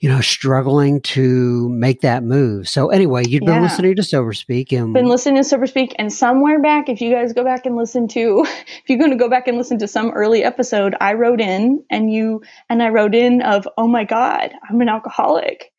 you 0.00 0.08
know, 0.08 0.20
struggling 0.20 1.00
to 1.00 1.68
make 1.70 2.02
that 2.02 2.22
move. 2.22 2.68
So 2.68 2.88
anyway, 2.90 3.24
you've 3.26 3.40
been 3.40 3.54
yeah. 3.54 3.62
listening 3.62 3.96
to 3.96 4.02
Sober 4.04 4.32
Speak 4.32 4.72
and 4.72 4.94
been 4.94 5.08
listening 5.08 5.42
to 5.42 5.44
Sober 5.44 5.66
Speak 5.66 5.94
and 5.98 6.12
somewhere 6.12 6.62
back, 6.62 6.88
if 6.88 7.00
you 7.00 7.12
guys 7.12 7.32
go 7.32 7.42
back 7.42 7.66
and 7.66 7.76
listen 7.76 8.06
to 8.08 8.44
if 8.46 8.82
you're 8.86 8.98
going 8.98 9.10
to 9.10 9.16
go 9.16 9.28
back 9.28 9.48
and 9.48 9.58
listen 9.58 9.78
to 9.78 9.88
some 9.88 10.10
early 10.10 10.44
episode, 10.44 10.94
I 11.00 11.14
wrote 11.14 11.40
in 11.40 11.84
and 11.90 12.12
you 12.12 12.42
and 12.70 12.82
I 12.82 12.90
wrote 12.90 13.14
in 13.14 13.42
of, 13.42 13.66
oh 13.76 13.88
my 13.88 14.04
God, 14.04 14.52
I'm 14.68 14.80
an 14.80 14.88
alcoholic. 14.88 15.72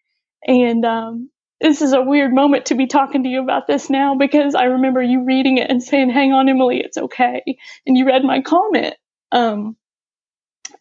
And 0.45 0.83
um 0.85 1.29
this 1.61 1.81
is 1.81 1.91
a 1.91 2.01
weird 2.01 2.33
moment 2.33 2.67
to 2.67 2.75
be 2.75 2.87
talking 2.87 3.23
to 3.23 3.29
you 3.29 3.41
about 3.41 3.67
this 3.67 3.89
now 3.89 4.15
because 4.15 4.55
I 4.55 4.63
remember 4.65 5.01
you 5.01 5.25
reading 5.25 5.57
it 5.57 5.69
and 5.69 5.83
saying, 5.83 6.09
Hang 6.09 6.31
on, 6.33 6.47
Emily, 6.47 6.79
it's 6.79 6.97
okay. 6.97 7.41
And 7.85 7.97
you 7.97 8.05
read 8.05 8.23
my 8.23 8.41
comment. 8.41 8.95
Um 9.31 9.77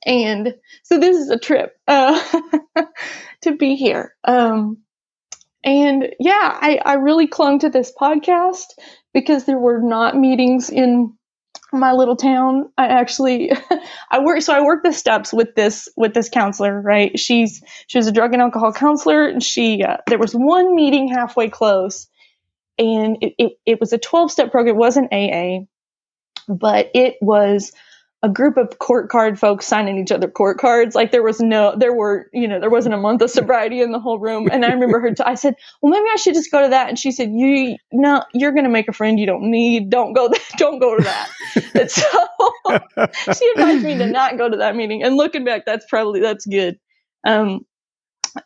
and 0.07 0.55
so 0.82 0.99
this 0.99 1.16
is 1.16 1.30
a 1.30 1.38
trip 1.38 1.76
uh, 1.86 2.18
to 3.42 3.57
be 3.57 3.76
here. 3.76 4.14
Um, 4.24 4.78
and 5.64 6.09
yeah, 6.20 6.59
I, 6.61 6.80
I 6.84 6.94
really 6.94 7.26
clung 7.26 7.59
to 7.61 7.68
this 7.68 7.92
podcast 8.01 8.66
because 9.12 9.44
there 9.44 9.59
were 9.59 9.80
not 9.80 10.16
meetings 10.16 10.70
in 10.70 11.14
my 11.72 11.92
little 11.92 12.16
town. 12.16 12.70
I 12.78 12.86
actually, 12.86 13.53
I 14.11 14.20
work, 14.20 14.40
so 14.42 14.55
I 14.55 14.62
work 14.62 14.84
the 14.84 14.92
steps 14.92 15.32
with 15.32 15.55
this, 15.55 15.88
with 15.96 16.14
this 16.14 16.28
counselor, 16.28 16.80
right? 16.80 17.18
She's, 17.18 17.62
she 17.88 17.99
was 17.99 18.07
a 18.07 18.12
drug 18.12 18.32
and 18.32 18.40
alcohol 18.40 18.72
counselor 18.72 19.26
and 19.26 19.42
she, 19.42 19.82
uh, 19.82 19.99
there 20.07 20.18
was 20.18 20.32
one 20.32 20.74
meeting 20.74 21.09
halfway 21.09 21.51
close 21.51 22.07
and 22.78 23.18
it, 23.20 23.34
it, 23.38 23.53
it 23.66 23.80
was 23.80 23.92
a 23.92 23.99
12 23.99 24.30
step 24.30 24.53
program. 24.53 24.76
It 24.76 24.78
wasn't 24.78 25.12
AA, 25.12 25.66
but 26.49 26.90
it 26.94 27.16
was 27.20 27.72
a 28.22 28.28
group 28.28 28.56
of 28.56 28.78
court 28.80 29.08
card 29.08 29.38
folks 29.38 29.66
signing 29.66 29.96
each 29.96 30.10
other 30.10 30.28
court 30.28 30.58
cards. 30.58 30.96
Like 30.96 31.12
there 31.12 31.22
was 31.22 31.38
no, 31.40 31.76
there 31.76 31.94
were, 31.94 32.28
you 32.32 32.48
know, 32.48 32.58
there 32.58 32.70
wasn't 32.70 32.94
a 32.94 32.98
month 32.98 33.22
of 33.22 33.30
sobriety 33.30 33.80
in 33.80 33.92
the 33.92 34.00
whole 34.00 34.18
room. 34.18 34.48
And 34.50 34.64
I 34.64 34.72
remember 34.72 34.98
her, 34.98 35.14
t- 35.14 35.22
I 35.24 35.34
said, 35.34 35.54
well, 35.80 35.92
maybe 35.92 36.08
I 36.12 36.16
should 36.16 36.34
just 36.34 36.50
go 36.50 36.62
to 36.62 36.68
that. 36.70 36.88
And 36.88 36.98
she 36.98 37.12
said, 37.12 37.30
you, 37.32 37.76
no, 37.92 38.24
you're 38.34 38.50
going 38.50 38.64
to 38.64 38.70
make 38.70 38.88
a 38.88 38.92
friend 38.92 39.20
you 39.20 39.26
don't 39.26 39.48
need. 39.50 39.90
Don't 39.90 40.14
go, 40.14 40.28
th- 40.28 40.48
don't 40.56 40.80
go 40.80 40.96
to 40.96 41.04
that. 41.04 41.30
and 41.74 41.90
so 41.90 42.02
she 43.34 43.50
advised 43.50 43.84
me 43.84 43.96
to 43.98 44.06
not 44.06 44.36
go 44.36 44.48
to 44.48 44.56
that 44.56 44.74
meeting. 44.74 45.04
And 45.04 45.16
looking 45.16 45.44
back, 45.44 45.64
that's 45.64 45.86
probably, 45.88 46.20
that's 46.20 46.44
good. 46.44 46.76
Um, 47.24 47.60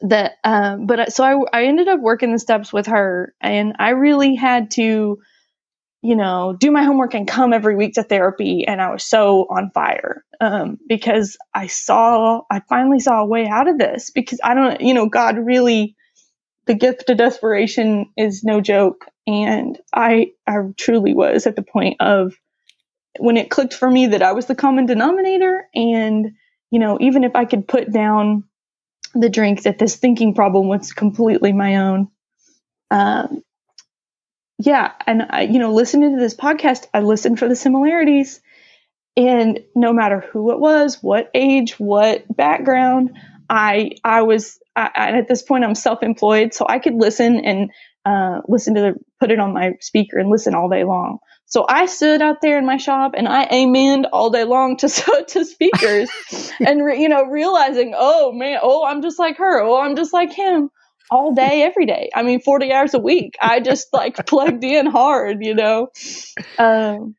that, 0.02 0.32
um, 0.44 0.86
but 0.86 1.12
so 1.12 1.24
I, 1.24 1.60
I 1.60 1.64
ended 1.64 1.88
up 1.88 2.00
working 2.00 2.32
the 2.32 2.38
steps 2.38 2.72
with 2.74 2.86
her 2.88 3.34
and 3.40 3.74
I 3.78 3.90
really 3.90 4.34
had 4.34 4.70
to, 4.72 5.18
you 6.02 6.16
know, 6.16 6.56
do 6.58 6.70
my 6.72 6.82
homework 6.82 7.14
and 7.14 7.28
come 7.28 7.52
every 7.52 7.76
week 7.76 7.94
to 7.94 8.02
therapy. 8.02 8.66
And 8.66 8.82
I 8.82 8.92
was 8.92 9.04
so 9.04 9.46
on 9.48 9.70
fire 9.72 10.24
um, 10.40 10.78
because 10.88 11.36
I 11.54 11.68
saw, 11.68 12.42
I 12.50 12.60
finally 12.68 13.00
saw 13.00 13.20
a 13.22 13.26
way 13.26 13.46
out 13.48 13.68
of 13.68 13.78
this 13.78 14.10
because 14.10 14.40
I 14.42 14.54
don't, 14.54 14.80
you 14.80 14.94
know, 14.94 15.08
God 15.08 15.38
really, 15.38 15.96
the 16.66 16.74
gift 16.74 17.10
of 17.10 17.18
desperation 17.18 18.06
is 18.16 18.44
no 18.44 18.60
joke. 18.60 19.06
And 19.26 19.78
I, 19.94 20.32
I 20.46 20.56
truly 20.76 21.14
was 21.14 21.46
at 21.46 21.56
the 21.56 21.62
point 21.62 21.98
of 22.00 22.34
when 23.18 23.36
it 23.36 23.50
clicked 23.50 23.74
for 23.74 23.90
me 23.90 24.08
that 24.08 24.22
I 24.22 24.32
was 24.32 24.46
the 24.46 24.54
common 24.56 24.86
denominator. 24.86 25.68
And, 25.74 26.32
you 26.70 26.80
know, 26.80 26.98
even 27.00 27.24
if 27.24 27.36
I 27.36 27.44
could 27.44 27.68
put 27.68 27.92
down 27.92 28.44
the 29.14 29.30
drink, 29.30 29.64
that 29.64 29.78
this 29.78 29.96
thinking 29.96 30.34
problem 30.34 30.68
was 30.68 30.92
completely 30.92 31.52
my 31.52 31.76
own. 31.76 32.08
Um, 32.90 33.42
yeah, 34.64 34.92
and 35.06 35.26
I, 35.28 35.42
you 35.42 35.58
know, 35.58 35.72
listening 35.72 36.14
to 36.14 36.20
this 36.20 36.36
podcast, 36.36 36.86
I 36.94 37.00
listened 37.00 37.40
for 37.40 37.48
the 37.48 37.56
similarities. 37.56 38.40
And 39.16 39.60
no 39.74 39.92
matter 39.92 40.20
who 40.20 40.52
it 40.52 40.60
was, 40.60 41.02
what 41.02 41.30
age, 41.34 41.80
what 41.80 42.24
background, 42.34 43.10
I 43.50 43.92
I 44.04 44.22
was 44.22 44.60
I, 44.76 44.90
at 44.94 45.28
this 45.28 45.42
point 45.42 45.64
I'm 45.64 45.74
self-employed, 45.74 46.54
so 46.54 46.64
I 46.68 46.78
could 46.78 46.94
listen 46.94 47.44
and 47.44 47.70
uh, 48.06 48.40
listen 48.46 48.74
to 48.76 48.80
the 48.80 48.94
put 49.18 49.32
it 49.32 49.40
on 49.40 49.52
my 49.52 49.72
speaker 49.80 50.18
and 50.18 50.30
listen 50.30 50.54
all 50.54 50.68
day 50.68 50.84
long. 50.84 51.18
So 51.46 51.66
I 51.68 51.86
stood 51.86 52.22
out 52.22 52.40
there 52.40 52.56
in 52.56 52.64
my 52.64 52.76
shop 52.76 53.12
and 53.16 53.28
I 53.28 53.46
amened 53.46 54.04
all 54.12 54.30
day 54.30 54.44
long 54.44 54.76
to 54.78 54.88
to 55.28 55.44
speakers, 55.44 56.08
and 56.60 56.84
re, 56.84 57.00
you 57.00 57.08
know 57.08 57.24
realizing, 57.24 57.94
oh 57.96 58.30
man, 58.32 58.60
oh 58.62 58.84
I'm 58.86 59.02
just 59.02 59.18
like 59.18 59.38
her, 59.38 59.60
oh 59.60 59.80
I'm 59.80 59.96
just 59.96 60.12
like 60.12 60.32
him 60.32 60.70
all 61.12 61.34
day, 61.34 61.62
every 61.62 61.84
day. 61.84 62.10
I 62.14 62.22
mean, 62.22 62.40
40 62.40 62.72
hours 62.72 62.94
a 62.94 62.98
week. 62.98 63.36
I 63.40 63.60
just 63.60 63.92
like 63.92 64.16
plugged 64.26 64.64
in 64.64 64.86
hard, 64.86 65.44
you 65.44 65.54
know? 65.54 65.88
Um, 66.58 67.14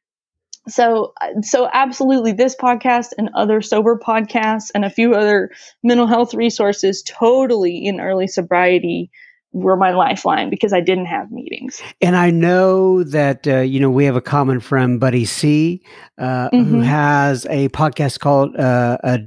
so, 0.68 1.14
so 1.42 1.70
absolutely 1.72 2.32
this 2.32 2.56
podcast 2.56 3.10
and 3.18 3.30
other 3.36 3.62
sober 3.62 4.00
podcasts 4.00 4.72
and 4.74 4.84
a 4.84 4.90
few 4.90 5.14
other 5.14 5.52
mental 5.84 6.08
health 6.08 6.34
resources 6.34 7.04
totally 7.04 7.86
in 7.86 8.00
early 8.00 8.28
sobriety 8.28 9.12
were 9.54 9.78
my 9.78 9.92
lifeline 9.92 10.50
because 10.50 10.74
I 10.74 10.82
didn't 10.82 11.06
have 11.06 11.32
meetings. 11.32 11.82
And 12.02 12.16
I 12.16 12.32
know 12.32 13.04
that 13.04 13.48
uh, 13.48 13.60
you 13.60 13.80
know 13.80 13.90
we 13.90 14.06
have 14.06 14.16
a 14.16 14.22
common 14.22 14.60
friend, 14.60 15.00
Buddy 15.00 15.26
C, 15.26 15.84
uh, 16.18 16.50
mm-hmm. 16.50 16.64
who 16.64 16.80
has 16.82 17.46
a 17.46 17.70
podcast 17.70 18.20
called 18.20 18.56
uh, 18.56 18.98
"A 19.04 19.20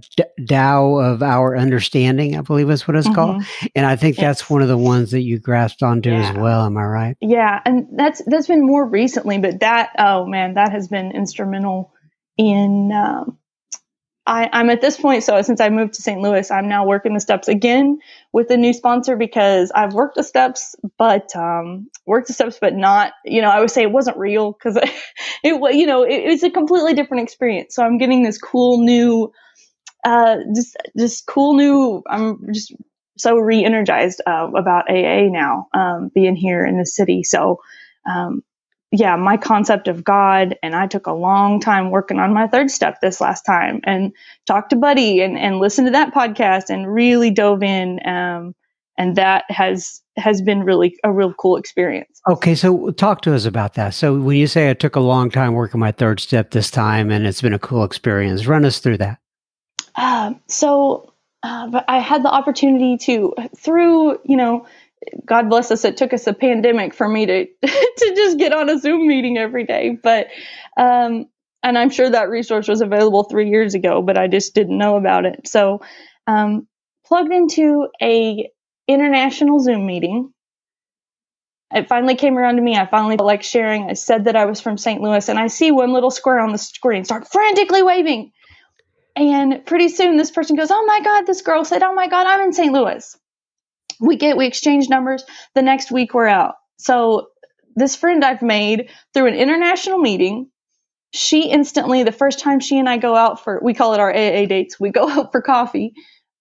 Tao 0.47 0.97
of 0.97 1.23
Our 1.23 1.57
Understanding," 1.57 2.37
I 2.37 2.43
believe 2.43 2.69
is 2.71 2.87
what 2.87 2.97
it's 2.97 3.07
mm-hmm. 3.07 3.15
called. 3.15 3.45
And 3.75 3.87
I 3.87 3.97
think 3.97 4.17
that's 4.17 4.51
one 4.51 4.63
of 4.63 4.69
the 4.69 4.77
ones 4.77 5.13
that 5.13 5.23
you 5.23 5.39
grasped 5.39 5.83
onto 5.83 6.11
yeah. 6.11 6.29
as 6.29 6.37
well. 6.37 6.67
Am 6.67 6.77
I 6.77 6.85
right? 6.85 7.17
Yeah, 7.21 7.61
and 7.65 7.87
that's 7.93 8.21
that's 8.27 8.49
been 8.49 8.67
more 8.67 8.85
recently, 8.85 9.39
but 9.39 9.61
that 9.61 9.91
oh 9.99 10.27
man, 10.27 10.55
that 10.55 10.73
has 10.73 10.89
been 10.89 11.13
instrumental 11.13 11.93
in 12.37 12.91
um, 12.93 13.39
I, 14.27 14.49
am 14.53 14.71
at 14.71 14.81
this 14.81 14.99
point, 14.99 15.23
so 15.23 15.41
since 15.43 15.61
I 15.61 15.69
moved 15.69 15.95
to 15.95 16.03
St. 16.03 16.21
Louis, 16.21 16.51
I'm 16.51 16.69
now 16.69 16.85
working 16.85 17.15
the 17.15 17.21
steps 17.21 17.47
again 17.47 17.99
with 18.33 18.51
a 18.51 18.57
new 18.57 18.73
sponsor 18.73 19.17
because 19.17 19.71
I've 19.73 19.93
worked 19.93 20.17
the 20.17 20.25
steps, 20.25 20.75
but 20.99 21.35
um, 21.37 21.89
worked 22.07 22.27
the 22.27 22.33
steps, 22.33 22.59
but 22.61 22.75
not, 22.75 23.13
you 23.25 23.41
know, 23.41 23.51
I 23.51 23.61
would 23.61 23.71
say 23.71 23.83
it 23.83 23.93
wasn't 23.93 24.17
real 24.17 24.53
because 24.53 24.77
it, 24.83 24.91
it, 25.45 25.75
you 25.75 25.87
know, 25.87 26.03
it, 26.03 26.15
it's 26.15 26.43
a 26.43 26.51
completely 26.51 26.95
different 26.95 27.23
experience. 27.23 27.75
So 27.75 27.85
I'm 27.85 27.99
getting 27.99 28.25
this 28.25 28.39
cool 28.39 28.83
new, 28.83 29.33
uh, 30.05 30.39
just, 30.55 30.77
just 30.99 31.27
cool 31.27 31.55
new. 31.55 32.03
I'm 32.09 32.53
just 32.53 32.75
so 33.17 33.37
re-energized 33.37 34.21
uh, 34.27 34.51
about 34.57 34.91
AA 34.91 35.29
now, 35.29 35.69
um, 35.73 36.11
being 36.15 36.37
here 36.37 36.67
in 36.67 36.79
the 36.79 36.87
city. 36.87 37.23
So 37.23 37.61
um, 38.11 38.43
yeah, 38.93 39.17
my 39.17 39.37
concept 39.37 39.89
of 39.89 40.05
God, 40.05 40.57
and 40.63 40.75
I 40.75 40.87
took 40.87 41.07
a 41.07 41.13
long 41.13 41.61
time 41.61 41.91
working 41.91 42.19
on 42.19 42.33
my 42.33 42.47
third 42.47 42.71
step 42.71 43.01
this 43.01 43.21
last 43.21 43.43
time, 43.43 43.81
and 43.85 44.13
talked 44.47 44.71
to 44.71 44.77
Buddy 44.77 45.21
and 45.21 45.37
and 45.39 45.59
listened 45.59 45.89
to 45.89 45.93
that 45.93 46.15
podcast, 46.15 46.71
and 46.71 46.93
really 46.93 47.31
dove 47.31 47.63
in, 47.63 47.99
um, 48.07 48.55
and 48.97 49.17
that 49.17 49.45
has 49.49 50.03
has 50.17 50.41
been 50.41 50.63
really 50.63 50.97
a 51.03 51.11
real 51.11 51.35
cool 51.35 51.57
experience. 51.57 52.21
Okay, 52.29 52.55
so 52.55 52.91
talk 52.93 53.23
to 53.23 53.35
us 53.35 53.45
about 53.45 53.75
that. 53.75 53.93
So 53.93 54.19
when 54.19 54.37
you 54.37 54.47
say 54.47 54.71
I 54.71 54.75
took 54.75 54.95
a 54.95 55.01
long 55.01 55.31
time 55.31 55.55
working 55.55 55.81
my 55.81 55.93
third 55.93 56.21
step 56.21 56.53
this 56.53 56.71
time, 56.71 57.11
and 57.11 57.27
it's 57.27 57.43
been 57.43 57.53
a 57.53 57.59
cool 57.59 57.83
experience, 57.83 58.47
run 58.47 58.65
us 58.65 58.79
through 58.79 58.99
that. 58.99 59.19
Uh, 59.97 60.35
so, 60.47 61.13
uh, 61.43 61.83
I 61.89 61.99
had 61.99 62.23
the 62.23 62.31
opportunity 62.31 62.99
to 62.99 63.35
through 63.57 64.21
you 64.25 64.37
know 64.37 64.67
God 65.27 65.49
bless 65.51 65.71
us, 65.71 65.85
it 65.85 65.97
took 65.97 66.13
us 66.13 66.27
a 66.27 66.35
pandemic 66.35 66.95
for 66.95 67.09
me 67.09 67.27
to 67.27 67.47
to 67.67 68.15
just 68.17 68.39
get 68.39 68.53
on 68.53 68.69
a 68.71 68.79
Zoom 68.79 69.07
meeting 69.07 69.39
every 69.39 69.65
day. 69.65 69.99
But 70.03 70.29
um, 70.77 71.27
and 71.63 71.79
I'm 71.79 71.91
sure 71.91 72.11
that 72.11 72.29
resource 72.31 72.69
was 72.69 72.81
available 72.81 73.25
three 73.25 73.51
years 73.51 73.75
ago, 73.75 74.03
but 74.03 74.19
I 74.19 74.29
just 74.29 74.55
didn't 74.55 74.79
know 74.79 74.97
about 74.97 75.27
it. 75.27 75.49
So 75.49 75.81
um, 76.27 76.67
plugged 77.07 77.33
into 77.33 77.89
a 78.03 78.51
international 78.89 79.61
Zoom 79.61 79.87
meeting. 79.87 80.33
It 81.75 81.89
finally 81.89 82.17
came 82.17 82.39
around 82.39 82.57
to 82.57 82.63
me. 82.63 82.77
I 82.77 82.87
finally 82.87 83.17
like 83.19 83.43
sharing. 83.43 83.91
I 83.91 83.95
said 83.95 84.25
that 84.27 84.37
I 84.37 84.47
was 84.47 84.61
from 84.61 84.79
St. 84.79 85.03
Louis, 85.03 85.29
and 85.29 85.39
I 85.39 85.49
see 85.49 85.71
one 85.73 85.93
little 85.93 86.11
square 86.13 86.41
on 86.41 86.53
the 86.53 86.59
screen 86.59 87.05
start 87.05 87.29
frantically 87.31 87.83
waving. 87.83 88.33
And 89.17 89.65
pretty 89.67 89.89
soon, 89.91 90.17
this 90.17 90.31
person 90.31 90.57
goes, 90.57 90.71
"Oh 90.71 90.85
my 90.87 91.01
God!" 91.03 91.27
This 91.27 91.43
girl 91.43 91.65
said, 91.65 91.83
"Oh 91.83 91.95
my 91.95 92.09
God, 92.09 92.27
I'm 92.27 92.41
in 92.43 92.53
St. 92.53 92.73
Louis." 92.73 93.17
We 94.01 94.17
get 94.17 94.37
we 94.37 94.47
exchange 94.47 94.89
numbers 94.89 95.25
the 95.55 95.63
next 95.63 95.91
week 95.91 96.15
we're 96.15 96.27
out. 96.27 96.55
So 96.79 97.29
this 97.77 97.95
friend 97.95 98.25
i've 98.25 98.43
made 98.43 98.91
through 99.15 99.27
an 99.27 99.35
international 99.35 99.99
meeting 99.99 100.49
she 101.13 101.49
instantly 101.51 102.03
the 102.03 102.13
first 102.13 102.41
time 102.41 102.59
she 102.59 102.79
and 102.79 102.89
i 102.89 102.97
go 102.97 103.15
out 103.15 103.45
for 103.45 103.61
we 103.63 103.75
call 103.75 103.95
it 103.95 104.01
our 104.01 104.11
aa 104.11 104.47
dates 104.47 104.81
we 104.81 104.91
go 104.91 105.09
out 105.11 105.31
for 105.31 105.43
coffee 105.43 105.93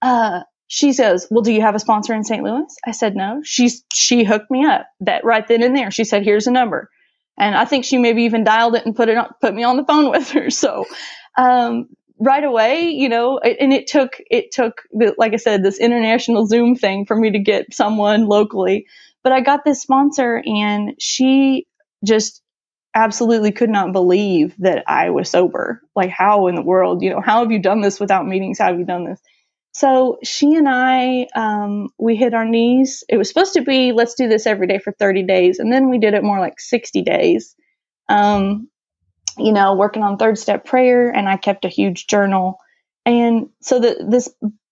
uh, 0.02 0.42
she 0.68 0.94
says 0.94 1.28
well 1.30 1.44
do 1.44 1.52
you 1.54 1.62
have 1.62 1.76
a 1.76 1.80
sponsor 1.80 2.14
in 2.14 2.24
st 2.24 2.44
louis? 2.44 2.66
I 2.86 2.92
said 2.92 3.16
no. 3.16 3.42
She's 3.44 3.84
she 3.94 4.24
hooked 4.24 4.52
me 4.52 4.66
up 4.66 4.88
that 5.02 5.24
right 5.26 5.48
then 5.48 5.64
and 5.64 5.76
there. 5.76 5.92
She 5.92 6.04
said 6.04 6.24
here's 6.24 6.48
a 6.48 6.52
number. 6.52 6.90
And 7.38 7.56
i 7.56 7.66
think 7.66 7.86
she 7.86 7.98
maybe 7.98 8.24
even 8.24 8.44
dialed 8.44 8.76
it 8.76 8.86
and 8.86 8.96
put 8.96 9.10
it 9.10 9.18
on, 9.18 9.30
put 9.42 9.54
me 9.54 9.64
on 9.64 9.78
the 9.78 9.86
phone 9.86 10.10
with 10.12 10.32
her. 10.32 10.50
So 10.50 10.86
um, 11.38 11.88
right 12.20 12.44
away, 12.44 12.90
you 12.90 13.10
know, 13.10 13.40
and 13.40 13.74
it 13.74 13.88
took, 13.88 14.22
it 14.32 14.52
took, 14.52 14.84
like 15.18 15.34
I 15.34 15.38
said, 15.38 15.64
this 15.64 15.80
international 15.80 16.46
Zoom 16.46 16.76
thing 16.76 17.06
for 17.06 17.16
me 17.16 17.32
to 17.32 17.40
get 17.40 17.74
someone 17.74 18.28
locally. 18.28 18.86
But 19.24 19.34
I 19.34 19.42
got 19.42 19.66
this 19.66 19.82
sponsor 19.82 20.42
and 20.46 20.94
she 21.00 21.68
just 22.06 22.42
absolutely 22.96 23.52
could 23.52 23.70
not 23.70 23.92
believe 23.92 24.56
that 24.60 24.84
I 24.88 25.10
was 25.10 25.30
sober. 25.30 25.82
Like, 25.96 26.10
how 26.10 26.48
in 26.48 26.56
the 26.56 26.62
world, 26.62 27.02
you 27.02 27.10
know, 27.10 27.22
how 27.22 27.42
have 27.42 27.52
you 27.52 27.60
done 27.60 27.82
this 27.82 28.00
without 28.00 28.26
meetings? 28.26 28.60
How 28.60 28.68
have 28.68 28.80
you 28.80 28.86
done 28.86 29.06
this? 29.06 29.20
So 29.74 30.20
she 30.24 30.56
and 30.56 30.70
I, 30.70 31.28
um, 31.36 31.90
we 31.98 32.16
hit 32.16 32.34
our 32.34 32.46
knees. 32.46 33.04
It 33.10 33.18
was 33.18 33.28
supposed 33.28 33.54
to 33.56 33.62
be, 33.62 33.92
let's 33.92 34.14
do 34.16 34.30
this 34.30 34.48
every 34.48 34.68
day 34.68 34.80
for 34.80 34.94
30 34.94 35.24
days. 35.24 35.60
And 35.60 35.74
then 35.74 35.90
we 35.90 35.98
did 35.98 36.14
it 36.14 36.24
more 36.24 36.40
like 36.40 36.62
60 36.62 37.02
days. 37.02 37.56
Um, 38.08 38.70
you 39.38 39.52
know, 39.52 39.76
working 39.76 40.04
on 40.04 40.18
third 40.18 40.38
step 40.38 40.66
prayer, 40.66 41.10
and 41.10 41.28
I 41.28 41.38
kept 41.38 41.66
a 41.66 41.70
huge 41.70 42.08
journal. 42.08 42.60
And 43.06 43.50
so 43.62 43.80
the 43.80 44.06
this 44.08 44.30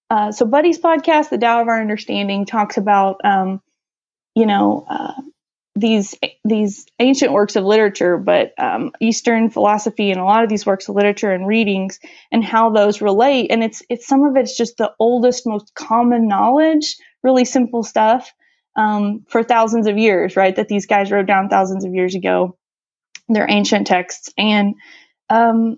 uh, 0.10 0.32
so 0.32 0.46
Buddy's 0.46 0.80
podcast, 0.80 1.30
The 1.30 1.38
Tao 1.38 1.62
of 1.62 1.68
Our 1.68 1.82
Understanding, 1.82 2.46
talks 2.46 2.78
about 2.78 3.22
um, 3.24 3.62
you 4.36 4.46
know 4.46 4.86
uh, 4.90 5.14
these 5.76 6.16
these 6.46 6.86
ancient 7.00 7.32
works 7.32 7.56
of 7.56 7.64
literature, 7.64 8.18
but 8.18 8.54
um, 8.58 8.92
Eastern 9.02 9.50
philosophy 9.50 10.12
and 10.12 10.20
a 10.20 10.26
lot 10.26 10.44
of 10.44 10.50
these 10.50 10.66
works 10.66 10.88
of 10.88 10.96
literature 10.96 11.32
and 11.32 11.48
readings, 11.48 12.00
and 12.32 12.44
how 12.44 12.70
those 12.70 13.02
relate. 13.02 13.48
And 13.50 13.64
it's 13.64 13.82
it's 13.90 14.08
some 14.08 14.24
of 14.24 14.36
it's 14.36 14.56
just 14.56 14.78
the 14.78 14.92
oldest, 15.00 15.48
most 15.48 15.74
common 15.76 16.28
knowledge, 16.28 16.96
really 17.24 17.46
simple 17.46 17.84
stuff 17.84 18.32
um, 18.76 19.26
for 19.30 19.44
thousands 19.44 19.88
of 19.88 19.98
years, 19.98 20.36
right? 20.36 20.56
That 20.56 20.68
these 20.68 20.86
guys 20.86 21.12
wrote 21.12 21.26
down 21.26 21.50
thousands 21.50 21.86
of 21.86 21.94
years 21.94 22.16
ago 22.16 22.58
they're 23.30 23.50
ancient 23.50 23.88
texts, 23.88 24.32
and 24.38 24.76
um, 25.30 25.78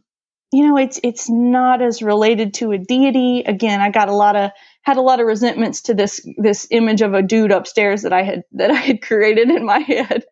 you 0.53 0.67
know, 0.67 0.77
it's 0.77 0.99
it's 1.03 1.29
not 1.29 1.83
as 1.83 2.03
related 2.03 2.55
to 2.55 2.73
a 2.73 2.79
deity. 2.79 3.43
Again, 3.47 3.81
I 3.81 3.91
got 3.91 4.09
a 4.09 4.15
lot 4.15 4.37
of 4.37 4.51
had 4.83 4.97
a 4.97 5.03
lot 5.03 5.21
of 5.21 5.27
resentments 5.27 5.83
to 5.83 5.95
this 5.95 6.21
this 6.39 6.67
image 6.71 7.03
of 7.03 7.13
a 7.15 7.23
dude 7.23 7.53
upstairs 7.53 8.03
that 8.03 8.13
I 8.13 8.23
had 8.23 8.43
that 8.53 8.71
I 8.71 8.75
had 8.75 9.03
created 9.03 9.51
in 9.51 9.65
my 9.65 9.79
head. 9.79 10.25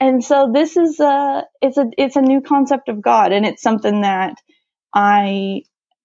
And 0.00 0.24
so 0.24 0.50
this 0.52 0.76
is 0.76 1.00
a 1.00 1.44
it's 1.62 1.78
a 1.78 1.86
it's 1.98 2.16
a 2.16 2.22
new 2.22 2.40
concept 2.42 2.88
of 2.88 3.02
God 3.02 3.32
and 3.32 3.46
it's 3.46 3.62
something 3.62 4.02
that 4.02 4.36
I 4.94 5.62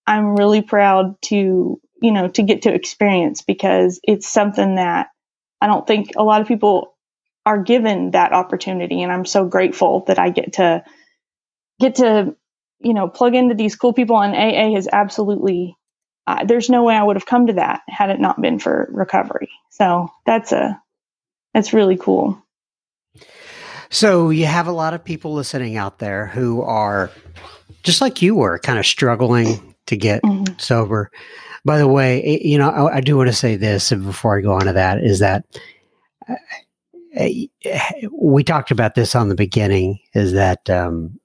I'm 0.07 0.35
really 0.35 0.61
proud 0.61 1.21
to 1.23 1.81
you 2.01 2.11
know 2.13 2.29
to 2.29 2.43
get 2.43 2.63
to 2.63 2.73
experience 2.73 3.41
because 3.43 3.99
it's 4.03 4.27
something 4.29 4.75
that 4.75 5.07
I 5.61 5.67
don't 5.67 5.87
think 5.87 6.11
a 6.17 6.23
lot 6.23 6.41
of 6.41 6.47
people 6.49 6.94
are 7.45 7.61
given 7.61 8.11
that 8.11 8.33
opportunity, 8.33 9.01
and 9.01 9.11
I'm 9.11 9.25
so 9.25 9.45
grateful 9.45 10.03
that 10.07 10.19
I 10.19 10.29
get 10.29 10.53
to 10.53 10.83
get 11.79 11.95
to 11.95 12.35
you 12.79 12.93
know 12.93 13.07
plug 13.07 13.35
into 13.35 13.55
these 13.55 13.75
cool 13.75 13.93
people. 13.93 14.21
And 14.21 14.35
AA 14.35 14.75
has 14.75 14.87
absolutely 14.91 15.77
uh, 16.27 16.43
there's 16.45 16.69
no 16.69 16.83
way 16.83 16.95
I 16.95 17.03
would 17.03 17.15
have 17.15 17.25
come 17.25 17.47
to 17.47 17.53
that 17.53 17.81
had 17.87 18.09
it 18.09 18.19
not 18.19 18.41
been 18.41 18.59
for 18.59 18.89
recovery. 18.91 19.49
So 19.69 20.09
that's 20.25 20.51
a 20.51 20.81
that's 21.53 21.73
really 21.73 21.97
cool. 21.97 22.41
So 23.89 24.29
you 24.29 24.45
have 24.45 24.67
a 24.67 24.71
lot 24.71 24.93
of 24.93 25.03
people 25.03 25.33
listening 25.33 25.77
out 25.77 25.99
there 25.99 26.25
who 26.25 26.61
are 26.61 27.11
just 27.83 28.01
like 28.01 28.21
you 28.21 28.35
were, 28.35 28.59
kind 28.59 28.79
of 28.79 28.85
struggling 28.85 29.75
to 29.85 29.95
get 29.95 30.23
mm-hmm. 30.23 30.53
sober. 30.57 31.11
By 31.63 31.77
the 31.77 31.87
way, 31.87 32.41
you 32.43 32.57
know, 32.57 32.69
I, 32.69 32.97
I 32.97 33.01
do 33.01 33.15
want 33.15 33.29
to 33.29 33.35
say 33.35 33.55
this 33.55 33.91
before 33.91 34.37
I 34.37 34.41
go 34.41 34.53
on 34.53 34.65
to 34.65 34.73
that 34.73 35.03
is 35.03 35.19
that 35.19 35.45
uh, 36.27 36.35
we 38.11 38.43
talked 38.43 38.71
about 38.71 38.95
this 38.95 39.15
on 39.15 39.29
the 39.29 39.35
beginning 39.35 39.99
is 40.13 40.33
that, 40.33 40.69
um, 40.69 41.19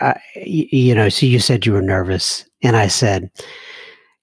I, 0.00 0.14
you 0.36 0.94
know, 0.94 1.08
so 1.08 1.26
you 1.26 1.40
said 1.40 1.66
you 1.66 1.72
were 1.72 1.82
nervous 1.82 2.46
and 2.62 2.76
I 2.76 2.88
said, 2.88 3.30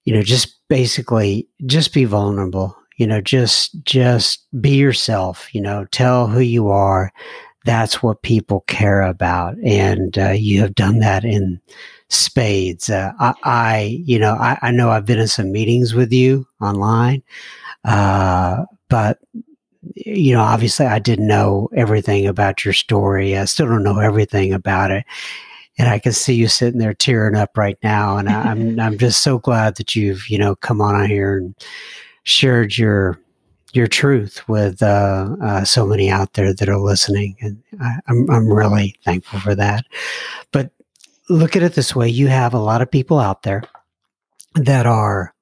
you 0.04 0.14
know, 0.14 0.22
just 0.22 0.56
basically 0.68 1.48
just 1.66 1.92
be 1.92 2.04
vulnerable, 2.04 2.76
you 2.96 3.06
know, 3.06 3.20
just, 3.20 3.82
just 3.84 4.46
be 4.60 4.76
yourself, 4.76 5.54
you 5.54 5.60
know, 5.60 5.86
tell 5.92 6.26
who 6.26 6.40
you 6.40 6.68
are. 6.68 7.12
That's 7.64 8.02
what 8.02 8.22
people 8.22 8.60
care 8.68 9.02
about. 9.02 9.56
And 9.64 10.16
uh, 10.18 10.30
you 10.30 10.60
have 10.60 10.74
done 10.74 11.00
that 11.00 11.24
in 11.24 11.60
spades. 12.08 12.88
Uh, 12.88 13.12
I, 13.18 13.34
I, 13.42 14.02
you 14.04 14.18
know, 14.18 14.34
I, 14.34 14.58
I, 14.62 14.70
know 14.70 14.90
I've 14.90 15.06
been 15.06 15.18
in 15.18 15.26
some 15.26 15.50
meetings 15.50 15.92
with 15.92 16.12
you 16.12 16.46
online, 16.60 17.22
uh, 17.84 18.64
but 18.88 19.18
you 19.94 20.34
know, 20.34 20.42
obviously 20.42 20.86
I 20.86 20.98
didn't 20.98 21.26
know 21.26 21.68
everything 21.74 22.26
about 22.26 22.64
your 22.64 22.74
story. 22.74 23.36
I 23.36 23.44
still 23.44 23.66
don't 23.66 23.84
know 23.84 23.98
everything 23.98 24.52
about 24.52 24.90
it. 24.90 25.04
And 25.78 25.88
I 25.88 25.98
can 25.98 26.12
see 26.12 26.34
you 26.34 26.48
sitting 26.48 26.80
there 26.80 26.94
tearing 26.94 27.36
up 27.36 27.56
right 27.56 27.78
now. 27.82 28.16
And 28.16 28.28
I, 28.28 28.50
I'm, 28.50 28.80
I'm 28.80 28.98
just 28.98 29.22
so 29.22 29.38
glad 29.38 29.76
that 29.76 29.94
you've, 29.94 30.28
you 30.28 30.38
know, 30.38 30.56
come 30.56 30.80
on 30.80 30.94
out 30.94 31.08
here 31.08 31.38
and 31.38 31.54
shared 32.24 32.76
your, 32.76 33.18
your 33.76 33.86
truth 33.86 34.48
with 34.48 34.82
uh, 34.82 35.36
uh, 35.42 35.64
so 35.64 35.86
many 35.86 36.10
out 36.10 36.32
there 36.32 36.52
that 36.54 36.68
are 36.68 36.78
listening, 36.78 37.36
and 37.40 37.62
I, 37.80 37.98
I'm 38.08 38.28
I'm 38.30 38.50
really 38.50 38.96
thankful 39.04 39.38
for 39.38 39.54
that. 39.54 39.84
But 40.50 40.70
look 41.28 41.54
at 41.54 41.62
it 41.62 41.74
this 41.74 41.94
way: 41.94 42.08
you 42.08 42.28
have 42.28 42.54
a 42.54 42.58
lot 42.58 42.80
of 42.80 42.90
people 42.90 43.18
out 43.20 43.42
there 43.42 43.62
that 44.54 44.86
are 44.86 45.34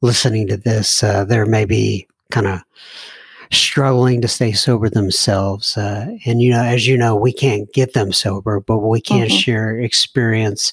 listening 0.00 0.48
to 0.48 0.56
this. 0.56 1.02
Uh, 1.02 1.24
they're 1.24 1.46
maybe 1.46 2.08
kind 2.30 2.46
of 2.46 2.62
struggling 3.54 4.20
to 4.20 4.28
stay 4.28 4.52
sober 4.52 4.90
themselves. 4.90 5.76
Uh, 5.76 6.16
and, 6.26 6.42
you 6.42 6.50
know, 6.50 6.62
as 6.62 6.86
you 6.86 6.96
know, 6.98 7.16
we 7.16 7.32
can't 7.32 7.72
get 7.72 7.94
them 7.94 8.12
sober, 8.12 8.60
but 8.60 8.78
we 8.78 9.00
can 9.00 9.26
mm-hmm. 9.26 9.36
share 9.36 9.78
experience, 9.78 10.72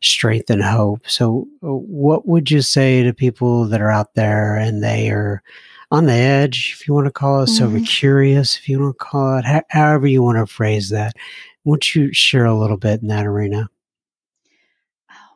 strength, 0.00 0.48
and 0.50 0.62
hope. 0.62 1.08
So, 1.08 1.48
uh, 1.62 1.68
what 1.68 2.26
would 2.26 2.50
you 2.50 2.62
say 2.62 3.02
to 3.02 3.12
people 3.12 3.66
that 3.66 3.80
are 3.80 3.90
out 3.90 4.14
there 4.14 4.56
and 4.56 4.82
they 4.82 5.10
are 5.10 5.42
on 5.90 6.06
the 6.06 6.14
edge, 6.14 6.74
if 6.74 6.88
you 6.88 6.94
want 6.94 7.06
to 7.06 7.12
call 7.12 7.42
it, 7.42 7.46
mm-hmm. 7.46 7.54
sober 7.54 7.80
curious, 7.80 8.56
if 8.56 8.68
you 8.68 8.80
want 8.80 8.98
to 8.98 9.04
call 9.04 9.38
it, 9.38 9.44
ha- 9.44 9.62
however 9.68 10.06
you 10.06 10.22
want 10.22 10.38
to 10.38 10.46
phrase 10.46 10.88
that? 10.88 11.14
Would 11.64 11.94
you 11.94 12.12
share 12.12 12.46
a 12.46 12.58
little 12.58 12.78
bit 12.78 13.02
in 13.02 13.08
that 13.08 13.26
arena? 13.26 13.68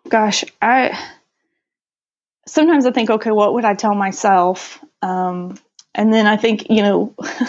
Gosh, 0.09 0.45
I 0.63 0.99
sometimes 2.47 2.87
I 2.87 2.93
think, 2.93 3.11
okay, 3.11 3.31
what 3.31 3.55
would 3.55 3.65
I 3.65 3.75
tell 3.75 3.95
myself? 3.95 4.83
Um, 5.03 5.59
and 5.97 6.15
then 6.15 6.29
I 6.29 6.39
think, 6.39 6.69
you 6.71 6.83
know, 6.83 7.17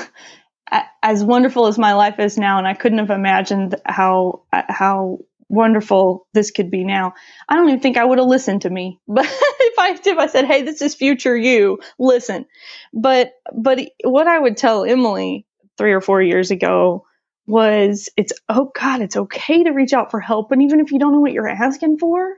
as 1.03 1.23
wonderful 1.23 1.67
as 1.67 1.77
my 1.77 1.93
life 1.93 2.19
is 2.19 2.37
now, 2.37 2.57
and 2.57 2.67
I 2.67 2.73
couldn't 2.73 2.99
have 2.99 3.09
imagined 3.09 3.75
how 3.85 4.43
uh, 4.53 4.63
how 4.69 5.19
wonderful 5.49 6.27
this 6.33 6.51
could 6.51 6.71
be 6.71 6.83
now. 6.83 7.13
I 7.47 7.55
don't 7.55 7.69
even 7.69 7.81
think 7.81 7.97
I 7.97 8.05
would 8.05 8.17
have 8.19 8.27
listened 8.27 8.63
to 8.63 8.69
me. 8.69 8.99
But 9.07 9.25
if 9.27 9.79
I 9.79 9.99
if 10.05 10.17
I 10.19 10.27
said, 10.27 10.45
"Hey, 10.45 10.63
this 10.63 10.81
is 10.81 10.95
future 10.95 11.37
you, 11.37 11.79
listen." 11.99 12.45
But 12.93 13.33
but 13.55 13.79
what 14.03 14.27
I 14.27 14.39
would 14.39 14.57
tell 14.57 14.85
Emily 14.85 15.45
3 15.77 15.93
or 15.93 16.01
4 16.01 16.21
years 16.23 16.51
ago 16.51 17.05
was 17.47 18.09
it's 18.17 18.33
oh 18.49 18.71
god, 18.79 19.01
it's 19.01 19.17
okay 19.17 19.63
to 19.63 19.71
reach 19.71 19.93
out 19.93 20.11
for 20.11 20.19
help 20.19 20.51
and 20.51 20.63
even 20.63 20.81
if 20.81 20.91
you 20.91 20.99
don't 20.99 21.13
know 21.13 21.21
what 21.21 21.33
you're 21.33 21.49
asking 21.49 21.97
for, 21.99 22.35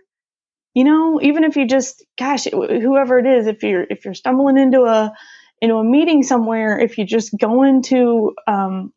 you 0.76 0.84
know, 0.86 1.20
even 1.22 1.44
if 1.46 1.58
you 1.58 1.68
just 1.68 2.06
gosh, 2.20 2.46
whoever 2.46 3.20
it 3.20 3.28
is, 3.28 3.48
if 3.48 3.64
you're 3.64 3.86
if 3.90 4.06
you're 4.06 4.16
stumbling 4.16 4.58
into 4.58 4.84
a 4.84 5.14
into 5.62 5.76
a 5.76 5.84
meeting 5.84 6.24
somewhere, 6.24 6.80
if 6.80 6.98
you 6.98 7.06
just 7.06 7.38
go 7.38 7.64
into, 7.64 8.34
um, 8.48 8.94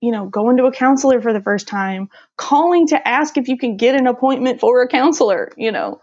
you 0.00 0.12
know, 0.12 0.26
going 0.26 0.56
to 0.58 0.64
a 0.64 0.72
counselor 0.72 1.20
for 1.20 1.32
the 1.32 1.40
first 1.40 1.66
time, 1.66 2.08
calling 2.36 2.86
to 2.88 3.08
ask 3.08 3.36
if 3.36 3.48
you 3.48 3.56
can 3.56 3.76
get 3.76 3.94
an 3.94 4.06
appointment 4.06 4.60
for 4.60 4.82
a 4.82 4.88
counselor, 4.88 5.50
you 5.56 5.72
know, 5.72 6.00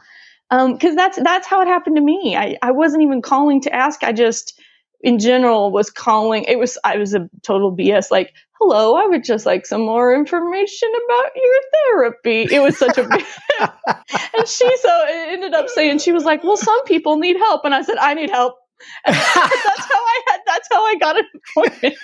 because 0.49 0.89
um, 0.89 0.95
that's 0.95 1.21
that's 1.21 1.47
how 1.47 1.61
it 1.61 1.67
happened 1.67 1.95
to 1.95 2.01
me. 2.01 2.35
I, 2.35 2.57
I 2.61 2.71
wasn't 2.71 3.03
even 3.03 3.21
calling 3.21 3.61
to 3.61 3.73
ask. 3.73 4.03
I 4.03 4.11
just, 4.11 4.59
in 4.99 5.17
general, 5.17 5.71
was 5.71 5.89
calling. 5.89 6.43
It 6.43 6.59
was 6.59 6.77
I 6.83 6.97
was 6.97 7.13
a 7.13 7.29
total 7.41 7.73
BS. 7.73 8.11
Like, 8.11 8.33
hello, 8.59 8.95
I 8.95 9.05
would 9.05 9.23
just 9.23 9.45
like 9.45 9.65
some 9.65 9.81
more 9.81 10.13
information 10.13 10.89
about 11.05 11.31
your 11.35 11.61
therapy. 11.73 12.53
It 12.53 12.61
was 12.61 12.77
such 12.77 12.97
a 12.97 13.03
and 14.37 14.47
she 14.47 14.77
so 14.77 15.05
ended 15.07 15.53
up 15.53 15.69
saying 15.69 15.99
she 15.99 16.11
was 16.11 16.25
like, 16.25 16.43
well, 16.43 16.57
some 16.57 16.83
people 16.83 17.17
need 17.17 17.37
help, 17.37 17.63
and 17.63 17.73
I 17.73 17.81
said 17.83 17.97
I 17.97 18.13
need 18.13 18.29
help. 18.29 18.55
that's 19.05 19.17
how 19.17 19.99
I 19.99 20.21
had. 20.27 20.39
That's 20.45 20.67
how 20.71 20.85
I 20.85 20.95
got 20.95 21.17
an 21.17 21.25
appointment. 21.35 21.95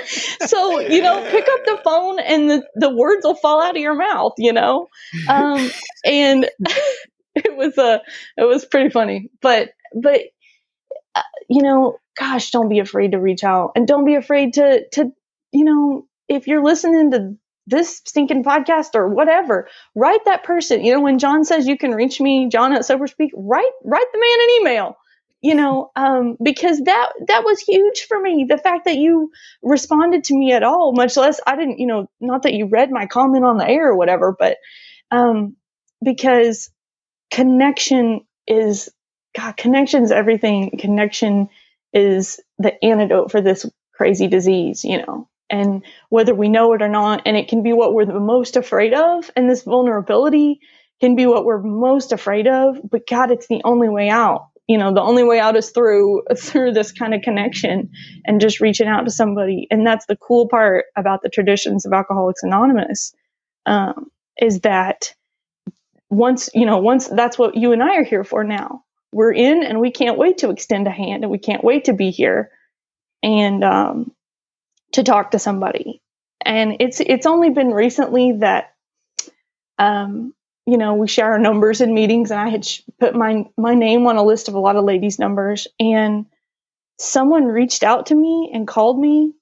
so 0.46 0.80
you 0.80 1.02
know, 1.02 1.22
pick 1.30 1.46
up 1.48 1.64
the 1.64 1.80
phone 1.84 2.18
and 2.20 2.50
the 2.50 2.66
the 2.74 2.90
words 2.94 3.24
will 3.24 3.34
fall 3.34 3.62
out 3.62 3.76
of 3.76 3.82
your 3.82 3.94
mouth. 3.94 4.32
You 4.38 4.52
know, 4.52 4.88
um, 5.28 5.70
and 6.04 6.48
it 7.34 7.56
was 7.56 7.78
a 7.78 7.82
uh, 7.82 7.98
it 8.36 8.44
was 8.44 8.64
pretty 8.64 8.90
funny. 8.90 9.30
But 9.40 9.70
but 9.94 10.20
uh, 11.14 11.22
you 11.48 11.62
know, 11.62 11.98
gosh, 12.18 12.50
don't 12.50 12.68
be 12.68 12.78
afraid 12.78 13.12
to 13.12 13.18
reach 13.18 13.44
out 13.44 13.72
and 13.76 13.86
don't 13.86 14.04
be 14.04 14.14
afraid 14.14 14.54
to 14.54 14.86
to 14.92 15.12
you 15.52 15.64
know 15.64 16.06
if 16.28 16.46
you're 16.46 16.64
listening 16.64 17.10
to 17.12 17.36
this 17.66 18.02
stinking 18.04 18.42
podcast 18.42 18.94
or 18.94 19.08
whatever, 19.08 19.68
write 19.94 20.24
that 20.24 20.42
person. 20.42 20.84
You 20.84 20.94
know, 20.94 21.00
when 21.00 21.18
John 21.18 21.44
says 21.44 21.66
you 21.66 21.78
can 21.78 21.92
reach 21.92 22.20
me, 22.20 22.48
John 22.48 22.72
at 22.74 22.84
Sober 22.84 23.06
Speak, 23.06 23.30
write 23.34 23.70
write 23.84 24.06
the 24.12 24.18
man 24.18 24.38
an 24.40 24.60
email 24.60 24.96
you 25.42 25.54
know 25.56 25.92
um, 25.96 26.38
because 26.42 26.80
that 26.82 27.12
that 27.28 27.44
was 27.44 27.60
huge 27.60 28.02
for 28.08 28.20
me. 28.20 28.46
The 28.48 28.58
fact 28.58 28.86
that 28.86 28.96
you 28.98 29.32
responded 29.62 30.24
to 30.26 30.34
me 30.38 30.52
at 30.52 30.62
all 30.64 30.92
much 30.94 31.16
less 31.16 31.40
i 31.46 31.56
didn't 31.56 31.78
you 31.80 31.86
know 31.86 32.08
not 32.20 32.44
that 32.44 32.54
you 32.54 32.66
read 32.66 32.90
my 32.90 33.06
comment 33.06 33.44
on 33.44 33.58
the 33.58 33.68
air 33.68 33.88
or 33.90 33.96
whatever 33.96 34.36
but 34.38 34.58
um, 35.12 35.56
because 36.04 36.70
connection 37.32 38.22
is 38.48 38.90
god 39.36 39.56
connection's 39.58 40.12
everything. 40.12 40.72
Connection 40.78 41.50
is 41.94 42.40
the 42.58 42.82
antidote 42.84 43.32
for 43.32 43.42
this 43.42 43.66
crazy 43.94 44.28
disease 44.28 44.84
you 44.84 44.98
know 44.98 45.28
and 45.50 45.84
whether 46.10 46.34
we 46.34 46.48
know 46.50 46.74
it 46.74 46.82
or 46.82 46.88
not 46.88 47.22
and 47.26 47.36
it 47.36 47.48
can 47.48 47.64
be 47.64 47.74
what 47.74 47.94
we're 47.94 48.06
the 48.06 48.20
most 48.20 48.56
afraid 48.56 48.94
of 48.94 49.30
and 49.36 49.50
this 49.50 49.64
vulnerability 49.64 50.60
can 51.00 51.16
be 51.16 51.26
what 51.26 51.46
we're 51.46 51.62
most 51.62 52.12
afraid 52.12 52.48
of 52.48 52.78
but 52.90 53.08
god 53.08 53.32
it's 53.32 53.48
the 53.48 53.62
only 53.64 53.90
way 53.90 54.10
out 54.10 54.50
you 54.72 54.78
know 54.78 54.94
the 54.94 55.02
only 55.02 55.24
way 55.24 55.38
out 55.38 55.56
is 55.56 55.70
through 55.70 56.22
through 56.38 56.72
this 56.72 56.92
kind 56.92 57.14
of 57.14 57.22
connection 57.22 57.90
and 58.24 58.40
just 58.40 58.62
reaching 58.62 58.88
out 58.88 59.04
to 59.04 59.12
somebody. 59.12 59.68
And 59.70 59.86
that's 59.86 60.06
the 60.06 60.16
cool 60.16 60.48
part 60.48 60.86
about 60.96 61.22
the 61.22 61.28
traditions 61.28 61.86
of 61.86 61.92
alcoholics 61.92 62.42
anonymous 62.42 63.14
um, 63.66 64.10
is 64.40 64.60
that 64.62 65.14
once 66.10 66.50
you 66.54 66.66
know 66.66 66.78
once 66.78 67.08
that's 67.08 67.38
what 67.38 67.56
you 67.56 67.72
and 67.72 67.82
i 67.82 67.96
are 67.96 68.04
here 68.04 68.24
for 68.24 68.44
now. 68.44 68.84
We're 69.12 69.32
in 69.32 69.64
and 69.64 69.80
we 69.80 69.92
can't 69.92 70.18
wait 70.18 70.38
to 70.38 70.50
extend 70.50 70.86
a 70.88 70.90
hand 70.90 71.24
and 71.24 71.32
we 71.32 71.38
can't 71.38 71.64
wait 71.64 71.86
to 71.86 71.94
be 71.94 72.10
here 72.10 72.50
and 73.22 73.64
um, 73.64 74.12
to 74.92 75.04
talk 75.04 75.32
to 75.32 75.40
somebody. 75.40 76.02
And 76.44 76.76
it's 76.80 77.00
it's 77.00 77.26
only 77.26 77.50
been 77.50 77.72
recently 77.72 78.32
that 78.40 78.74
um, 79.78 80.34
you 80.66 80.78
know, 80.78 80.94
we 80.94 81.08
share 81.08 81.32
our 81.32 81.38
numbers 81.38 81.80
in 81.80 81.94
meetings, 81.94 82.30
and 82.30 82.40
I 82.40 82.48
had 82.48 82.66
put 83.00 83.14
my 83.14 83.44
my 83.56 83.74
name 83.74 84.06
on 84.06 84.16
a 84.16 84.24
list 84.24 84.48
of 84.48 84.54
a 84.54 84.60
lot 84.60 84.76
of 84.76 84.84
ladies' 84.84 85.18
numbers, 85.18 85.68
and 85.80 86.26
someone 86.98 87.44
reached 87.46 87.84
out 87.84 88.06
to 88.06 88.14
me 88.14 88.50
and 88.54 88.68
called 88.68 89.00
me, 89.00 89.34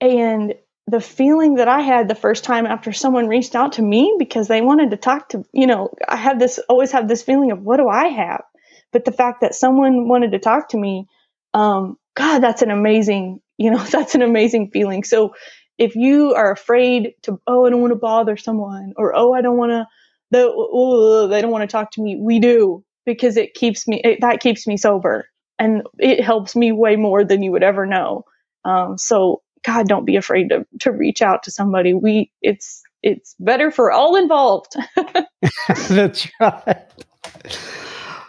and 0.00 0.54
the 0.88 1.00
feeling 1.02 1.56
that 1.56 1.68
I 1.68 1.82
had 1.82 2.08
the 2.08 2.16
first 2.16 2.44
time 2.44 2.66
after 2.66 2.92
someone 2.92 3.28
reached 3.28 3.56
out 3.56 3.74
to 3.74 3.82
me 3.82 4.16
because 4.18 4.48
they 4.48 4.62
wanted 4.62 4.92
to 4.92 4.98
talk 4.98 5.30
to, 5.30 5.44
you 5.52 5.68
know, 5.68 5.90
I 6.08 6.16
had 6.16 6.40
this 6.40 6.60
always 6.70 6.92
have 6.92 7.08
this 7.08 7.22
feeling 7.24 7.52
of 7.52 7.62
what 7.62 7.78
do 7.78 7.88
I 7.88 8.08
have, 8.08 8.44
but 8.92 9.04
the 9.04 9.12
fact 9.12 9.42
that 9.42 9.54
someone 9.54 10.08
wanted 10.08 10.32
to 10.32 10.40
talk 10.40 10.70
to 10.70 10.78
me, 10.78 11.08
um, 11.54 11.98
God, 12.16 12.40
that's 12.40 12.62
an 12.62 12.72
amazing, 12.72 13.40
you 13.58 13.70
know, 13.72 13.84
that's 13.92 14.16
an 14.16 14.22
amazing 14.22 14.70
feeling. 14.72 15.04
So 15.04 15.34
if 15.78 15.94
you 15.94 16.34
are 16.34 16.52
afraid 16.52 17.14
to, 17.22 17.40
oh, 17.46 17.66
I 17.66 17.70
don't 17.70 17.80
want 17.80 17.92
to 17.92 17.98
bother 17.98 18.36
someone, 18.36 18.92
or 18.96 19.14
oh, 19.14 19.32
I 19.32 19.42
don't 19.42 19.56
want 19.56 19.70
to 19.70 19.86
the 20.30 20.50
oh, 20.54 21.28
they 21.28 21.40
don't 21.40 21.50
want 21.50 21.68
to 21.68 21.72
talk 21.72 21.92
to 21.92 22.02
me. 22.02 22.16
We 22.20 22.40
do 22.40 22.84
because 23.04 23.36
it 23.36 23.54
keeps 23.54 23.86
me 23.86 24.00
it, 24.02 24.20
that 24.20 24.40
keeps 24.40 24.66
me 24.66 24.76
sober 24.76 25.28
and 25.58 25.82
it 25.98 26.22
helps 26.22 26.56
me 26.56 26.72
way 26.72 26.96
more 26.96 27.24
than 27.24 27.42
you 27.42 27.52
would 27.52 27.62
ever 27.62 27.86
know. 27.86 28.24
Um, 28.64 28.98
so 28.98 29.42
God, 29.64 29.88
don't 29.88 30.04
be 30.04 30.16
afraid 30.16 30.48
to 30.50 30.66
to 30.80 30.92
reach 30.92 31.22
out 31.22 31.44
to 31.44 31.50
somebody. 31.50 31.94
We 31.94 32.30
it's 32.42 32.82
it's 33.02 33.34
better 33.38 33.70
for 33.70 33.92
all 33.92 34.16
involved. 34.16 34.74
That's 35.88 36.28
right. 36.40 36.82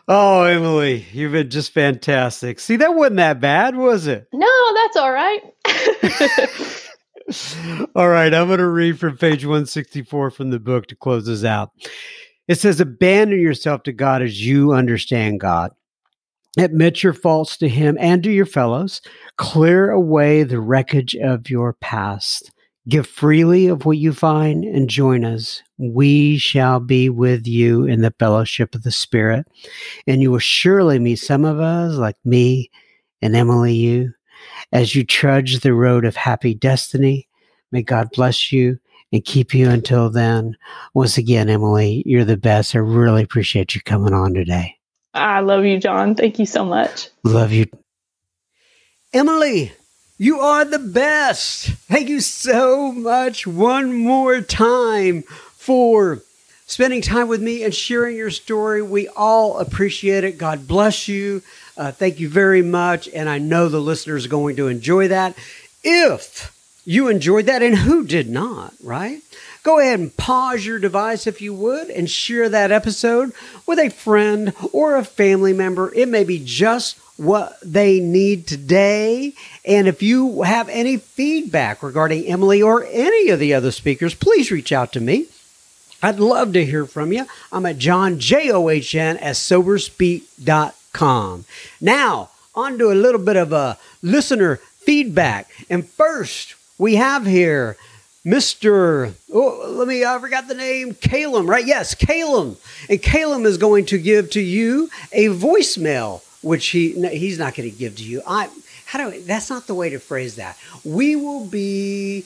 Oh, 0.10 0.44
Emily, 0.44 1.06
you've 1.12 1.34
been 1.34 1.50
just 1.50 1.74
fantastic. 1.74 2.62
See, 2.62 2.78
that 2.78 2.96
wasn't 2.96 3.18
that 3.18 3.42
bad, 3.42 3.76
was 3.76 4.08
it? 4.08 4.28
No, 4.34 4.74
that's 4.74 4.96
all 4.96 5.12
right. 5.12 5.42
all 7.96 8.10
right, 8.10 8.34
I'm 8.34 8.48
going 8.48 8.60
to 8.60 8.68
read 8.68 9.00
from 9.00 9.18
page 9.18 9.46
164 9.46 10.32
from 10.32 10.50
the 10.50 10.60
book 10.60 10.88
to 10.88 10.96
close 10.96 11.26
this 11.26 11.44
out. 11.44 11.72
It 12.48 12.56
says, 12.56 12.80
Abandon 12.80 13.42
yourself 13.42 13.84
to 13.84 13.92
God 13.92 14.22
as 14.22 14.46
you 14.46 14.74
understand 14.74 15.40
God. 15.40 15.72
Admit 16.58 17.04
your 17.04 17.14
faults 17.14 17.58
to 17.58 17.70
Him 17.70 17.98
and 18.00 18.24
to 18.24 18.32
your 18.32 18.46
fellows. 18.46 19.02
Clear 19.38 19.92
away 19.92 20.44
the 20.44 20.60
wreckage 20.60 21.16
of 21.16 21.50
your 21.50 21.74
past. 21.74 22.52
Give 22.88 23.06
freely 23.06 23.68
of 23.68 23.86
what 23.86 23.98
you 23.98 24.14
find 24.14 24.64
and 24.64 24.90
join 24.90 25.26
us. 25.26 25.62
We 25.78 26.38
shall 26.38 26.80
be 26.80 27.10
with 27.10 27.46
you 27.46 27.86
in 27.86 28.02
the 28.02 28.16
fellowship 28.18 28.74
of 28.74 28.84
the 28.84 28.92
Spirit. 28.92 29.46
And 30.08 30.22
you 30.22 30.32
will 30.32 30.40
surely 30.40 30.98
meet 30.98 31.18
some 31.18 31.44
of 31.44 31.60
us, 31.60 31.96
like 31.96 32.16
me 32.24 32.72
and 33.22 33.36
Emily, 33.36 33.74
you, 33.74 34.14
as 34.72 34.96
you 34.96 35.04
trudge 35.04 35.60
the 35.60 35.74
road 35.74 36.06
of 36.06 36.16
happy 36.16 36.54
destiny. 36.54 37.28
May 37.72 37.84
God 37.84 38.10
bless 38.14 38.52
you 38.52 38.80
and 39.12 39.24
keep 39.24 39.54
you 39.54 39.70
until 39.70 40.10
then. 40.10 40.58
Once 40.94 41.18
again, 41.18 41.50
Emily, 41.50 42.04
you're 42.06 42.26
the 42.26 42.38
best. 42.38 42.76
I 42.76 42.80
really 42.80 43.24
appreciate 43.24 43.76
you 43.76 43.82
coming 43.82 44.14
on 44.14 44.34
today. 44.34 44.78
I 45.14 45.40
love 45.40 45.66
you, 45.66 45.80
John. 45.80 46.16
Thank 46.16 46.40
you 46.40 46.46
so 46.46 46.64
much. 46.64 47.10
Love 47.24 47.52
you. 47.52 47.66
Emily, 49.14 49.72
you 50.18 50.40
are 50.40 50.66
the 50.66 50.80
best. 50.80 51.68
Thank 51.68 52.10
you 52.10 52.20
so 52.20 52.92
much 52.92 53.48
one 53.48 53.94
more 53.94 54.42
time 54.42 55.24
for 55.24 56.22
spending 56.66 57.02
time 57.02 57.28
with 57.28 57.42
me 57.42 57.64
and 57.64 57.74
sharing 57.74 58.18
your 58.18 58.30
story. 58.30 58.82
We 58.82 59.08
all 59.10 59.60
appreciate 59.60 60.24
it. 60.24 60.38
God 60.38 60.68
bless 60.68 61.08
you. 61.08 61.42
Uh, 61.78 61.92
thank 61.92 62.20
you 62.20 62.28
very 62.28 62.62
much. 62.62 63.08
And 63.10 63.30
I 63.30 63.38
know 63.38 63.70
the 63.70 63.80
listeners 63.80 64.26
are 64.26 64.30
going 64.30 64.56
to 64.56 64.68
enjoy 64.68 65.10
that. 65.10 65.38
If 65.84 66.54
you 66.86 67.08
enjoyed 67.08 67.46
that, 67.46 67.62
and 67.62 67.76
who 67.76 68.06
did 68.06 68.30
not, 68.30 68.74
right? 68.82 69.22
Go 69.64 69.80
ahead 69.80 70.00
and 70.00 70.16
pause 70.16 70.66
your 70.66 70.80
device 70.80 71.28
if 71.28 71.42
you 71.42 71.54
would 71.54 71.90
and 71.90 72.10
share 72.10 72.48
that 72.48 72.72
episode 72.72 73.34
with 73.66 73.78
a 73.80 73.90
friend 73.90 74.54
or 74.72 74.96
a 74.96 75.04
family 75.04 75.52
member. 75.52 75.94
It 75.94 76.08
may 76.08 76.24
be 76.24 76.42
just 76.44 76.98
what 77.18 77.58
they 77.62 78.00
need 78.00 78.48
today. 78.48 79.34
And 79.66 79.88
if 79.88 80.02
you 80.02 80.44
have 80.44 80.70
any 80.70 80.98
feedback 80.98 81.84
regarding 81.84 82.26
Emily 82.26 82.62
or 82.62 82.86
any 82.86 83.30
of 83.30 83.40
the 83.40 83.54
other 83.54 83.72
speakers, 83.72 84.16
please 84.16 84.52
reach 84.52 84.72
out 84.72 84.94
to 84.94 85.02
me. 85.02 85.26
I'd 86.02 86.20
love 86.20 86.54
to 86.54 86.64
hear 86.64 86.86
from 86.86 87.12
you. 87.12 87.26
I'm 87.52 87.66
at 87.66 87.80
John, 87.80 88.20
J 88.20 88.52
O 88.52 88.70
H 88.70 88.96
N, 88.96 89.18
at 89.18 89.36
soberspeak.com. 89.36 90.77
Now, 91.80 92.30
on 92.56 92.78
to 92.80 92.92
a 92.92 92.94
little 92.94 93.22
bit 93.22 93.36
of 93.36 93.54
a 93.54 93.78
listener 94.02 94.58
feedback. 94.58 95.50
And 95.70 95.88
first, 95.88 96.56
we 96.78 96.96
have 96.96 97.26
here 97.26 97.78
Mr. 98.26 99.14
Oh, 99.34 99.66
let 99.70 99.88
me, 99.88 100.04
I 100.04 100.20
forgot 100.20 100.48
the 100.48 100.56
name, 100.56 100.94
Calum, 100.96 101.50
right? 101.50 101.66
Yes, 101.66 101.96
Calum. 101.96 102.58
And 102.90 103.02
Calum 103.02 103.46
is 103.46 103.58
going 103.58 103.86
to 103.88 103.98
give 103.98 104.32
to 104.32 104.42
you 104.42 104.90
a 105.14 105.28
voicemail 105.28 106.22
which 106.42 106.68
he 106.68 106.94
no, 106.96 107.10
he's 107.10 107.40
not 107.40 107.56
going 107.56 107.70
to 107.70 107.76
give 107.76 107.96
to 107.98 108.04
you. 108.04 108.22
I 108.26 108.50
how 108.86 109.10
do 109.10 109.22
that's 109.22 109.50
not 109.50 109.68
the 109.68 109.74
way 109.74 109.90
to 109.90 110.00
phrase 110.00 110.36
that. 110.36 110.58
We 110.84 111.16
will 111.16 111.46
be 111.46 112.26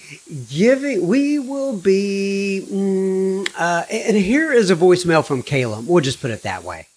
giving. 0.49 1.07
We 1.07 1.39
will 1.39 1.77
be. 1.77 2.65
Mm, 2.69 3.49
uh, 3.57 3.85
and 3.89 4.17
here 4.17 4.51
is 4.51 4.69
a 4.69 4.75
voicemail 4.75 5.25
from 5.25 5.43
Caleb. 5.43 5.87
We'll 5.87 6.03
just 6.03 6.21
put 6.21 6.31
it 6.31 6.43
that 6.43 6.63
way. 6.63 6.87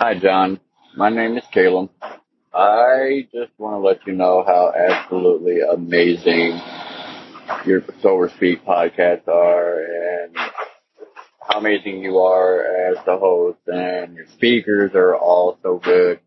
Hi, 0.00 0.16
John. 0.16 0.60
My 0.96 1.10
name 1.10 1.36
is 1.36 1.42
Caleb. 1.52 1.90
I 2.54 3.26
just 3.34 3.50
want 3.58 3.74
to 3.74 3.78
let 3.84 4.06
you 4.06 4.12
know 4.12 4.44
how 4.46 4.72
absolutely 4.72 5.58
amazing 5.60 6.60
your 7.66 7.82
Sober 8.00 8.30
Speak 8.36 8.64
podcasts 8.64 9.26
are, 9.26 9.80
and 9.80 10.36
how 11.40 11.58
amazing 11.58 11.98
you 12.04 12.18
are 12.18 12.60
as 12.92 13.04
the 13.06 13.18
host 13.18 13.58
and 13.66 14.14
your 14.14 14.26
speakers 14.28 14.92
are 14.94 15.16
all 15.16 15.58
so 15.64 15.80
good. 15.82 16.20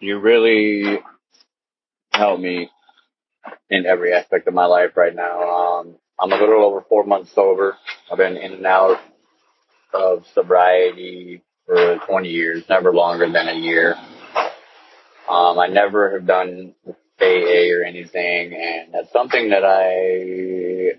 You 0.00 0.18
really 0.18 0.98
help 2.10 2.40
me 2.40 2.70
in 3.68 3.84
every 3.84 4.14
aspect 4.14 4.48
of 4.48 4.54
my 4.54 4.64
life 4.64 4.96
right 4.96 5.14
now. 5.14 5.42
Um, 5.42 5.96
I'm 6.18 6.32
a 6.32 6.36
little 6.36 6.64
over 6.64 6.80
four 6.88 7.04
months 7.04 7.34
sober. 7.34 7.76
I've 8.10 8.16
been 8.16 8.38
in 8.38 8.54
and 8.54 8.66
out 8.66 8.98
of 9.92 10.24
sobriety 10.32 11.42
for 11.72 11.98
20 12.06 12.28
years, 12.28 12.64
never 12.68 12.92
longer 12.92 13.30
than 13.30 13.48
a 13.48 13.54
year. 13.54 13.94
Um, 15.28 15.58
I 15.58 15.68
never 15.68 16.12
have 16.12 16.26
done 16.26 16.74
AA 17.20 17.72
or 17.72 17.84
anything, 17.84 18.54
and 18.54 18.92
that's 18.92 19.12
something 19.12 19.50
that 19.50 19.64
I 19.64 20.98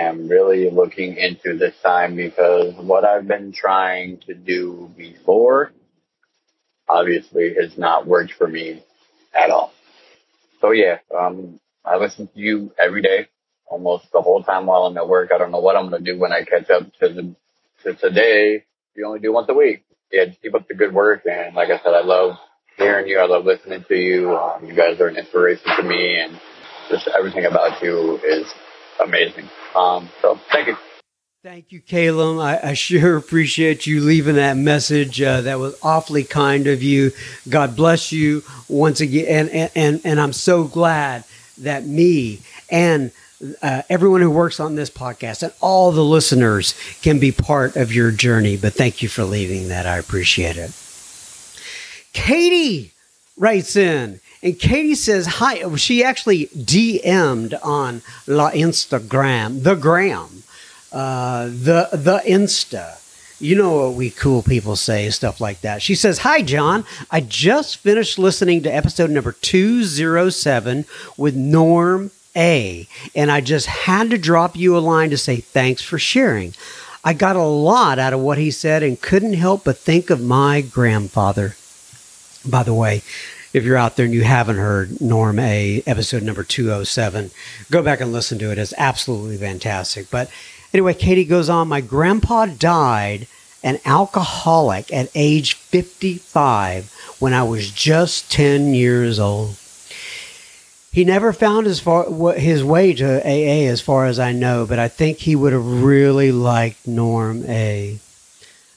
am 0.00 0.28
really 0.28 0.70
looking 0.70 1.16
into 1.16 1.58
this 1.58 1.74
time 1.82 2.16
because 2.16 2.74
what 2.76 3.04
I've 3.04 3.28
been 3.28 3.52
trying 3.52 4.20
to 4.26 4.34
do 4.34 4.90
before 4.96 5.72
obviously 6.88 7.54
has 7.60 7.76
not 7.76 8.06
worked 8.06 8.32
for 8.32 8.48
me 8.48 8.82
at 9.34 9.50
all. 9.50 9.72
So 10.60 10.70
yeah, 10.70 10.98
um, 11.16 11.60
I 11.84 11.96
listen 11.96 12.28
to 12.28 12.40
you 12.40 12.72
every 12.78 13.02
day, 13.02 13.28
almost 13.66 14.06
the 14.12 14.22
whole 14.22 14.42
time 14.42 14.66
while 14.66 14.84
I'm 14.84 14.96
at 14.96 15.08
work. 15.08 15.30
I 15.34 15.38
don't 15.38 15.50
know 15.50 15.60
what 15.60 15.76
I'm 15.76 15.90
going 15.90 16.02
to 16.02 16.12
do 16.12 16.18
when 16.18 16.32
I 16.32 16.44
catch 16.44 16.70
up 16.70 16.90
to 17.00 17.08
the, 17.08 17.34
to 17.82 17.94
today. 17.94 18.64
You 18.96 19.06
only 19.06 19.20
do 19.20 19.32
once 19.32 19.48
a 19.50 19.54
week. 19.54 19.83
Yeah, 20.12 20.26
just 20.26 20.42
keep 20.42 20.54
up 20.54 20.68
the 20.68 20.74
good 20.74 20.94
work. 20.94 21.22
And 21.30 21.54
like 21.54 21.70
I 21.70 21.78
said, 21.78 21.94
I 21.94 22.02
love 22.02 22.36
hearing 22.76 23.08
you. 23.08 23.18
I 23.18 23.26
love 23.26 23.44
listening 23.44 23.84
to 23.88 23.96
you. 23.96 24.36
Um, 24.36 24.64
you 24.64 24.74
guys 24.74 25.00
are 25.00 25.08
an 25.08 25.16
inspiration 25.16 25.66
to 25.76 25.82
me 25.82 26.20
and 26.20 26.38
just 26.88 27.08
everything 27.08 27.46
about 27.46 27.82
you 27.82 28.18
is 28.18 28.46
amazing. 29.04 29.48
Um, 29.74 30.08
so 30.20 30.38
thank 30.52 30.68
you. 30.68 30.76
Thank 31.42 31.72
you, 31.72 31.80
Caleb. 31.80 32.38
I, 32.38 32.70
I, 32.70 32.72
sure 32.72 33.16
appreciate 33.18 33.86
you 33.86 34.00
leaving 34.00 34.36
that 34.36 34.56
message. 34.56 35.20
Uh, 35.20 35.42
that 35.42 35.58
was 35.58 35.78
awfully 35.82 36.24
kind 36.24 36.66
of 36.66 36.82
you. 36.82 37.10
God 37.48 37.76
bless 37.76 38.12
you 38.12 38.42
once 38.68 39.00
again. 39.00 39.26
And, 39.26 39.50
and, 39.50 39.70
and, 39.74 40.00
and 40.04 40.20
I'm 40.20 40.32
so 40.32 40.64
glad 40.64 41.24
that 41.58 41.84
me 41.84 42.40
and 42.70 43.12
uh, 43.62 43.82
everyone 43.88 44.20
who 44.20 44.30
works 44.30 44.60
on 44.60 44.74
this 44.74 44.90
podcast 44.90 45.42
and 45.42 45.52
all 45.60 45.92
the 45.92 46.04
listeners 46.04 46.74
can 47.02 47.18
be 47.18 47.32
part 47.32 47.76
of 47.76 47.92
your 47.92 48.10
journey. 48.10 48.56
But 48.56 48.74
thank 48.74 49.02
you 49.02 49.08
for 49.08 49.24
leaving 49.24 49.68
that. 49.68 49.86
I 49.86 49.98
appreciate 49.98 50.56
it. 50.56 50.72
Katie 52.12 52.92
writes 53.36 53.76
in 53.76 54.20
and 54.42 54.58
Katie 54.58 54.94
says 54.94 55.26
hi. 55.26 55.74
She 55.76 56.04
actually 56.04 56.46
DM'd 56.48 57.54
on 57.54 58.02
La 58.26 58.50
Instagram, 58.50 59.62
the 59.62 59.74
gram, 59.74 60.42
uh, 60.92 61.46
the 61.46 61.88
the 61.92 62.22
Insta. 62.26 63.00
You 63.40 63.56
know 63.56 63.88
what 63.88 63.94
we 63.94 64.10
cool 64.10 64.42
people 64.42 64.76
say, 64.76 65.10
stuff 65.10 65.40
like 65.40 65.60
that. 65.62 65.82
She 65.82 65.96
says, 65.96 66.18
Hi, 66.18 66.40
John. 66.40 66.84
I 67.10 67.20
just 67.20 67.78
finished 67.78 68.16
listening 68.18 68.62
to 68.62 68.74
episode 68.74 69.10
number 69.10 69.32
207 69.32 70.84
with 71.16 71.34
Norm 71.34 72.10
A, 72.36 72.86
and 73.14 73.30
I 73.30 73.40
just 73.40 73.66
had 73.66 74.10
to 74.10 74.18
drop 74.18 74.56
you 74.56 74.76
a 74.76 74.80
line 74.80 75.10
to 75.10 75.18
say 75.18 75.36
thanks 75.36 75.82
for 75.82 75.98
sharing. 75.98 76.54
I 77.04 77.12
got 77.12 77.36
a 77.36 77.42
lot 77.42 77.98
out 77.98 78.12
of 78.12 78.20
what 78.20 78.38
he 78.38 78.50
said 78.50 78.82
and 78.82 79.00
couldn't 79.00 79.34
help 79.34 79.64
but 79.64 79.76
think 79.76 80.10
of 80.10 80.22
my 80.22 80.62
grandfather. 80.62 81.56
By 82.46 82.62
the 82.62 82.74
way, 82.74 83.02
if 83.52 83.62
you're 83.62 83.76
out 83.76 83.96
there 83.96 84.04
and 84.06 84.14
you 84.14 84.24
haven't 84.24 84.56
heard 84.56 85.00
Norm 85.00 85.38
A, 85.38 85.82
episode 85.86 86.22
number 86.22 86.42
207, 86.42 87.30
go 87.70 87.82
back 87.82 88.00
and 88.00 88.12
listen 88.12 88.38
to 88.38 88.50
it. 88.50 88.58
It's 88.58 88.74
absolutely 88.76 89.36
fantastic. 89.36 90.10
But 90.10 90.30
anyway, 90.72 90.94
Katie 90.94 91.24
goes 91.24 91.48
on 91.48 91.68
My 91.68 91.80
grandpa 91.80 92.46
died 92.46 93.26
an 93.62 93.78
alcoholic 93.86 94.92
at 94.92 95.08
age 95.14 95.54
55 95.54 96.92
when 97.18 97.32
I 97.32 97.44
was 97.44 97.70
just 97.70 98.30
10 98.30 98.74
years 98.74 99.18
old. 99.18 99.56
He 100.94 101.02
never 101.02 101.32
found 101.32 101.66
his, 101.66 101.80
far, 101.80 102.04
his 102.34 102.62
way 102.62 102.94
to 102.94 103.20
AA 103.26 103.68
as 103.68 103.80
far 103.80 104.06
as 104.06 104.20
I 104.20 104.30
know, 104.30 104.64
but 104.64 104.78
I 104.78 104.86
think 104.86 105.18
he 105.18 105.34
would 105.34 105.52
have 105.52 105.82
really 105.82 106.30
liked 106.30 106.86
Norm 106.86 107.44
A. 107.48 107.98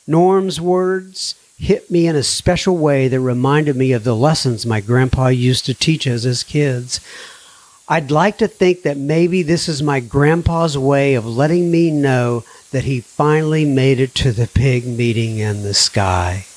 Norm's 0.07 0.59
words 0.59 1.35
hit 1.59 1.91
me 1.91 2.07
in 2.07 2.15
a 2.15 2.23
special 2.23 2.75
way 2.75 3.07
that 3.07 3.19
reminded 3.19 3.75
me 3.75 3.91
of 3.91 4.03
the 4.03 4.15
lessons 4.15 4.65
my 4.65 4.81
grandpa 4.81 5.27
used 5.27 5.67
to 5.67 5.75
teach 5.75 6.07
us 6.07 6.25
as 6.25 6.41
kids. 6.41 7.01
I'd 7.87 8.09
like 8.09 8.39
to 8.39 8.47
think 8.47 8.81
that 8.81 8.97
maybe 8.97 9.43
this 9.43 9.69
is 9.69 9.83
my 9.83 9.99
grandpa's 9.99 10.75
way 10.75 11.13
of 11.13 11.23
letting 11.23 11.69
me 11.69 11.91
know 11.91 12.43
that 12.71 12.85
he 12.85 12.99
finally 12.99 13.63
made 13.63 13.99
it 13.99 14.15
to 14.15 14.31
the 14.31 14.49
big 14.55 14.87
meeting 14.87 15.37
in 15.37 15.61
the 15.61 15.75
sky. 15.75 16.47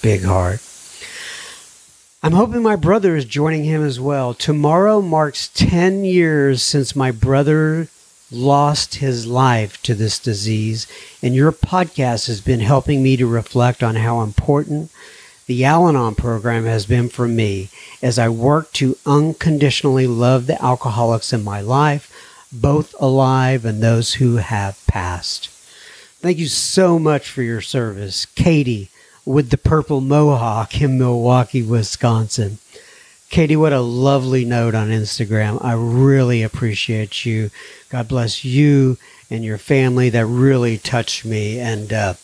Big 0.00 0.24
heart. 0.24 0.62
I'm 2.22 2.32
hoping 2.32 2.62
my 2.62 2.76
brother 2.76 3.16
is 3.16 3.24
joining 3.24 3.64
him 3.64 3.82
as 3.82 3.98
well. 3.98 4.34
Tomorrow 4.34 5.00
marks 5.00 5.48
10 5.54 6.04
years 6.04 6.62
since 6.62 6.94
my 6.94 7.10
brother 7.10 7.88
lost 8.30 8.96
his 8.96 9.26
life 9.26 9.80
to 9.84 9.94
this 9.94 10.18
disease, 10.18 10.86
and 11.22 11.34
your 11.34 11.50
podcast 11.50 12.26
has 12.26 12.42
been 12.42 12.60
helping 12.60 13.02
me 13.02 13.16
to 13.16 13.26
reflect 13.26 13.82
on 13.82 13.94
how 13.94 14.20
important 14.20 14.90
the 15.46 15.64
Al 15.64 15.88
Anon 15.88 16.14
program 16.14 16.66
has 16.66 16.84
been 16.84 17.08
for 17.08 17.26
me 17.26 17.70
as 18.02 18.18
I 18.18 18.28
work 18.28 18.70
to 18.74 18.98
unconditionally 19.06 20.06
love 20.06 20.46
the 20.46 20.62
alcoholics 20.62 21.32
in 21.32 21.42
my 21.42 21.62
life, 21.62 22.12
both 22.52 22.94
alive 23.00 23.64
and 23.64 23.82
those 23.82 24.14
who 24.14 24.36
have 24.36 24.78
passed. 24.86 25.48
Thank 26.20 26.36
you 26.36 26.48
so 26.48 26.98
much 26.98 27.30
for 27.30 27.40
your 27.40 27.62
service, 27.62 28.26
Katie 28.26 28.90
with 29.30 29.50
the 29.50 29.58
purple 29.58 30.00
mohawk 30.00 30.80
in 30.80 30.98
Milwaukee, 30.98 31.62
Wisconsin. 31.62 32.58
Katie, 33.28 33.54
what 33.56 33.72
a 33.72 33.80
lovely 33.80 34.44
note 34.44 34.74
on 34.74 34.88
Instagram. 34.88 35.64
I 35.64 35.74
really 35.74 36.42
appreciate 36.42 37.24
you. 37.24 37.50
God 37.88 38.08
bless 38.08 38.44
you 38.44 38.98
and 39.30 39.44
your 39.44 39.58
family. 39.58 40.10
That 40.10 40.26
really 40.26 40.78
touched 40.78 41.24
me. 41.24 41.60
And 41.60 41.92
uh, 41.92 42.14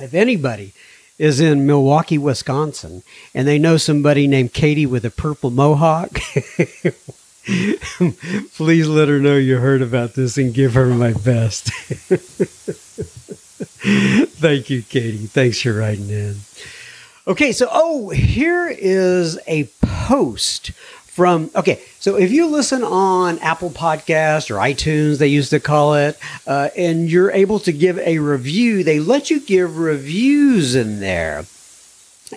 if 0.00 0.14
anybody 0.14 0.72
is 1.16 1.38
in 1.38 1.64
Milwaukee, 1.64 2.18
Wisconsin, 2.18 3.04
and 3.32 3.46
they 3.46 3.58
know 3.58 3.76
somebody 3.76 4.26
named 4.26 4.52
Katie 4.52 4.84
with 4.84 5.04
a 5.04 5.10
purple 5.10 5.50
mohawk, 5.50 6.10
please 8.56 8.88
let 8.88 9.08
her 9.08 9.20
know 9.20 9.36
you 9.36 9.58
heard 9.58 9.80
about 9.80 10.14
this 10.14 10.36
and 10.36 10.52
give 10.52 10.74
her 10.74 10.86
my 10.86 11.12
best. 11.12 11.70
Thank 14.36 14.70
you, 14.70 14.82
Katie. 14.82 15.26
Thanks 15.26 15.62
for 15.62 15.72
writing 15.72 16.10
in. 16.10 16.36
Okay, 17.26 17.52
so 17.52 17.68
oh, 17.72 18.10
here 18.10 18.68
is 18.68 19.38
a 19.46 19.64
post 19.82 20.72
from 21.16 21.50
okay 21.56 21.80
so 21.98 22.16
if 22.16 22.30
you 22.30 22.46
listen 22.46 22.84
on 22.84 23.38
apple 23.38 23.70
podcast 23.70 24.50
or 24.50 24.56
itunes 24.56 25.16
they 25.16 25.26
used 25.26 25.48
to 25.48 25.58
call 25.58 25.94
it 25.94 26.18
uh, 26.46 26.68
and 26.76 27.10
you're 27.10 27.30
able 27.30 27.58
to 27.58 27.72
give 27.72 27.98
a 28.00 28.18
review 28.18 28.84
they 28.84 29.00
let 29.00 29.30
you 29.30 29.40
give 29.40 29.78
reviews 29.78 30.74
in 30.74 31.00
there 31.00 31.46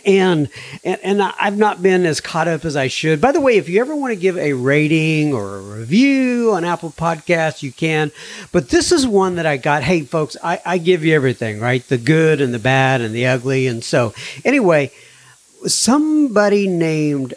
and, 0.05 0.49
and 0.83 0.99
and 1.03 1.21
I've 1.21 1.57
not 1.57 1.81
been 1.81 2.05
as 2.05 2.21
caught 2.21 2.47
up 2.47 2.63
as 2.65 2.75
I 2.75 2.87
should. 2.87 3.19
By 3.19 3.31
the 3.31 3.41
way, 3.41 3.57
if 3.57 3.67
you 3.67 3.81
ever 3.81 3.95
want 3.95 4.13
to 4.13 4.19
give 4.19 4.37
a 4.37 4.53
rating 4.53 5.33
or 5.33 5.57
a 5.57 5.61
review 5.61 6.51
on 6.53 6.63
Apple 6.63 6.91
Podcasts, 6.91 7.63
you 7.63 7.71
can. 7.71 8.11
But 8.51 8.69
this 8.69 8.91
is 8.91 9.07
one 9.07 9.35
that 9.35 9.45
I 9.45 9.57
got. 9.57 9.83
Hey, 9.83 10.01
folks, 10.01 10.37
I, 10.43 10.61
I 10.65 10.77
give 10.77 11.03
you 11.03 11.15
everything, 11.15 11.59
right? 11.59 11.85
The 11.87 11.97
good 11.97 12.41
and 12.41 12.53
the 12.53 12.59
bad 12.59 13.01
and 13.01 13.13
the 13.15 13.25
ugly. 13.25 13.67
And 13.67 13.83
so, 13.83 14.13
anyway, 14.45 14.91
somebody 15.65 16.67
named 16.67 17.33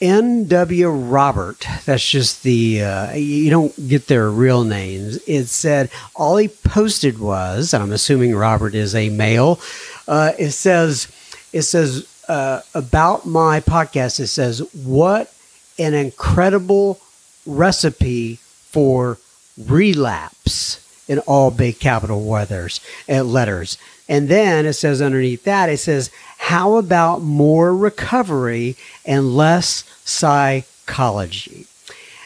N.W. 0.00 0.88
Robert, 0.88 1.64
that's 1.84 2.08
just 2.08 2.42
the, 2.42 2.82
uh, 2.82 3.12
you 3.12 3.50
don't 3.50 3.88
get 3.88 4.08
their 4.08 4.28
real 4.30 4.64
names. 4.64 5.16
It 5.28 5.46
said 5.46 5.90
all 6.16 6.38
he 6.38 6.48
posted 6.48 7.20
was, 7.20 7.72
and 7.72 7.84
I'm 7.84 7.92
assuming 7.92 8.34
Robert 8.34 8.74
is 8.74 8.96
a 8.96 9.10
male, 9.10 9.60
uh, 10.08 10.32
it 10.36 10.50
says, 10.50 11.06
it 11.52 11.62
says 11.62 12.08
uh, 12.28 12.62
about 12.74 13.26
my 13.26 13.60
podcast, 13.60 14.20
it 14.20 14.28
says, 14.28 14.60
What 14.74 15.32
an 15.78 15.94
incredible 15.94 17.00
recipe 17.46 18.36
for 18.36 19.18
relapse 19.58 20.78
in 21.08 21.18
all 21.20 21.50
big 21.50 21.78
capital 21.78 22.24
letters, 22.24 22.80
uh, 23.08 23.22
letters. 23.22 23.76
And 24.08 24.28
then 24.28 24.66
it 24.66 24.74
says 24.74 25.02
underneath 25.02 25.44
that, 25.44 25.68
it 25.68 25.78
says, 25.78 26.10
How 26.38 26.76
about 26.76 27.22
more 27.22 27.74
recovery 27.76 28.76
and 29.04 29.36
less 29.36 29.84
psychology? 30.04 31.66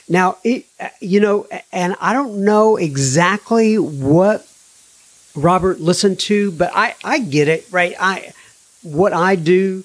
Now, 0.09 0.39
it, 0.45 0.67
uh, 0.79 0.89
you 1.01 1.21
know, 1.21 1.49
and 1.73 1.97
I 2.01 2.13
don't 2.13 2.45
know 2.45 2.77
exactly 2.77 3.77
what 3.77 4.47
Robert 5.35 5.81
listened 5.81 6.21
to, 6.21 6.53
but 6.53 6.71
I, 6.75 6.95
I 7.03 7.19
get 7.19 7.49
it, 7.49 7.67
right? 7.71 7.95
I, 7.99 8.33
what 8.87 9.13
I 9.13 9.37
do 9.37 9.85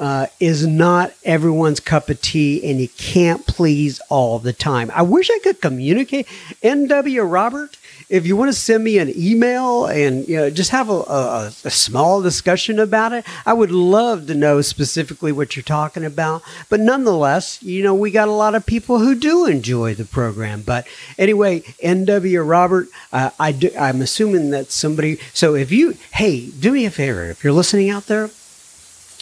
uh, 0.00 0.26
is 0.40 0.66
not 0.66 1.12
everyone's 1.24 1.78
cup 1.78 2.08
of 2.08 2.20
tea, 2.22 2.64
and 2.68 2.80
you 2.80 2.88
can't 2.88 3.46
please 3.46 4.00
all 4.08 4.38
the 4.38 4.52
time. 4.52 4.90
I 4.94 5.02
wish 5.02 5.30
I 5.30 5.38
could 5.40 5.60
communicate. 5.60 6.26
N.W. 6.62 7.22
Robert, 7.22 7.76
if 8.08 8.26
you 8.26 8.34
want 8.34 8.48
to 8.48 8.58
send 8.58 8.82
me 8.82 8.96
an 8.96 9.12
email 9.14 9.84
and 9.84 10.26
you 10.26 10.36
know 10.36 10.48
just 10.48 10.70
have 10.70 10.88
a, 10.88 10.94
a, 10.94 11.52
a, 11.64 11.70
small 11.70 12.22
discussion 12.22 12.78
about 12.78 13.12
it, 13.12 13.26
I 13.44 13.52
would 13.52 13.70
love 13.70 14.26
to 14.28 14.34
know 14.34 14.62
specifically 14.62 15.32
what 15.32 15.54
you're 15.54 15.62
talking 15.62 16.06
about. 16.06 16.42
But 16.70 16.80
nonetheless, 16.80 17.62
you 17.62 17.82
know 17.82 17.94
we 17.94 18.10
got 18.10 18.28
a 18.28 18.32
lot 18.32 18.54
of 18.54 18.64
people 18.64 19.00
who 19.00 19.14
do 19.14 19.44
enjoy 19.44 19.94
the 19.94 20.06
program. 20.06 20.62
But 20.62 20.86
anyway, 21.18 21.62
N.W. 21.78 22.40
Robert, 22.40 22.88
uh, 23.12 23.30
I 23.38 23.52
do, 23.52 23.70
I'm 23.78 24.00
assuming 24.00 24.48
that 24.50 24.72
somebody. 24.72 25.18
So 25.34 25.54
if 25.54 25.70
you, 25.70 25.98
hey, 26.12 26.46
do 26.48 26.72
me 26.72 26.86
a 26.86 26.90
favor, 26.90 27.26
if 27.26 27.44
you're 27.44 27.52
listening 27.52 27.90
out 27.90 28.06
there 28.06 28.30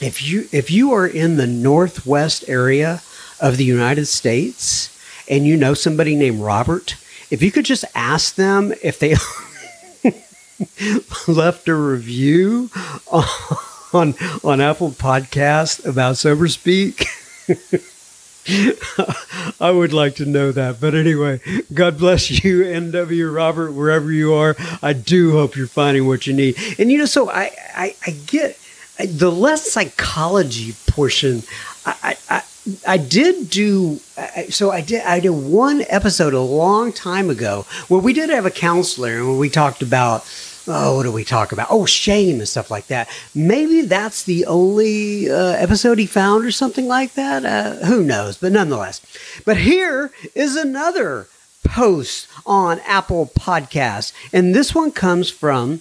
if 0.01 0.22
you 0.26 0.49
if 0.53 0.70
you 0.70 0.92
are 0.92 1.07
in 1.07 1.36
the 1.36 1.46
northwest 1.46 2.44
area 2.49 3.03
of 3.40 3.57
the 3.57 3.64
United 3.64 4.07
States 4.07 4.96
and 5.28 5.46
you 5.46 5.57
know 5.57 5.74
somebody 5.74 6.14
named 6.14 6.40
Robert, 6.40 6.96
if 7.30 7.42
you 7.42 7.51
could 7.51 7.64
just 7.64 7.84
ask 7.94 8.36
them 8.36 8.72
if 8.82 8.99
they 8.99 9.16
left 11.32 11.68
a 11.68 11.74
review 11.74 12.70
on 13.11 14.14
on 14.44 14.61
Apple 14.61 14.90
Podcast 14.90 15.84
about 15.84 16.16
sober 16.16 16.49
speak. 16.49 17.07
I 19.61 19.70
would 19.70 19.92
like 19.92 20.14
to 20.16 20.24
know 20.24 20.53
that. 20.53 20.80
But 20.80 20.94
anyway, 20.94 21.40
God 21.74 21.99
bless 21.99 22.42
you, 22.42 22.62
NW 22.62 23.34
Robert, 23.34 23.72
wherever 23.72 24.11
you 24.11 24.32
are. 24.32 24.57
I 24.80 24.94
do 24.94 25.32
hope 25.32 25.55
you're 25.55 25.66
finding 25.66 26.07
what 26.07 26.26
you 26.26 26.32
need. 26.32 26.57
And 26.78 26.90
you 26.90 26.96
know, 26.96 27.05
so 27.05 27.28
I, 27.28 27.51
I, 27.74 27.94
I 28.07 28.11
get 28.26 28.59
the 29.07 29.30
less 29.30 29.70
psychology 29.70 30.74
portion, 30.86 31.42
I, 31.86 32.16
I, 32.28 32.42
I 32.86 32.96
did 32.99 33.49
do 33.49 34.01
so. 34.51 34.70
I 34.70 34.80
did 34.80 35.03
I 35.03 35.20
did 35.20 35.30
one 35.30 35.84
episode 35.88 36.34
a 36.34 36.40
long 36.40 36.92
time 36.92 37.30
ago 37.30 37.64
where 37.88 38.01
we 38.01 38.12
did 38.12 38.30
have 38.30 38.44
a 38.44 38.51
counselor 38.51 39.18
and 39.18 39.38
we 39.38 39.49
talked 39.49 39.80
about 39.82 40.26
oh 40.66 40.96
what 40.96 41.05
do 41.05 41.12
we 41.12 41.24
talk 41.24 41.53
about 41.53 41.68
oh 41.70 41.86
shame 41.86 42.38
and 42.38 42.49
stuff 42.49 42.70
like 42.70 42.88
that. 42.88 43.09
Maybe 43.34 43.82
that's 43.82 44.24
the 44.24 44.44
only 44.46 45.30
uh, 45.30 45.53
episode 45.53 45.99
he 45.99 46.07
found 46.07 46.44
or 46.44 46.51
something 46.51 46.86
like 46.86 47.14
that. 47.14 47.44
Uh, 47.44 47.86
who 47.86 48.03
knows? 48.03 48.36
But 48.36 48.53
nonetheless, 48.53 49.01
but 49.44 49.57
here 49.57 50.11
is 50.34 50.57
another 50.57 51.28
post 51.64 52.26
on 52.44 52.80
Apple 52.80 53.30
Podcasts, 53.38 54.12
and 54.32 54.55
this 54.55 54.74
one 54.74 54.90
comes 54.90 55.30
from 55.30 55.80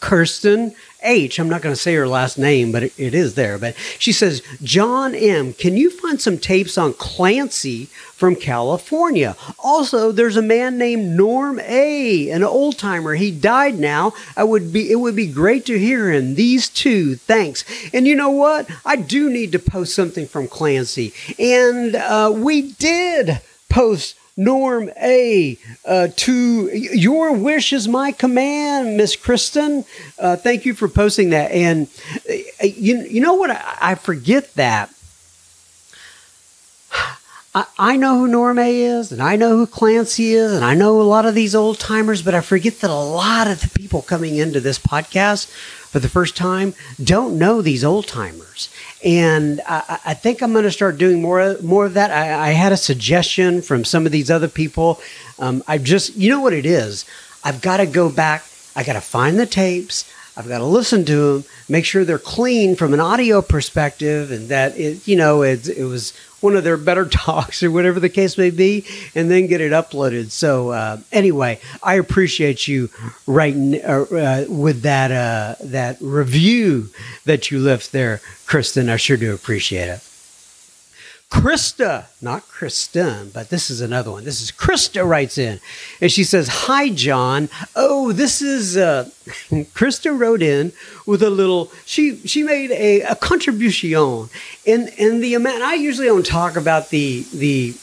Kirsten 0.00 0.74
H. 1.02 1.38
I'm 1.38 1.48
not 1.48 1.62
going 1.62 1.74
to 1.74 1.80
say 1.80 1.94
her 1.94 2.08
last 2.08 2.38
name, 2.38 2.72
but 2.72 2.82
it, 2.82 2.92
it 2.98 3.14
is 3.14 3.34
there. 3.34 3.58
But 3.58 3.76
she 3.98 4.12
says, 4.12 4.42
John 4.62 5.14
M., 5.14 5.52
can 5.52 5.76
you 5.76 5.90
find 5.90 6.20
some 6.20 6.38
tapes 6.38 6.76
on 6.76 6.94
Clancy 6.94 7.86
from 7.86 8.34
California? 8.34 9.36
Also, 9.58 10.10
there's 10.10 10.36
a 10.36 10.42
man 10.42 10.76
named 10.76 11.16
Norm 11.16 11.60
A., 11.60 12.30
an 12.30 12.42
old 12.42 12.78
timer. 12.78 13.14
He 13.14 13.30
died 13.30 13.78
now. 13.78 14.12
I 14.36 14.44
would 14.44 14.72
be 14.72 14.90
it 14.90 14.96
would 14.96 15.16
be 15.16 15.26
great 15.28 15.64
to 15.66 15.78
hear 15.78 16.10
him. 16.10 16.34
These 16.34 16.68
two, 16.68 17.14
thanks. 17.14 17.64
And 17.94 18.06
you 18.06 18.14
know 18.14 18.30
what? 18.30 18.68
I 18.84 18.96
do 18.96 19.30
need 19.30 19.52
to 19.52 19.58
post 19.58 19.94
something 19.94 20.26
from 20.26 20.48
Clancy. 20.48 21.12
And 21.38 21.94
uh, 21.94 22.32
we 22.34 22.72
did 22.72 23.40
post 23.68 24.17
Norm 24.38 24.88
A. 25.02 25.58
Uh, 25.84 26.08
to 26.14 26.68
your 26.72 27.32
wish 27.32 27.72
is 27.72 27.88
my 27.88 28.12
command, 28.12 28.96
Miss 28.96 29.16
Kristen. 29.16 29.84
Uh, 30.18 30.36
thank 30.36 30.64
you 30.64 30.74
for 30.74 30.88
posting 30.88 31.30
that. 31.30 31.50
And 31.50 31.88
uh, 32.30 32.64
you, 32.64 33.00
you 33.00 33.20
know 33.20 33.34
what? 33.34 33.50
I, 33.50 33.78
I 33.80 33.94
forget 33.96 34.54
that. 34.54 34.90
I, 37.54 37.64
I 37.78 37.96
know 37.96 38.18
who 38.18 38.28
Norm 38.28 38.58
A 38.58 38.80
is, 38.82 39.10
and 39.10 39.20
I 39.20 39.34
know 39.34 39.56
who 39.56 39.66
Clancy 39.66 40.34
is, 40.34 40.52
and 40.52 40.64
I 40.64 40.74
know 40.74 41.00
a 41.00 41.02
lot 41.02 41.26
of 41.26 41.34
these 41.34 41.54
old 41.54 41.80
timers, 41.80 42.22
but 42.22 42.34
I 42.34 42.40
forget 42.40 42.78
that 42.80 42.90
a 42.90 42.94
lot 42.94 43.48
of 43.48 43.60
the 43.60 43.70
people 43.76 44.02
coming 44.02 44.36
into 44.36 44.60
this 44.60 44.78
podcast 44.78 45.50
for 45.88 45.98
the 45.98 46.08
first 46.08 46.36
time 46.36 46.74
don't 47.02 47.38
know 47.38 47.62
these 47.62 47.84
old 47.84 48.06
timers. 48.06 48.68
And 49.04 49.60
I, 49.66 49.98
I 50.06 50.14
think 50.14 50.42
I'm 50.42 50.52
going 50.52 50.64
to 50.64 50.70
start 50.70 50.98
doing 50.98 51.22
more 51.22 51.56
more 51.62 51.86
of 51.86 51.94
that. 51.94 52.10
I, 52.10 52.48
I, 52.48 52.50
had 52.50 52.72
a 52.72 52.76
suggestion 52.76 53.62
from 53.62 53.84
some 53.84 54.06
of 54.06 54.12
these 54.12 54.30
other 54.30 54.48
people. 54.48 55.00
Um, 55.38 55.62
I 55.66 55.78
just, 55.78 56.16
you 56.16 56.30
know 56.30 56.40
what 56.40 56.52
it 56.52 56.66
is? 56.66 57.04
I've 57.44 57.62
got 57.62 57.78
to 57.78 57.86
go 57.86 58.10
back. 58.10 58.44
I 58.76 58.84
got 58.84 58.94
to 58.94 59.00
find 59.00 59.38
the 59.38 59.46
tapes. 59.46 60.10
I've 60.36 60.46
got 60.46 60.58
to 60.58 60.64
listen 60.64 61.04
to 61.06 61.32
them, 61.32 61.44
make 61.68 61.84
sure 61.84 62.04
they're 62.04 62.18
clean 62.18 62.76
from 62.76 62.94
an 62.94 63.00
audio 63.00 63.42
perspective, 63.42 64.30
and 64.30 64.48
that 64.50 64.78
it, 64.78 65.06
you 65.08 65.16
know, 65.16 65.42
it, 65.42 65.68
it 65.68 65.84
was 65.84 66.12
one 66.40 66.56
of 66.56 66.64
their 66.64 66.76
better 66.76 67.04
talks 67.08 67.62
or 67.62 67.70
whatever 67.70 68.00
the 68.00 68.08
case 68.08 68.38
may 68.38 68.50
be, 68.50 68.84
and 69.14 69.30
then 69.30 69.46
get 69.46 69.60
it 69.60 69.72
uploaded. 69.72 70.30
So 70.30 70.70
uh, 70.70 70.98
anyway, 71.12 71.60
I 71.82 71.94
appreciate 71.94 72.68
you 72.68 72.90
writing 73.26 73.76
uh, 73.84 74.06
uh, 74.10 74.44
with 74.48 74.82
that 74.82 75.10
uh, 75.10 75.54
that 75.64 75.98
review 76.00 76.88
that 77.24 77.50
you 77.50 77.58
left 77.58 77.92
there, 77.92 78.20
Kristen. 78.46 78.88
I 78.88 78.96
sure 78.96 79.16
do 79.16 79.34
appreciate 79.34 79.88
it. 79.88 80.07
Krista, 81.30 82.06
not 82.22 82.48
Kristen, 82.48 83.30
but 83.34 83.50
this 83.50 83.70
is 83.70 83.82
another 83.82 84.10
one. 84.10 84.24
This 84.24 84.40
is 84.40 84.50
Krista 84.50 85.06
writes 85.06 85.36
in 85.36 85.60
and 86.00 86.10
she 86.10 86.24
says, 86.24 86.48
Hi, 86.48 86.88
John. 86.88 87.50
Oh, 87.76 88.12
this 88.12 88.40
is, 88.40 88.76
uh, 88.76 89.10
Krista 89.74 90.18
wrote 90.18 90.40
in 90.40 90.72
with 91.06 91.22
a 91.22 91.28
little, 91.28 91.70
she, 91.84 92.16
she 92.26 92.42
made 92.42 92.70
a, 92.70 93.02
a 93.02 93.14
contribution 93.14 94.28
and, 94.66 94.90
and 94.98 95.22
the 95.22 95.34
amount, 95.34 95.62
I 95.62 95.74
usually 95.74 96.06
don't 96.06 96.24
talk 96.24 96.56
about 96.56 96.88
the, 96.88 97.24
the, 97.34 97.74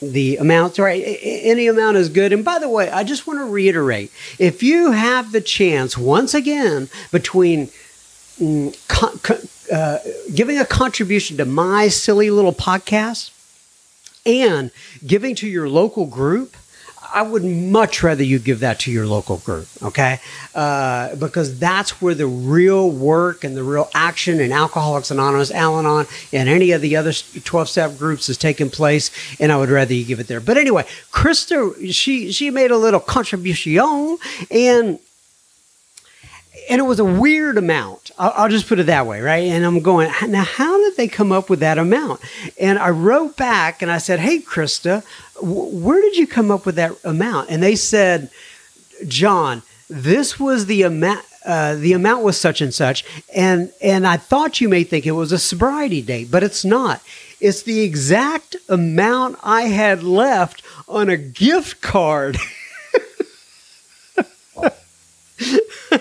the 0.00 0.36
amounts, 0.36 0.78
right? 0.78 1.02
Any 1.22 1.66
amount 1.66 1.96
is 1.96 2.08
good. 2.08 2.32
And 2.32 2.44
by 2.44 2.60
the 2.60 2.68
way, 2.68 2.88
I 2.90 3.02
just 3.02 3.26
want 3.26 3.40
to 3.40 3.44
reiterate 3.44 4.12
if 4.38 4.62
you 4.62 4.92
have 4.92 5.32
the 5.32 5.40
chance, 5.40 5.98
once 5.98 6.34
again, 6.34 6.88
between 7.10 7.66
mm, 8.38 8.72
uh, 9.72 9.98
giving 10.34 10.58
a 10.58 10.64
contribution 10.64 11.36
to 11.38 11.44
my 11.44 11.88
silly 11.88 12.30
little 12.30 12.52
podcast 12.52 13.30
and 14.24 14.70
giving 15.06 15.34
to 15.36 15.48
your 15.48 15.68
local 15.68 16.06
group, 16.06 16.56
I 17.14 17.22
would 17.22 17.44
much 17.44 18.02
rather 18.02 18.22
you 18.22 18.38
give 18.38 18.60
that 18.60 18.80
to 18.80 18.90
your 18.90 19.06
local 19.06 19.38
group, 19.38 19.68
okay? 19.82 20.20
Uh, 20.54 21.14
because 21.16 21.58
that's 21.58 22.02
where 22.02 22.14
the 22.14 22.26
real 22.26 22.90
work 22.90 23.44
and 23.44 23.56
the 23.56 23.62
real 23.62 23.88
action 23.94 24.40
in 24.40 24.52
Alcoholics 24.52 25.10
Anonymous, 25.10 25.50
Al 25.50 25.78
Anon, 25.78 26.06
and 26.32 26.48
any 26.48 26.72
of 26.72 26.80
the 26.80 26.96
other 26.96 27.12
12 27.12 27.68
step 27.68 27.96
groups 27.96 28.28
is 28.28 28.36
taking 28.36 28.70
place, 28.70 29.10
and 29.38 29.52
I 29.52 29.56
would 29.56 29.70
rather 29.70 29.94
you 29.94 30.04
give 30.04 30.20
it 30.20 30.26
there. 30.26 30.40
But 30.40 30.58
anyway, 30.58 30.84
Krista, 31.12 31.92
she, 31.92 32.32
she 32.32 32.50
made 32.50 32.70
a 32.70 32.78
little 32.78 33.00
contribution, 33.00 34.18
and 34.50 34.98
and 36.68 36.80
it 36.80 36.84
was 36.84 36.98
a 36.98 37.04
weird 37.04 37.58
amount. 37.58 38.10
I'll, 38.18 38.32
I'll, 38.36 38.48
just 38.48 38.68
put 38.68 38.78
it 38.78 38.86
that 38.86 39.06
way, 39.06 39.20
right? 39.20 39.44
And 39.44 39.64
I'm 39.64 39.80
going, 39.80 40.10
now, 40.28 40.44
how 40.44 40.76
did 40.78 40.96
they 40.96 41.08
come 41.08 41.32
up 41.32 41.48
with 41.48 41.60
that 41.60 41.78
amount? 41.78 42.20
And 42.58 42.78
I 42.78 42.90
wrote 42.90 43.36
back 43.36 43.82
and 43.82 43.90
I 43.90 43.98
said, 43.98 44.20
hey, 44.20 44.40
Krista, 44.40 45.04
w- 45.36 45.76
where 45.76 46.00
did 46.00 46.16
you 46.16 46.26
come 46.26 46.50
up 46.50 46.66
with 46.66 46.76
that 46.76 46.92
amount? 47.04 47.50
And 47.50 47.62
they 47.62 47.76
said, 47.76 48.30
John, 49.06 49.62
this 49.88 50.40
was 50.40 50.66
the 50.66 50.82
amount. 50.82 51.24
Uh, 51.44 51.76
the 51.76 51.92
amount 51.92 52.24
was 52.24 52.36
such 52.36 52.60
and 52.60 52.74
such, 52.74 53.04
and 53.32 53.70
and 53.80 54.04
I 54.04 54.16
thought 54.16 54.60
you 54.60 54.68
may 54.68 54.82
think 54.82 55.06
it 55.06 55.12
was 55.12 55.30
a 55.30 55.38
sobriety 55.38 56.02
date, 56.02 56.28
but 56.28 56.42
it's 56.42 56.64
not. 56.64 57.00
It's 57.40 57.62
the 57.62 57.82
exact 57.82 58.56
amount 58.68 59.38
I 59.44 59.62
had 59.62 60.02
left 60.02 60.64
on 60.88 61.08
a 61.08 61.16
gift 61.16 61.80
card. 61.82 62.36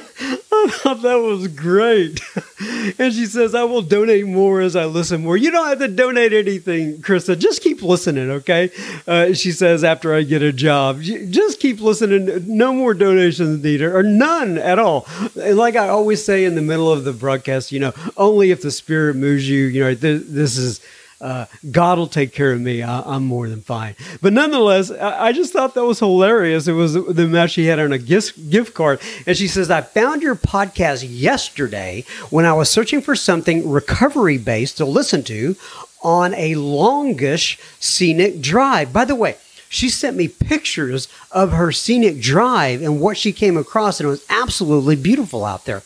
I 0.65 0.67
thought 0.69 1.01
that 1.03 1.15
was 1.15 1.47
great. 1.49 2.21
and 2.99 3.13
she 3.13 3.25
says, 3.25 3.53
I 3.53 3.63
will 3.63 3.81
donate 3.81 4.25
more 4.25 4.61
as 4.61 4.75
I 4.75 4.85
listen 4.85 5.21
more. 5.21 5.37
You 5.37 5.51
don't 5.51 5.67
have 5.67 5.79
to 5.79 5.87
donate 5.87 6.33
anything, 6.33 6.99
Krista. 6.99 7.37
Just 7.37 7.61
keep 7.61 7.83
listening, 7.83 8.31
okay? 8.31 8.71
Uh, 9.05 9.33
she 9.33 9.51
says, 9.51 9.83
after 9.83 10.15
I 10.15 10.23
get 10.23 10.41
a 10.41 10.51
job, 10.51 11.01
just 11.01 11.59
keep 11.59 11.81
listening. 11.81 12.45
No 12.47 12.73
more 12.73 12.93
donations 12.93 13.63
needed, 13.63 13.87
or 13.87 14.03
none 14.03 14.57
at 14.57 14.79
all. 14.79 15.05
And 15.39 15.57
like 15.57 15.75
I 15.75 15.89
always 15.89 16.23
say 16.23 16.45
in 16.45 16.55
the 16.55 16.61
middle 16.61 16.91
of 16.91 17.03
the 17.03 17.13
broadcast, 17.13 17.71
you 17.71 17.79
know, 17.79 17.93
only 18.17 18.51
if 18.51 18.61
the 18.61 18.71
spirit 18.71 19.15
moves 19.15 19.47
you, 19.47 19.65
you 19.65 19.81
know, 19.81 19.93
this, 19.93 20.23
this 20.25 20.57
is 20.57 20.81
uh, 21.25 21.47
God 21.71 21.97
will 21.97 22.07
take 22.07 22.33
care 22.33 22.51
of 22.51 22.61
me. 22.61 22.83
I, 22.83 23.15
am 23.15 23.25
more 23.25 23.49
than 23.49 23.61
fine. 23.61 23.95
But 24.21 24.31
nonetheless, 24.31 24.91
I, 24.91 25.27
I, 25.27 25.31
just 25.31 25.51
thought 25.51 25.73
that 25.73 25.83
was 25.83 25.97
hilarious. 25.97 26.67
It 26.67 26.73
was 26.73 26.93
the 26.93 27.27
match 27.27 27.51
she 27.51 27.65
had 27.65 27.79
on 27.79 27.91
a 27.91 27.97
gift, 27.97 28.51
gift 28.51 28.75
card. 28.75 29.01
And 29.25 29.35
she 29.35 29.47
says, 29.47 29.71
I 29.71 29.81
found 29.81 30.21
your 30.21 30.35
podcast 30.35 31.03
yesterday 31.07 32.05
when 32.29 32.45
I 32.45 32.53
was 32.53 32.69
searching 32.69 33.01
for 33.01 33.15
something 33.15 33.67
recovery 33.67 34.37
based 34.37 34.77
to 34.77 34.85
listen 34.85 35.23
to 35.23 35.55
on 36.03 36.35
a 36.35 36.53
longish 36.53 37.57
scenic 37.79 38.39
drive. 38.39 38.93
By 38.93 39.05
the 39.05 39.15
way, 39.15 39.37
she 39.67 39.89
sent 39.89 40.15
me 40.15 40.27
pictures 40.27 41.07
of 41.31 41.53
her 41.53 41.71
scenic 41.71 42.21
drive 42.21 42.83
and 42.83 43.01
what 43.01 43.17
she 43.17 43.31
came 43.31 43.57
across, 43.57 43.99
and 43.99 44.05
it 44.05 44.11
was 44.11 44.25
absolutely 44.29 44.95
beautiful 44.95 45.43
out 45.43 45.65
there. 45.65 45.81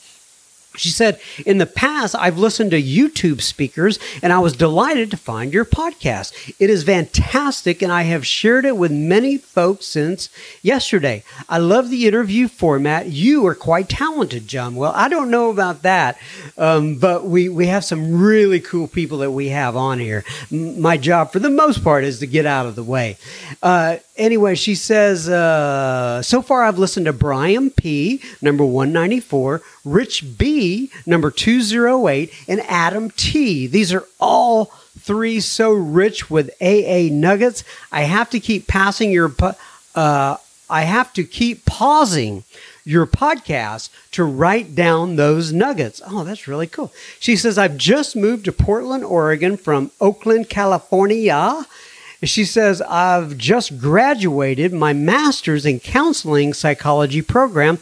She 0.80 0.89
said, 0.89 1.19
In 1.45 1.57
the 1.57 1.65
past, 1.65 2.15
I've 2.17 2.38
listened 2.38 2.71
to 2.71 2.82
YouTube 2.82 3.41
speakers 3.41 3.99
and 4.23 4.32
I 4.32 4.39
was 4.39 4.55
delighted 4.55 5.11
to 5.11 5.17
find 5.17 5.53
your 5.53 5.65
podcast. 5.65 6.53
It 6.57 6.69
is 6.69 6.84
fantastic 6.84 7.82
and 7.82 7.91
I 7.91 8.03
have 8.03 8.25
shared 8.25 8.65
it 8.65 8.77
with 8.77 8.91
many 8.91 9.38
folks 9.38 9.86
since 9.86 10.30
yesterday. 10.61 11.23
I 11.49 11.57
love 11.57 11.89
the 11.89 12.07
interview 12.07 12.47
format. 12.47 13.07
You 13.07 13.45
are 13.47 13.55
quite 13.55 13.89
talented, 13.89 14.47
John. 14.47 14.75
Well, 14.75 14.93
I 14.95 15.09
don't 15.09 15.30
know 15.30 15.49
about 15.49 15.82
that, 15.82 16.17
um, 16.57 16.95
but 16.95 17.25
we, 17.25 17.49
we 17.49 17.67
have 17.67 17.84
some 17.84 18.21
really 18.21 18.59
cool 18.59 18.88
people 18.88 19.19
that 19.19 19.32
we 19.32 19.49
have 19.49 19.75
on 19.75 19.99
here. 19.99 20.23
My 20.49 20.95
job, 20.97 21.32
for 21.32 21.39
the 21.39 21.49
most 21.49 21.84
part, 21.84 22.03
is 22.03 22.19
to 22.19 22.27
get 22.27 22.45
out 22.45 22.65
of 22.65 22.75
the 22.75 22.84
way. 22.84 23.17
Uh, 23.61 23.97
anyway, 24.15 24.55
she 24.55 24.75
says, 24.75 25.27
uh, 25.27 26.21
so 26.21 26.41
far 26.41 26.63
I've 26.63 26.80
listened 26.80 27.07
to 27.07 27.13
Brian 27.13 27.69
P., 27.69 28.21
number 28.41 28.63
194, 28.63 29.61
Rich 29.84 30.38
B, 30.38 30.68
number 31.05 31.32
208, 31.32 32.34
and 32.47 32.61
Adam 32.61 33.11
T. 33.11 33.67
These 33.67 33.93
are 33.93 34.05
all 34.20 34.65
three 34.99 35.39
so 35.39 35.72
rich 35.72 36.30
with 36.30 36.49
AA 36.61 37.07
nuggets. 37.11 37.63
I 37.91 38.03
have 38.03 38.30
to 38.32 38.39
keep 38.39 38.67
passing 38.67 39.11
your, 39.11 39.34
uh, 39.95 40.38
I 40.70 40.82
have 40.82 41.13
to 41.13 41.24
keep 41.24 41.65
pausing 41.65 42.43
your 42.86 43.05
podcast 43.05 43.89
to 44.11 44.24
write 44.24 44.76
down 44.76 45.15
those 45.15 45.53
nuggets. 45.53 46.01
Oh, 46.05 46.24
that's 46.24 46.47
really 46.47 46.67
cool. 46.67 46.91
She 47.20 47.36
says, 47.36 47.57
I've 47.57 47.78
just 47.78 48.15
moved 48.15 48.45
to 48.45 48.51
Portland, 48.51 49.03
Oregon 49.03 49.57
from 49.57 49.91
Oakland, 50.01 50.49
California. 50.49 51.65
She 52.24 52.43
says, 52.43 52.82
I've 52.82 53.38
just 53.38 53.80
graduated 53.80 54.74
my 54.74 54.91
master's 54.91 55.65
in 55.65 55.80
counseling 55.80 56.53
psychology 56.53 57.22
program. 57.22 57.80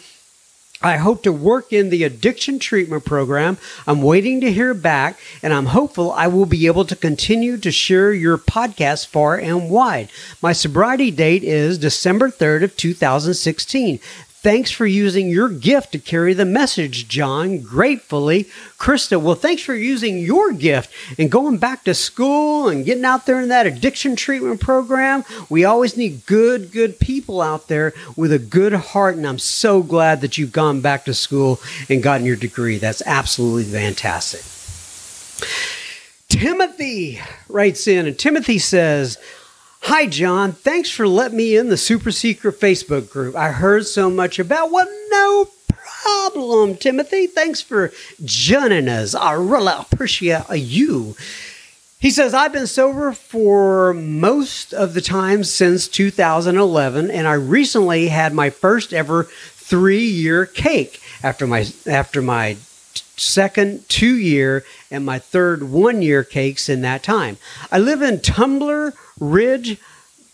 I 0.82 0.98
hope 0.98 1.24
to 1.24 1.32
work 1.32 1.74
in 1.74 1.90
the 1.90 2.04
addiction 2.04 2.60
treatment 2.60 3.04
program. 3.04 3.58
I'm 3.88 4.02
waiting 4.02 4.42
to 4.42 4.52
hear 4.52 4.74
back, 4.76 5.20
and 5.42 5.52
I'm 5.52 5.68
hopeful 5.68 6.12
I 6.12 6.28
will 6.28 6.46
be 6.46 6.68
able 6.68 6.86
to 6.86 6.96
continue 6.96 7.58
to 7.58 7.72
share 7.72 8.14
your 8.14 8.38
podcast 8.38 9.08
far 9.08 9.38
and 9.38 9.70
wide. 9.72 10.10
My 10.42 10.54
sobriety 10.54 11.10
date 11.10 11.44
is 11.44 11.80
December 11.80 12.30
3rd 12.30 12.64
of 12.64 12.78
2016. 12.78 14.00
Thanks 14.48 14.72
for 14.72 14.86
using 14.86 15.30
your 15.30 15.50
gift 15.50 15.92
to 15.92 16.00
carry 16.00 16.34
the 16.34 16.46
message, 16.46 17.10
John. 17.10 17.60
Gratefully, 17.60 18.46
Krista. 18.78 19.22
Well, 19.22 19.36
thanks 19.36 19.62
for 19.62 19.76
using 19.76 20.20
your 20.20 20.54
gift 20.54 20.90
and 21.20 21.30
going 21.30 21.58
back 21.58 21.84
to 21.84 21.94
school 21.94 22.70
and 22.70 22.86
getting 22.86 23.04
out 23.04 23.26
there 23.26 23.42
in 23.42 23.50
that 23.50 23.68
addiction 23.68 24.16
treatment 24.16 24.62
program. 24.62 25.26
We 25.50 25.66
always 25.66 25.98
need 25.98 26.26
good, 26.26 26.72
good 26.72 26.98
people 26.98 27.42
out 27.42 27.68
there 27.68 27.94
with 28.16 28.32
a 28.32 28.40
good 28.40 28.72
heart. 28.72 29.18
And 29.18 29.28
I'm 29.28 29.38
so 29.38 29.84
glad 29.84 30.22
that 30.22 30.38
you've 30.38 30.54
gone 30.54 30.80
back 30.80 31.04
to 31.04 31.14
school 31.14 31.60
and 31.90 32.02
gotten 32.02 32.26
your 32.26 32.38
degree. 32.38 32.78
That's 32.78 33.02
absolutely 33.06 33.66
fantastic. 33.66 34.46
Timothy 36.30 37.20
writes 37.50 37.86
in, 37.86 38.08
and 38.08 38.18
Timothy 38.18 38.60
says, 38.60 39.18
Hi, 39.90 40.06
John. 40.06 40.52
Thanks 40.52 40.90
for 40.90 41.08
letting 41.08 41.38
me 41.38 41.56
in 41.56 41.70
the 41.70 41.78
super 41.78 42.12
secret 42.12 42.60
Facebook 42.60 43.10
group. 43.10 43.38
I 43.38 43.52
heard 43.54 43.86
so 43.86 44.10
much 44.10 44.38
about 44.38 44.70
what 44.70 44.90
no 45.10 45.48
problem, 45.70 46.76
Timothy. 46.76 47.26
Thanks 47.26 47.62
for 47.62 47.94
joining 48.26 48.90
us. 48.90 49.16
I 49.16 49.32
really 49.32 49.72
appreciate 49.80 50.44
you. 50.52 51.16
He 52.00 52.12
says, 52.12 52.34
I've 52.34 52.52
been 52.52 52.68
sober 52.68 53.14
for 53.14 53.94
most 53.94 54.74
of 54.74 54.94
the 54.94 55.00
time 55.00 55.46
since 55.46 55.88
2011, 55.88 57.10
and 57.10 57.26
I 57.26 57.34
recently 57.36 58.10
had 58.10 58.34
my 58.34 58.50
first 58.50 58.94
ever 58.94 59.24
three 59.24 60.04
year 60.04 60.46
cake 60.46 61.02
after 61.24 61.48
my 61.48 61.66
after 61.86 62.22
my 62.22 62.58
second 63.16 63.88
two 63.88 64.18
year 64.18 64.66
and 64.92 65.06
my 65.06 65.18
third 65.18 65.64
one 65.72 66.02
year 66.02 66.26
cakes 66.26 66.68
in 66.68 66.82
that 66.82 67.04
time. 67.04 67.38
I 67.72 67.80
live 67.80 68.02
in 68.02 68.20
Tumbler 68.20 68.94
Ridge, 69.20 69.78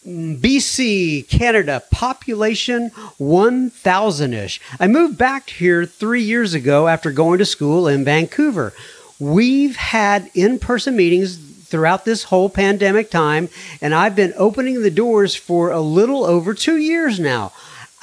BC, 0.06 1.28
Canada, 1.30 1.82
population 1.92 2.90
1,000 3.18 4.34
ish. 4.34 4.60
I 4.80 4.88
moved 4.88 5.18
back 5.18 5.50
here 5.50 5.86
three 5.86 6.22
years 6.22 6.54
ago 6.54 6.88
after 6.88 7.12
going 7.12 7.40
to 7.40 7.46
school 7.46 7.88
in 7.88 8.04
Vancouver. 8.04 8.74
We've 9.20 9.78
had 9.78 10.30
in 10.34 10.60
person 10.60 10.98
meetings 10.98 11.38
throughout 11.38 12.04
this 12.04 12.24
whole 12.24 12.50
pandemic 12.50 13.10
time, 13.10 13.50
and 13.82 13.96
I've 13.96 14.16
been 14.16 14.34
opening 14.36 14.82
the 14.82 14.92
doors 14.92 15.36
for 15.36 15.72
a 15.72 15.80
little 15.80 16.26
over 16.26 16.54
two 16.54 16.78
years 16.78 17.20
now. 17.20 17.52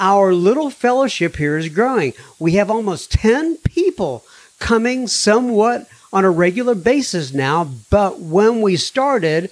our 0.00 0.32
little 0.32 0.70
fellowship 0.70 1.36
here 1.36 1.58
is 1.58 1.68
growing. 1.68 2.14
We 2.38 2.52
have 2.52 2.70
almost 2.70 3.12
10 3.12 3.58
people 3.58 4.24
coming 4.58 5.06
somewhat 5.06 5.86
on 6.12 6.24
a 6.24 6.30
regular 6.30 6.74
basis 6.74 7.34
now, 7.34 7.70
but 7.90 8.18
when 8.18 8.62
we 8.62 8.76
started, 8.76 9.50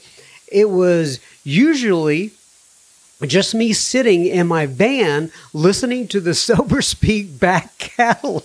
it 0.51 0.70
was 0.70 1.20
usually 1.44 2.32
just 3.26 3.55
me 3.55 3.72
sitting 3.72 4.26
in 4.26 4.46
my 4.46 4.66
van 4.66 5.30
listening 5.53 6.07
to 6.09 6.20
the 6.20 6.34
Sober 6.46 6.82
Speak 6.82 7.38
back 7.38 7.78
catalog. 7.78 8.42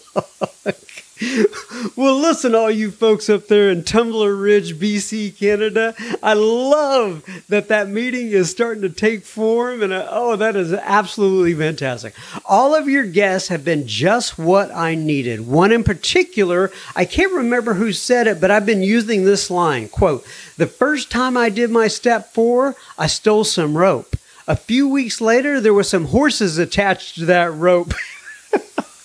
well, 1.96 2.20
listen, 2.20 2.56
all 2.56 2.72
you 2.72 2.92
folks 2.92 3.30
up 3.30 3.48
there 3.48 3.70
in 3.70 3.84
Tumbler 3.84 4.36
Ridge, 4.36 4.76
BC, 4.76 5.38
Canada. 5.38 5.94
I 6.22 6.34
love 6.34 7.24
that 7.50 7.68
that 7.68 7.88
meeting 7.88 8.30
is 8.32 8.50
starting 8.50 8.82
to 8.82 8.90
take 8.90 9.24
form, 9.24 9.82
and 9.82 9.94
uh, 9.94 10.08
oh, 10.10 10.36
that 10.36 10.56
is 10.56 10.74
absolutely 10.74 11.54
fantastic. 11.54 12.14
All 12.46 12.76
of 12.76 12.90
your 12.90 13.06
guests 13.06 13.50
have 13.50 13.64
been 13.64 13.88
just 13.88 14.38
what 14.38 14.72
I 14.72 14.96
needed. 14.96 15.48
One 15.48 15.72
in 15.72 15.84
particular, 15.84 16.72
I 16.96 17.06
can't 17.06 17.34
remember 17.34 17.76
who 17.76 17.94
said 17.94 18.28
it, 18.28 18.42
but 18.42 18.52
I've 18.52 18.66
been 18.66 18.84
using 18.84 19.24
this 19.24 19.50
line 19.50 19.90
quote, 19.90 20.26
The 20.58 20.68
first 20.68 21.12
time 21.12 21.38
I 21.38 21.50
did 21.50 21.70
my 21.70 21.88
step 21.88 22.34
four, 22.34 22.76
I 22.98 23.08
stole 23.08 23.44
some 23.44 23.78
rope. 23.78 24.16
A 24.48 24.56
few 24.56 24.90
weeks 24.90 25.22
later, 25.22 25.62
there 25.62 25.74
were 25.74 25.84
some 25.84 26.06
horses 26.06 26.58
attached 26.58 27.16
to 27.16 27.26
that 27.26 27.54
rope. 27.54 27.94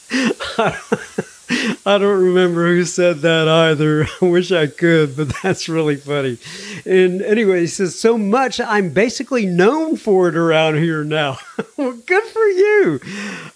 I 1.51 1.99
don't 1.99 2.23
remember 2.23 2.67
who 2.67 2.85
said 2.85 3.19
that 3.19 3.49
either. 3.49 4.07
I 4.23 4.25
wish 4.25 4.53
I 4.53 4.67
could, 4.67 5.17
but 5.17 5.33
that's 5.43 5.69
really 5.69 5.97
funny. 5.97 6.39
And 6.85 7.23
anyway, 7.23 7.61
he 7.61 7.67
says, 7.67 7.99
So 7.99 8.19
much 8.19 8.61
I'm 8.61 8.91
basically 8.91 9.47
known 9.47 9.97
for 9.97 10.29
it 10.29 10.37
around 10.37 10.77
here 10.77 11.05
now. 11.05 11.39
well, 11.77 11.93
good 11.93 12.25
for 12.25 12.47
you. 12.47 13.01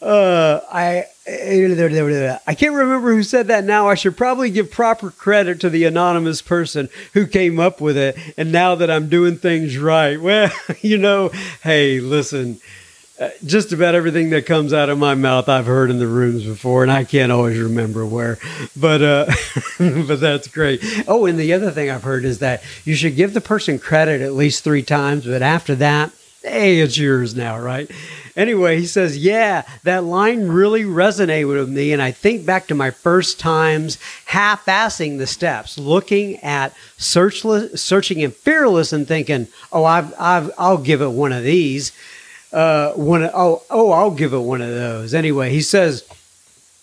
Uh, 0.00 0.60
I. 0.70 1.06
I 1.24 2.54
can't 2.56 2.74
remember 2.74 3.14
who 3.14 3.22
said 3.22 3.46
that 3.46 3.62
now. 3.62 3.88
I 3.88 3.94
should 3.94 4.16
probably 4.16 4.50
give 4.50 4.72
proper 4.72 5.08
credit 5.12 5.60
to 5.60 5.70
the 5.70 5.84
anonymous 5.84 6.42
person 6.42 6.88
who 7.14 7.28
came 7.28 7.60
up 7.60 7.80
with 7.80 7.96
it. 7.96 8.16
And 8.36 8.50
now 8.50 8.74
that 8.74 8.90
I'm 8.90 9.08
doing 9.08 9.36
things 9.36 9.78
right, 9.78 10.20
well, 10.20 10.50
you 10.80 10.98
know, 10.98 11.30
hey, 11.62 12.00
listen, 12.00 12.58
just 13.44 13.72
about 13.72 13.94
everything 13.94 14.30
that 14.30 14.46
comes 14.46 14.72
out 14.72 14.88
of 14.88 14.98
my 14.98 15.14
mouth 15.14 15.48
I've 15.48 15.66
heard 15.66 15.90
in 15.90 15.98
the 15.98 16.06
rooms 16.06 16.44
before, 16.44 16.82
and 16.82 16.92
I 16.92 17.04
can't 17.04 17.32
always 17.32 17.58
remember 17.58 18.06
where. 18.06 18.38
But 18.76 19.02
uh, 19.02 19.26
but 19.78 20.20
that's 20.20 20.48
great. 20.48 20.82
Oh, 21.06 21.26
and 21.26 21.38
the 21.38 21.52
other 21.52 21.70
thing 21.70 21.90
I've 21.90 22.02
heard 22.02 22.24
is 22.24 22.38
that 22.40 22.62
you 22.84 22.94
should 22.94 23.16
give 23.16 23.34
the 23.34 23.40
person 23.40 23.78
credit 23.78 24.20
at 24.20 24.32
least 24.32 24.64
three 24.64 24.82
times, 24.82 25.26
but 25.26 25.42
after 25.42 25.74
that, 25.76 26.12
hey, 26.42 26.80
it's 26.80 26.98
yours 26.98 27.34
now, 27.36 27.58
right? 27.58 27.90
Anyway, 28.34 28.80
he 28.80 28.86
says, 28.86 29.18
yeah, 29.18 29.62
that 29.82 30.04
line 30.04 30.48
really 30.48 30.84
resonated 30.84 31.48
with 31.48 31.68
me, 31.68 31.92
and 31.92 32.00
I 32.00 32.12
think 32.12 32.46
back 32.46 32.66
to 32.68 32.74
my 32.74 32.90
first 32.90 33.38
times 33.38 33.98
half-assing 34.26 35.18
the 35.18 35.26
steps, 35.26 35.76
looking 35.78 36.38
at 36.38 36.74
searchless, 36.96 37.78
searching 37.78 38.22
and 38.24 38.34
fearless, 38.34 38.92
and 38.92 39.06
thinking, 39.06 39.48
oh, 39.70 39.84
I've, 39.84 40.14
I've, 40.18 40.50
I'll 40.56 40.78
give 40.78 41.02
it 41.02 41.10
one 41.10 41.32
of 41.32 41.44
these 41.44 41.92
uh, 42.52 42.92
one. 42.92 43.22
Oh, 43.32 43.62
oh, 43.70 43.90
I'll 43.92 44.10
give 44.10 44.32
it 44.32 44.38
one 44.38 44.60
of 44.60 44.68
those. 44.68 45.14
Anyway, 45.14 45.50
he 45.50 45.60
says, 45.60 46.04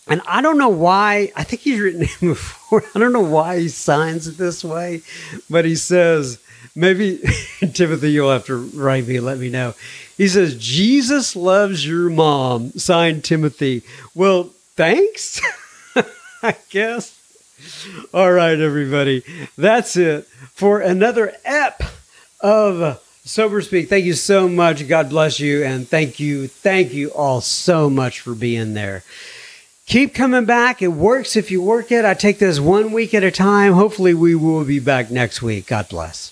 and 0.07 0.21
I 0.27 0.41
don't 0.41 0.57
know 0.57 0.69
why. 0.69 1.31
I 1.35 1.43
think 1.43 1.61
he's 1.61 1.79
written 1.79 2.01
it 2.03 2.19
before. 2.19 2.83
I 2.95 2.99
don't 2.99 3.13
know 3.13 3.19
why 3.19 3.59
he 3.59 3.69
signs 3.69 4.27
it 4.27 4.37
this 4.37 4.63
way, 4.63 5.01
but 5.49 5.65
he 5.65 5.75
says, 5.75 6.39
maybe 6.75 7.19
Timothy, 7.73 8.11
you'll 8.11 8.31
have 8.31 8.45
to 8.45 8.55
write 8.55 9.07
me. 9.07 9.19
Let 9.19 9.37
me 9.37 9.49
know. 9.49 9.75
He 10.17 10.27
says, 10.27 10.57
Jesus 10.57 11.35
loves 11.35 11.85
your 11.87 12.09
mom. 12.09 12.71
Signed 12.71 13.23
Timothy. 13.23 13.83
Well, 14.13 14.51
thanks. 14.75 15.39
I 16.43 16.55
guess. 16.69 17.15
All 18.13 18.31
right, 18.31 18.59
everybody. 18.59 19.23
That's 19.57 19.95
it 19.97 20.25
for 20.53 20.79
another 20.79 21.33
ep 21.45 21.83
of 22.41 23.01
Sober 23.29 23.61
Speak, 23.61 23.89
thank 23.89 24.05
you 24.05 24.15
so 24.15 24.49
much. 24.49 24.87
God 24.87 25.11
bless 25.11 25.39
you. 25.39 25.63
And 25.63 25.87
thank 25.87 26.19
you, 26.19 26.47
thank 26.47 26.93
you 26.93 27.09
all 27.09 27.41
so 27.41 27.87
much 27.87 28.21
for 28.21 28.33
being 28.33 28.73
there. 28.73 29.03
Keep 29.85 30.15
coming 30.15 30.45
back. 30.45 30.81
It 30.81 30.87
works 30.87 31.35
if 31.35 31.51
you 31.51 31.61
work 31.61 31.91
it. 31.91 32.05
I 32.05 32.15
take 32.15 32.39
this 32.39 32.59
one 32.59 32.91
week 32.91 33.13
at 33.13 33.23
a 33.23 33.29
time. 33.29 33.73
Hopefully, 33.73 34.15
we 34.15 34.33
will 34.33 34.65
be 34.65 34.79
back 34.79 35.11
next 35.11 35.43
week. 35.43 35.67
God 35.67 35.89
bless. 35.89 36.27